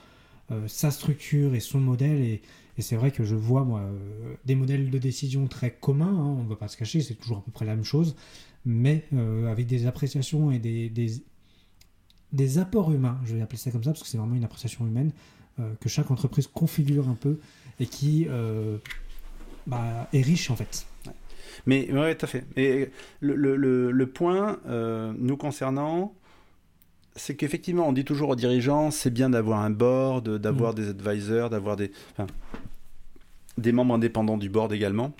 [0.66, 2.20] sa structure et son modèle.
[2.20, 2.42] Et,
[2.78, 6.44] c'est vrai que je vois, moi, euh, des modèles de décision très communs, hein, on
[6.44, 8.16] ne va pas se cacher, c'est toujours à peu près la même chose,
[8.64, 10.88] mais euh, avec des appréciations et des,
[12.32, 14.86] des, apports humains, je vais appeler ça comme ça, parce que c'est vraiment une appréciation
[14.86, 15.12] humaine,
[15.80, 17.38] que chaque entreprise configure un peu
[17.80, 18.26] et qui
[19.66, 20.86] bah, est riche en fait.
[21.66, 22.46] Mais oui, tout à fait.
[22.56, 22.88] Et
[23.20, 24.58] le, le point,
[25.18, 26.14] nous concernant,
[27.20, 30.76] c'est qu'effectivement, on dit toujours aux dirigeants, c'est bien d'avoir un board, d'avoir mm.
[30.76, 31.92] des advisors, d'avoir des,
[33.58, 35.12] des membres indépendants du board également.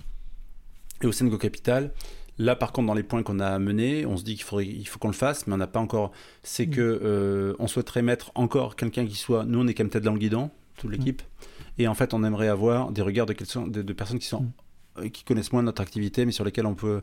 [1.03, 1.93] Et au sein de Capital,
[2.39, 4.89] là par contre, dans les points qu'on a menés, on se dit qu'il faudrait, il
[4.89, 6.13] faut qu'on le fasse, mais on n'a pas encore.
[6.43, 6.71] C'est mm.
[6.71, 9.45] que euh, on souhaiterait mettre encore quelqu'un qui soit.
[9.45, 11.21] Nous, on est quand même tête dans le guidon, toute l'équipe.
[11.21, 11.83] Mm.
[11.83, 13.35] Et en fait, on aimerait avoir des regards de,
[13.83, 14.47] de personnes qui sont
[14.99, 17.03] euh, qui connaissent moins notre activité, mais sur lesquelles on peut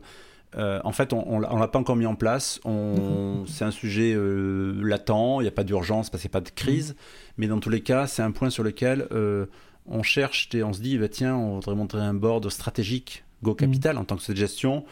[0.56, 2.60] euh, en fait, on ne l'a pas encore mis en place.
[3.46, 6.44] C'est un sujet euh, latent, il n'y a pas d'urgence parce qu'il n'y a pas
[6.44, 6.96] de crise.
[7.36, 9.46] Mais dans tous les cas, c'est un point sur lequel euh,
[9.86, 13.54] on cherche et on se dit, bah, tiens, on voudrait montrer un board stratégique Go
[13.54, 14.84] Capital en tant que cette gestion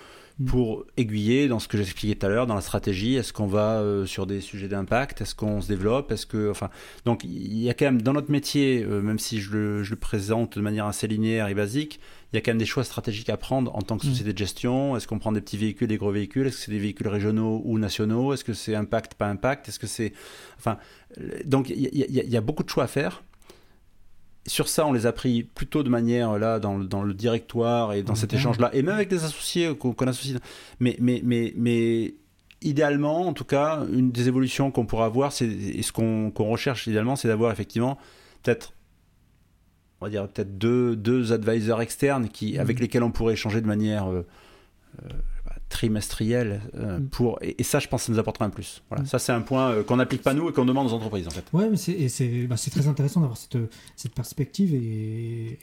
[0.46, 3.14] pour aiguiller dans ce que j'expliquais tout à l'heure, dans la stratégie.
[3.14, 5.22] Est-ce qu'on va sur des sujets d'impact?
[5.22, 6.12] Est-ce qu'on se développe?
[6.12, 6.68] Est-ce que, enfin,
[7.06, 9.96] donc il y a quand même dans notre métier, même si je le, je le,
[9.96, 12.00] présente de manière assez linéaire et basique,
[12.32, 14.10] il y a quand même des choix stratégiques à prendre en tant que mm.
[14.10, 14.96] société de gestion.
[14.96, 16.46] Est-ce qu'on prend des petits véhicules, des gros véhicules?
[16.46, 18.32] Est-ce que c'est des véhicules régionaux ou nationaux?
[18.32, 19.68] Est-ce que c'est impact, pas impact?
[19.68, 20.12] Est-ce que c'est.
[20.58, 20.78] Enfin,
[21.44, 23.22] donc il y, a beaucoup de choix à faire.
[24.46, 28.02] Sur ça, on les a pris plutôt de manière là dans, dans le directoire et
[28.04, 30.38] dans cet échange-là, et même avec des associés qu'on associe.
[30.78, 32.14] Mais, mais, mais, mais
[32.62, 36.86] idéalement, en tout cas, une des évolutions qu'on pourra avoir, c'est et ce qu'on recherche
[36.86, 37.98] idéalement, c'est d'avoir effectivement
[38.42, 38.72] peut-être
[40.00, 42.60] on va dire peut-être deux, deux advisors externes qui, mhm.
[42.60, 44.26] avec lesquels on pourrait échanger de manière euh,
[45.02, 45.08] euh,
[45.44, 46.60] bah, trimestrielle.
[46.74, 47.08] Euh, mhm.
[47.08, 48.82] pour, et, ça, je pense que ça nous apportera un plus.
[48.90, 49.02] Voilà.
[49.02, 49.08] Mhm.
[49.08, 51.44] Ça, c'est un point qu'on n'applique pas nous et qu'on demande aux entreprises, en fait.
[51.52, 53.58] Ouais, mais c'est bah, très intéressant d'avoir cette,
[53.96, 55.58] cette perspective et,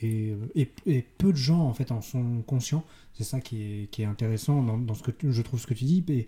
[0.56, 2.84] et, et, peu de gens, en fait, en sont conscients.
[3.14, 5.76] C'est ça qui est, qui est intéressant dans, dans, ce que je trouve ce que
[5.76, 6.04] tu dis.
[6.10, 6.28] Et,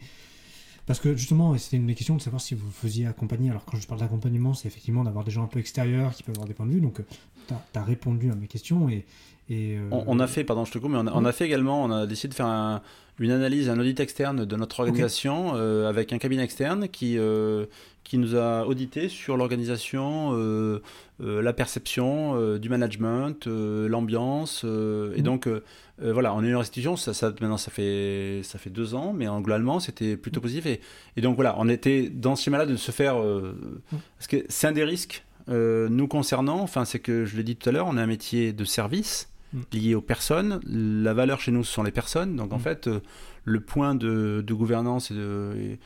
[0.86, 3.50] parce que justement, c'était une des questions de savoir si vous faisiez accompagner.
[3.50, 6.36] Alors quand je parle d'accompagnement, c'est effectivement d'avoir des gens un peu extérieurs qui peuvent
[6.36, 6.82] avoir des points de vue.
[6.82, 7.02] Donc
[7.48, 8.90] tu as, répondu à mes questions.
[8.90, 9.06] Et,
[9.48, 11.92] et euh, on, a fait, pardon, je te coupe, mais on a, fait également, on
[11.92, 12.82] a décidé de faire
[13.20, 17.68] une analyse, un audit externe de notre organisation euh, avec un cabinet externe qui, euh,
[18.04, 20.32] qui nous a audité sur l'organisation,
[21.20, 24.64] la perception du management, l'ambiance.
[24.64, 25.24] et mmh.
[25.24, 25.48] donc,
[26.00, 29.28] voilà, on a une restitution, ça, ça, maintenant ça fait, ça fait deux ans, mais
[29.28, 30.66] en globalement c'était plutôt positif.
[30.66, 30.82] Et,
[31.18, 33.22] et, donc voilà, on était dans ce schéma-là de se faire.
[33.22, 33.56] Euh,
[34.18, 37.70] parce que c'est un des risques nous concernant, enfin, c'est que je l'ai dit tout
[37.70, 39.78] à l'heure, on a un métier de service mm.
[39.78, 40.60] lié aux personnes.
[40.66, 42.36] La valeur chez nous, ce sont les personnes.
[42.36, 42.62] Donc en mm.
[42.62, 42.90] fait,
[43.44, 45.78] le point de, gouvernance et de,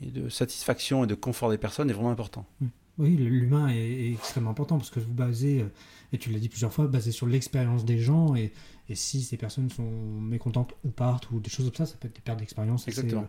[0.00, 2.46] et, de, satisfaction et de confort des personnes est vraiment important.
[2.60, 2.66] Mm.
[2.98, 5.64] Oui, l'humain est, extrêmement important parce que vous basez,
[6.12, 8.52] et tu l'as dit plusieurs fois, basé sur l'expérience des gens et
[8.90, 9.90] et si ces personnes sont
[10.20, 13.14] mécontentes ou partent ou des choses comme ça, ça peut être des pertes d'expérience assez,
[13.14, 13.20] euh,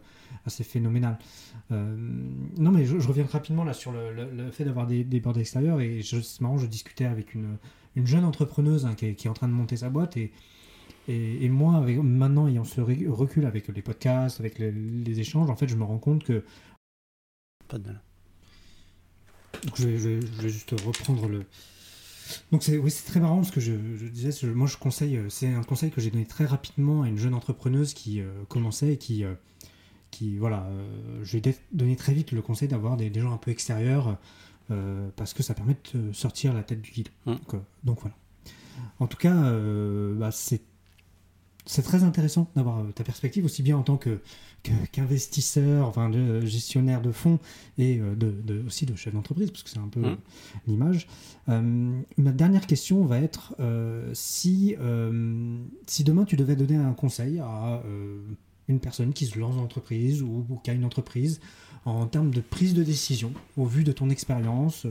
[0.45, 1.19] assez phénoménales.
[1.71, 1.95] Euh,
[2.57, 5.81] non, mais je, reviens rapidement là sur le, fait d'avoir des, des bords extérieurs.
[5.81, 7.57] Et c'est marrant, je discutais avec une,
[7.95, 10.17] une jeune entrepreneuse hein, qui, est, en train de monter sa boîte.
[10.17, 10.31] Et,
[11.07, 15.67] et, moi, avec, maintenant, ayant ce recul avec les podcasts, avec les, échanges, en fait,
[15.67, 16.43] je me rends compte que.
[17.67, 18.01] Pas de mal.
[19.65, 20.09] Donc je je
[20.41, 21.43] vais juste reprendre le,
[22.51, 25.53] donc c'est oui, c'est très marrant parce que je, disais, moi je conseille, euh, c'est
[25.53, 28.97] un conseil que j'ai donné très rapidement à une jeune entrepreneuse qui euh, commençait et
[28.97, 29.33] qui, euh,
[30.11, 30.67] qui voilà,
[31.21, 34.17] je lui ai donné très vite le conseil d'avoir des, gens un peu extérieurs
[35.15, 37.09] parce que ça permet de sortir la tête du guide.
[37.25, 37.35] Mmh.
[37.83, 38.15] Donc, voilà.
[38.99, 39.33] En tout cas,
[40.15, 40.61] bah, c'est
[41.65, 44.21] c'est très intéressant d'avoir ta perspective aussi bien en tant que
[44.91, 47.39] qu'investisseur, enfin de gestionnaire de fonds
[47.77, 50.17] et euh, de, aussi de chef d'entreprise, parce que c'est un peu mmh.
[50.67, 51.07] l'image.
[51.47, 54.75] Euh, ma dernière question va être euh, si,
[55.85, 57.83] si demain tu devais donner un conseil à
[58.67, 61.39] une personne qui se lance dans l'entreprise ou, qui a une entreprise
[61.85, 64.85] en termes de prise de décision, au vu de ton expérience,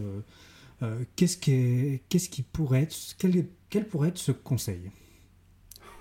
[1.17, 4.91] qu'est-ce qui, qu'est-ce qui pourrait être, quel, quel pourrait être ce conseil?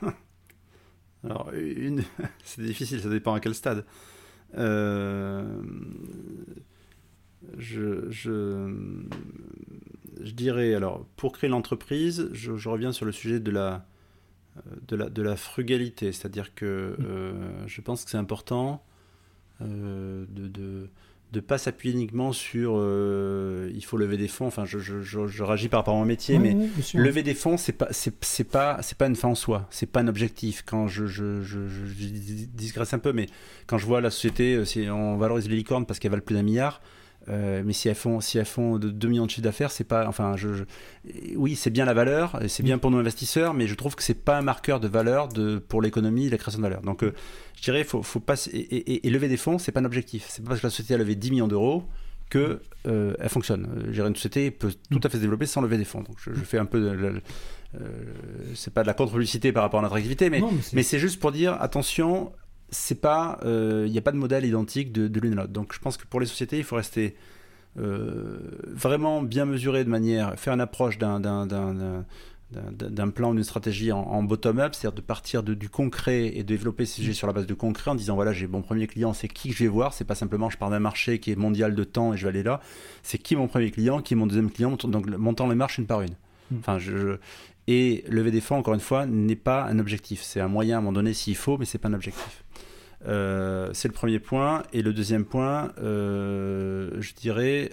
[1.23, 2.03] Alors, une...
[2.43, 3.85] c'est difficile, ça dépend à quel stade.
[4.55, 5.61] Euh,
[7.57, 8.73] je, je,
[10.21, 13.85] je dirais, alors, pour créer l'entreprise, je, je reviens sur le sujet de la,
[14.87, 18.93] de la, de la frugalité, c'est-à-dire que euh, je pense que c'est important euh,
[19.61, 20.89] de, de
[21.33, 24.47] de pas s'appuyer uniquement sur euh, il faut lever des fonds.
[24.47, 26.55] Enfin, je, je, je, je réagis par rapport à mon métier, mais
[26.93, 29.67] lever des fonds, c'est pas c'est pas c'est pas une fin en soi.
[29.69, 30.63] C'est pas un objectif.
[30.65, 33.27] Quand je je, je, digresse un peu, mais
[33.65, 36.35] quand je vois la société, euh, si on valorise les licornes parce qu'elles valent plus
[36.35, 36.81] d'un milliard.
[37.29, 39.83] Euh, mais si elles font si elles font de 2 millions de chiffre d'affaires, c'est
[39.83, 40.63] pas enfin je, je-
[41.35, 44.13] oui c'est bien la valeur c'est bien pour nos investisseurs, mais je trouve que c'est
[44.23, 46.81] pas un marqueur de valeur de pour l'économie la création de valeur.
[46.81, 47.13] Donc euh,
[47.57, 50.25] je dirais faut faut pas et, et- et lever des fonds c'est pas un objectif.
[50.29, 51.83] C'est pas parce que la société a levé 10 millions d'euros
[52.29, 53.67] que euh, elle fonctionne.
[53.87, 56.01] Euh, Gérer une société peut tout à fait se développer sans lever des fonds.
[56.03, 57.21] Donc je, je fais un peu de, de-
[57.75, 57.87] euh,
[58.55, 61.19] c'est pas de la contre-publicité par rapport à notre activité, mais Non, mais c'est juste
[61.19, 62.31] pour dire attention,
[62.69, 65.53] c'est pas, il n'y a pas de modèle identique de, de l'une à l'autre.
[65.53, 67.15] Donc je pense que pour les sociétés, il faut rester
[67.79, 72.03] euh, vraiment bien mesuré de manière, faire une approche d'un d'un-
[72.49, 76.43] d'un plan ou d'une stratégie en, en bottom-up, c'est-à-dire de partir de, du concret et
[76.43, 78.87] de développer ces sujets sur la base de concret en disant voilà j'ai mon premier
[78.87, 81.31] client, c'est qui que je vais voir, c'est pas simplement je pars d'un marché qui
[81.31, 82.61] est mondial de temps et je vais aller là,
[83.03, 85.87] c'est qui mon premier client, qui est mon deuxième client, donc montant les marches une
[85.87, 86.13] par une.
[86.51, 86.55] Mm.
[86.59, 87.15] Enfin, je, je-
[87.67, 90.21] et lever des fonds, encore une fois, n'est pas un objectif.
[90.23, 92.43] C'est un moyen à un moment donné s'il faut, mais c'est pas un objectif.
[93.05, 94.63] Euh, c'est le premier point.
[94.73, 97.71] Et le deuxième point, euh, je dirais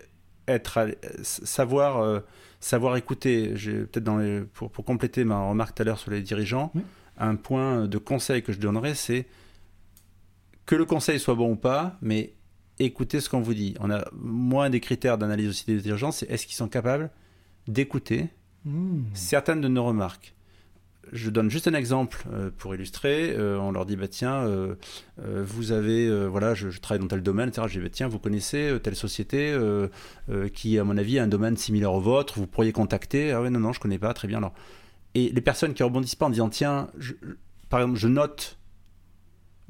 [0.49, 0.87] être à-
[1.23, 2.21] savoir euh,
[2.61, 3.53] savoir écouter.
[3.55, 6.71] J'ai peut-être dans les, pour, pour compléter ma remarque tout à l'heure sur les dirigeants,
[6.75, 6.83] Oui.
[7.19, 9.27] un point de conseil que je donnerais, c'est
[10.67, 12.33] que le conseil soit bon ou pas, mais
[12.79, 13.75] écoutez ce qu'on vous dit.
[13.81, 17.11] On a moins des critères d'analyse aussi des dirigeants, c'est est-ce qu'ils sont capables
[17.69, 18.29] d'écouter
[18.65, 19.03] Mmh.
[19.13, 20.35] certaines de nos remarques.
[21.13, 23.35] Je donne juste un exemple euh, pour illustrer.
[23.37, 24.75] Euh, on leur dit bah tiens, euh,
[25.19, 27.67] vous avez voilà, je, travaille dans tel domaine, etc.
[27.69, 29.57] Je dis bah, tiens, vous connaissez telle société
[30.55, 32.39] qui, à mon avis, a un domaine similaire au vôtre.
[32.39, 33.33] Vous pourriez contacter.
[33.33, 34.15] Ah ouais, non, non, je connais pas.
[34.15, 34.41] Très bien.
[35.15, 36.89] Et les personnes qui rebondissent pas en disant tiens,
[37.69, 38.59] par exemple, je note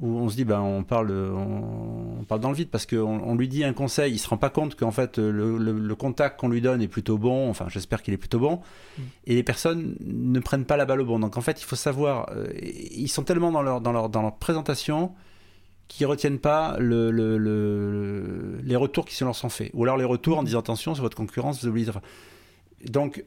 [0.01, 3.21] où on se dit ben on parle on, on parle dans le vide parce qu'on
[3.23, 5.95] on lui dit un conseil il se rend pas compte qu'en fait le, le- le
[5.95, 8.59] contact qu'on lui donne est plutôt bon enfin j'espère qu'il est plutôt bon
[9.25, 11.19] et les personnes ne prennent pas la balle au bon.
[11.19, 14.21] Donc en fait il faut savoir euh, ils sont tellement dans leur dans leur dans
[14.21, 15.13] leur présentation
[15.87, 19.71] qu'ils retiennent pas le, le- le- les retours qui leur sont faits.
[19.75, 22.01] Ou alors les retours en disant attention c'est votre concurrence vous oubliez enfin,
[22.89, 23.23] donc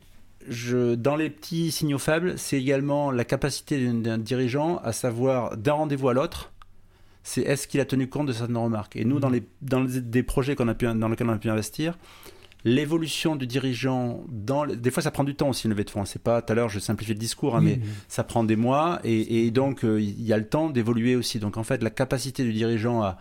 [0.48, 5.72] je, dans les petits signaux faibles, c'est également la capacité d'un dirigeant à savoir d'un
[5.74, 6.52] rendez-vous à l'autre,
[7.22, 8.96] c'est est-ce qu'il a tenu compte de certaines remarques.
[8.96, 11.38] Et nous, dans, les, dans les- des projets qu'on a pu, dans lesquels on a
[11.38, 11.98] pu investir,
[12.64, 15.90] l'évolution du dirigeant, dans, le- des fois ça prend du temps aussi une levée de
[15.90, 16.04] fonds.
[16.04, 17.88] C'est pas tout à l'heure, je simplifie le discours, hein, Oui, mais oui.
[18.08, 21.38] ça prend des mois et, et donc euh, il y a le temps d'évoluer aussi.
[21.38, 23.18] Donc en fait, la capacité du dirigeant à,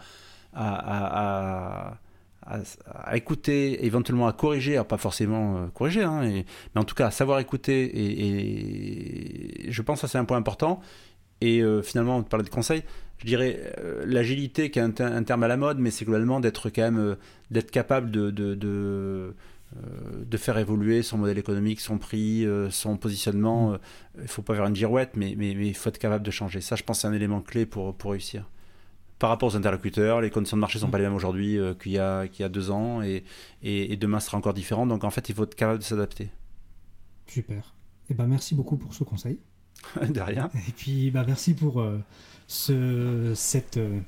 [0.53, 1.97] à, à- à-
[2.55, 2.61] à-
[3.03, 6.95] à écouter, éventuellement à corriger, alors pas forcément euh, corriger, hein, et- mais en tout
[6.95, 10.79] cas à savoir écouter, et, et je pense que ça c'est un point important.
[11.41, 12.83] Et euh, finalement, on parlait de conseils,
[13.19, 16.05] je dirais euh, l'agilité qui est un, ter- un terme à la mode, mais c'est
[16.05, 17.15] globalement d'être quand même euh,
[17.51, 19.33] d'être capable de, de, de,
[20.25, 23.73] de faire évoluer son modèle économique, son prix, son positionnement.
[23.73, 23.77] Euh,
[24.17, 26.31] Il ne faut pas faire une girouette, mais, mais, mais il faut être capable de
[26.31, 26.61] changer.
[26.61, 28.49] Ça, je pense, c'est un élément clé pour, pour réussir.
[29.19, 31.73] Par rapport aux interlocuteurs, les conditions de marché ne sont pas les mêmes aujourd'hui euh,
[31.73, 33.23] qu'il y, a- qu'il y a deux ans, et,
[33.63, 34.85] et, et demain sera encore différent.
[34.87, 36.29] Donc en fait, il faut être capable de s'adapter.
[37.27, 37.73] Super.
[38.09, 39.39] Et ben merci beaucoup pour ce conseil.
[40.09, 40.49] de rien.
[40.67, 41.99] Et puis bah merci pour euh,
[42.47, 43.99] ce, cette euh,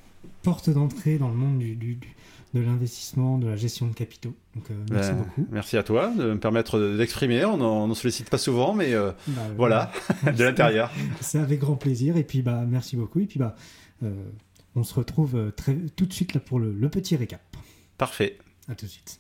[0.44, 2.16] porte d'entrée dans le monde du, du- du-
[2.56, 4.34] de l'investissement, de la gestion de capitaux.
[4.56, 5.46] Donc euh, merci Ben, beaucoup.
[5.52, 7.46] Merci à toi de me permettre d'exprimer.
[7.46, 9.92] On n'en sollicite pas souvent, mais euh, Bah, voilà,
[10.36, 10.92] de l'intérieur.
[11.22, 12.18] C'est avec grand plaisir.
[12.18, 13.20] Et puis bah merci beaucoup.
[13.20, 13.56] Et puis bah
[14.02, 14.12] euh,
[14.76, 17.42] on se retrouve très, tout de suite là pour le, le petit récap.
[18.00, 18.40] Parfait.
[18.68, 19.20] À tout de suite.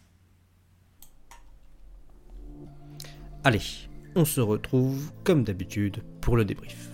[3.43, 3.61] Allez,
[4.15, 6.89] on se retrouve comme d'habitude pour le débrief.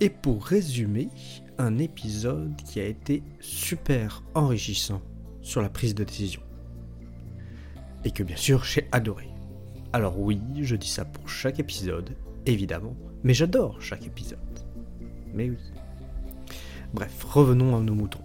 [0.00, 1.08] Et pour résumer,
[1.58, 5.00] un épisode qui a été super enrichissant
[5.40, 6.42] sur la prise de décision.
[8.04, 9.28] Et que bien sûr j'ai adoré.
[9.92, 12.16] Alors oui, je dis ça pour chaque épisode,
[12.46, 14.38] évidemment, mais j'adore chaque épisode.
[15.32, 15.58] Mais oui.
[16.92, 18.22] Bref, revenons à nos moutons.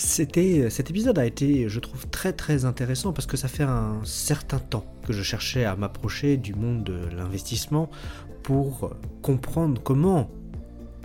[0.00, 3.98] C'était, cet épisode a été, je trouve, très très intéressant parce que ça fait un
[4.04, 7.90] certain temps que je cherchais à m'approcher du monde de l'investissement
[8.44, 10.30] pour comprendre comment,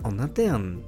[0.04, 0.78] en interne,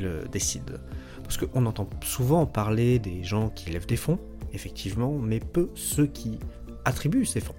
[0.00, 0.78] ils décident.
[1.24, 4.18] Parce qu'on entend souvent parler des gens qui lèvent des fonds,
[4.54, 6.38] effectivement, mais peu ceux qui
[6.86, 7.54] attribuent ces fonds.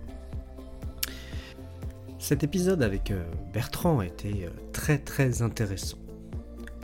[2.17, 3.23] Cet épisode avec euh,
[3.53, 5.99] Bertrand était euh, très très intéressant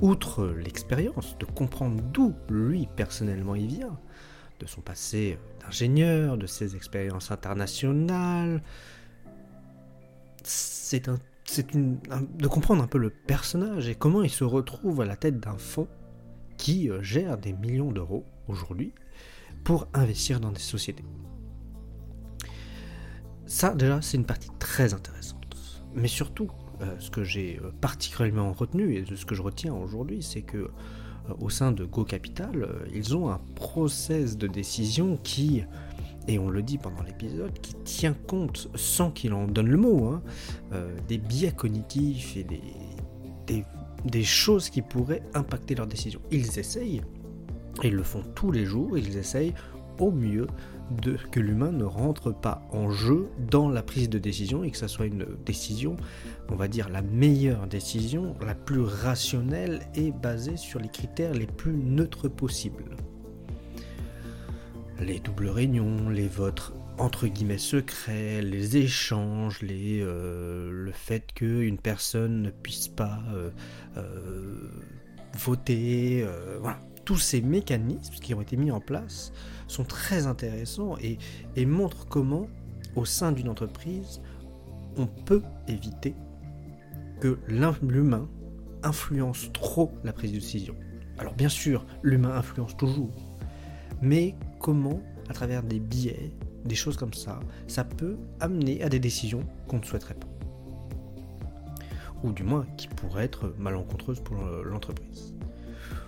[0.03, 3.97] outre l'expérience, de comprendre d'où lui personnellement il vient,
[4.59, 8.61] de son passé d'ingénieur, de ses expériences internationales.
[10.43, 15.39] C'est de comprendre un peu le personnage et comment il se retrouve à la tête
[15.39, 15.88] d'un fonds
[16.57, 18.93] qui euh, gère des millions d'euros aujourd'hui
[19.63, 21.05] pour investir dans des sociétés.
[23.45, 25.55] Ça, déjà, c'est une partie très intéressante.
[25.93, 26.49] Mais surtout,
[26.99, 30.69] ce que j'ai euh, particulièrement retenu et ce que je retiens aujourd'hui, c'est que
[31.39, 35.64] au sein de Go Capital, ils ont un process de décision qui,
[36.27, 40.07] et on le dit pendant l'épisode, qui tient compte, sans qu'il en donne le mot,
[40.07, 40.22] hein,
[41.07, 42.45] des biais cognitifs et
[44.03, 46.19] des choses qui pourraient impacter leurs décisions.
[46.30, 47.01] Ils essayent,
[47.84, 49.53] et ils le font tous les jours, ils essayent
[49.99, 50.48] au mieux
[51.02, 54.78] de que l'humain ne rentre pas en jeu dans la prise de décision et que
[54.78, 55.95] ça soit une décision,
[56.49, 61.48] on va dire la meilleure décision, la plus rationnelle et basée sur les critères les
[61.48, 62.86] plus neutres possibles.
[64.99, 71.78] Les doubles réunions, les votes entre guillemets secrets, les échanges, les, euh, le fait qu'une
[71.78, 73.49] personne ne puisse pas euh,
[73.98, 74.70] euh,
[75.34, 76.26] voter,
[76.61, 76.80] voilà.
[77.05, 79.34] Tous ces mécanismes qui ont été mis en place
[79.67, 82.47] sont très intéressants et, montrent comment,
[82.95, 84.21] au sein d'une entreprise,
[84.95, 86.15] on peut éviter
[87.19, 88.27] que l'humain
[88.84, 90.75] influence trop la prise de décision.
[91.17, 93.11] Alors bien sûr, l'humain influence toujours,
[94.01, 96.31] mais comment, à travers des biais,
[96.65, 100.27] des choses comme ça, ça peut amener à des décisions qu'on ne souhaiterait pas.
[102.23, 105.32] Ou du moins qui pourraient être malencontreuses pour l'entreprise.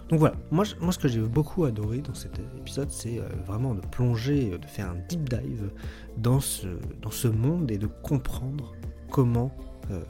[0.10, 3.82] Donc voilà, moi, ce que j'ai beaucoup adoré dans cet épisode, c'est euh, vraiment de
[3.82, 5.72] plonger, de faire un deep dive
[6.18, 6.68] dans ce,
[7.02, 8.73] dans ce monde et de comprendre
[9.10, 9.52] comment,
[9.90, 10.03] euh,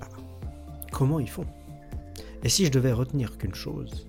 [0.00, 0.08] bah,
[0.90, 1.46] comment ils font.
[2.42, 4.08] Et si je devais retenir qu'une chose,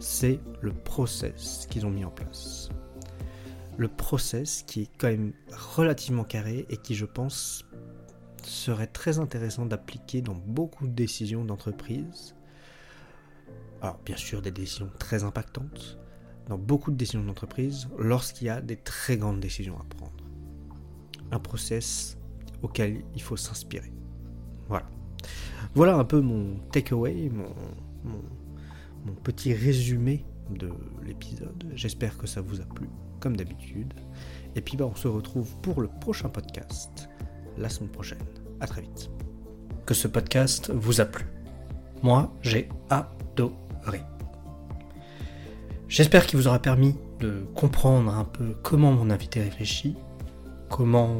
[0.00, 2.70] c'est le process qu'ils ont mis en place
[3.76, 5.32] le process qui est quand même
[5.76, 7.64] relativement carré et qui, je pense,
[8.42, 12.34] serait très intéressant d'appliquer dans beaucoup de décisions d'entreprise.
[13.82, 15.98] Alors, bien sûr, des décisions très impactantes,
[16.48, 20.12] dans beaucoup de décisions d'entreprise, lorsqu'il y a des très grandes décisions à prendre.
[21.32, 22.16] Un process
[22.62, 23.92] auquel il faut s'inspirer.
[24.68, 24.86] Voilà.
[25.74, 30.70] Voilà un peu mon takeaway, mon, petit résumé de
[31.04, 31.64] l'épisode.
[31.74, 32.88] J'espère que ça vous a plu
[33.18, 33.94] comme d'habitude.
[34.54, 37.08] Et puis bah, on se retrouve pour le prochain podcast
[37.58, 38.22] la semaine prochaine.
[38.60, 39.10] À très vite.
[39.86, 41.26] Que ce podcast vous a plu.
[42.02, 43.54] Moi, j'ai adoré.
[45.92, 49.94] J'espère qu'il vous aura permis de comprendre un peu comment mon invité réfléchit,
[50.70, 51.18] comment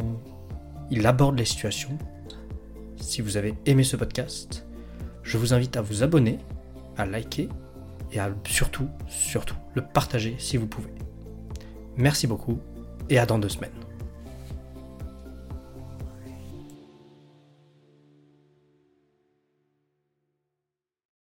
[0.91, 1.99] il aborde les situations.
[2.97, 4.65] Si vous avez aimé ce podcast,
[5.23, 6.39] je vous invite à vous abonner,
[6.97, 7.51] à liker
[8.13, 10.95] et à surtout, surtout, le partager si vous pouvez.
[11.99, 12.59] Merci beaucoup
[13.11, 13.82] et à dans deux semaines.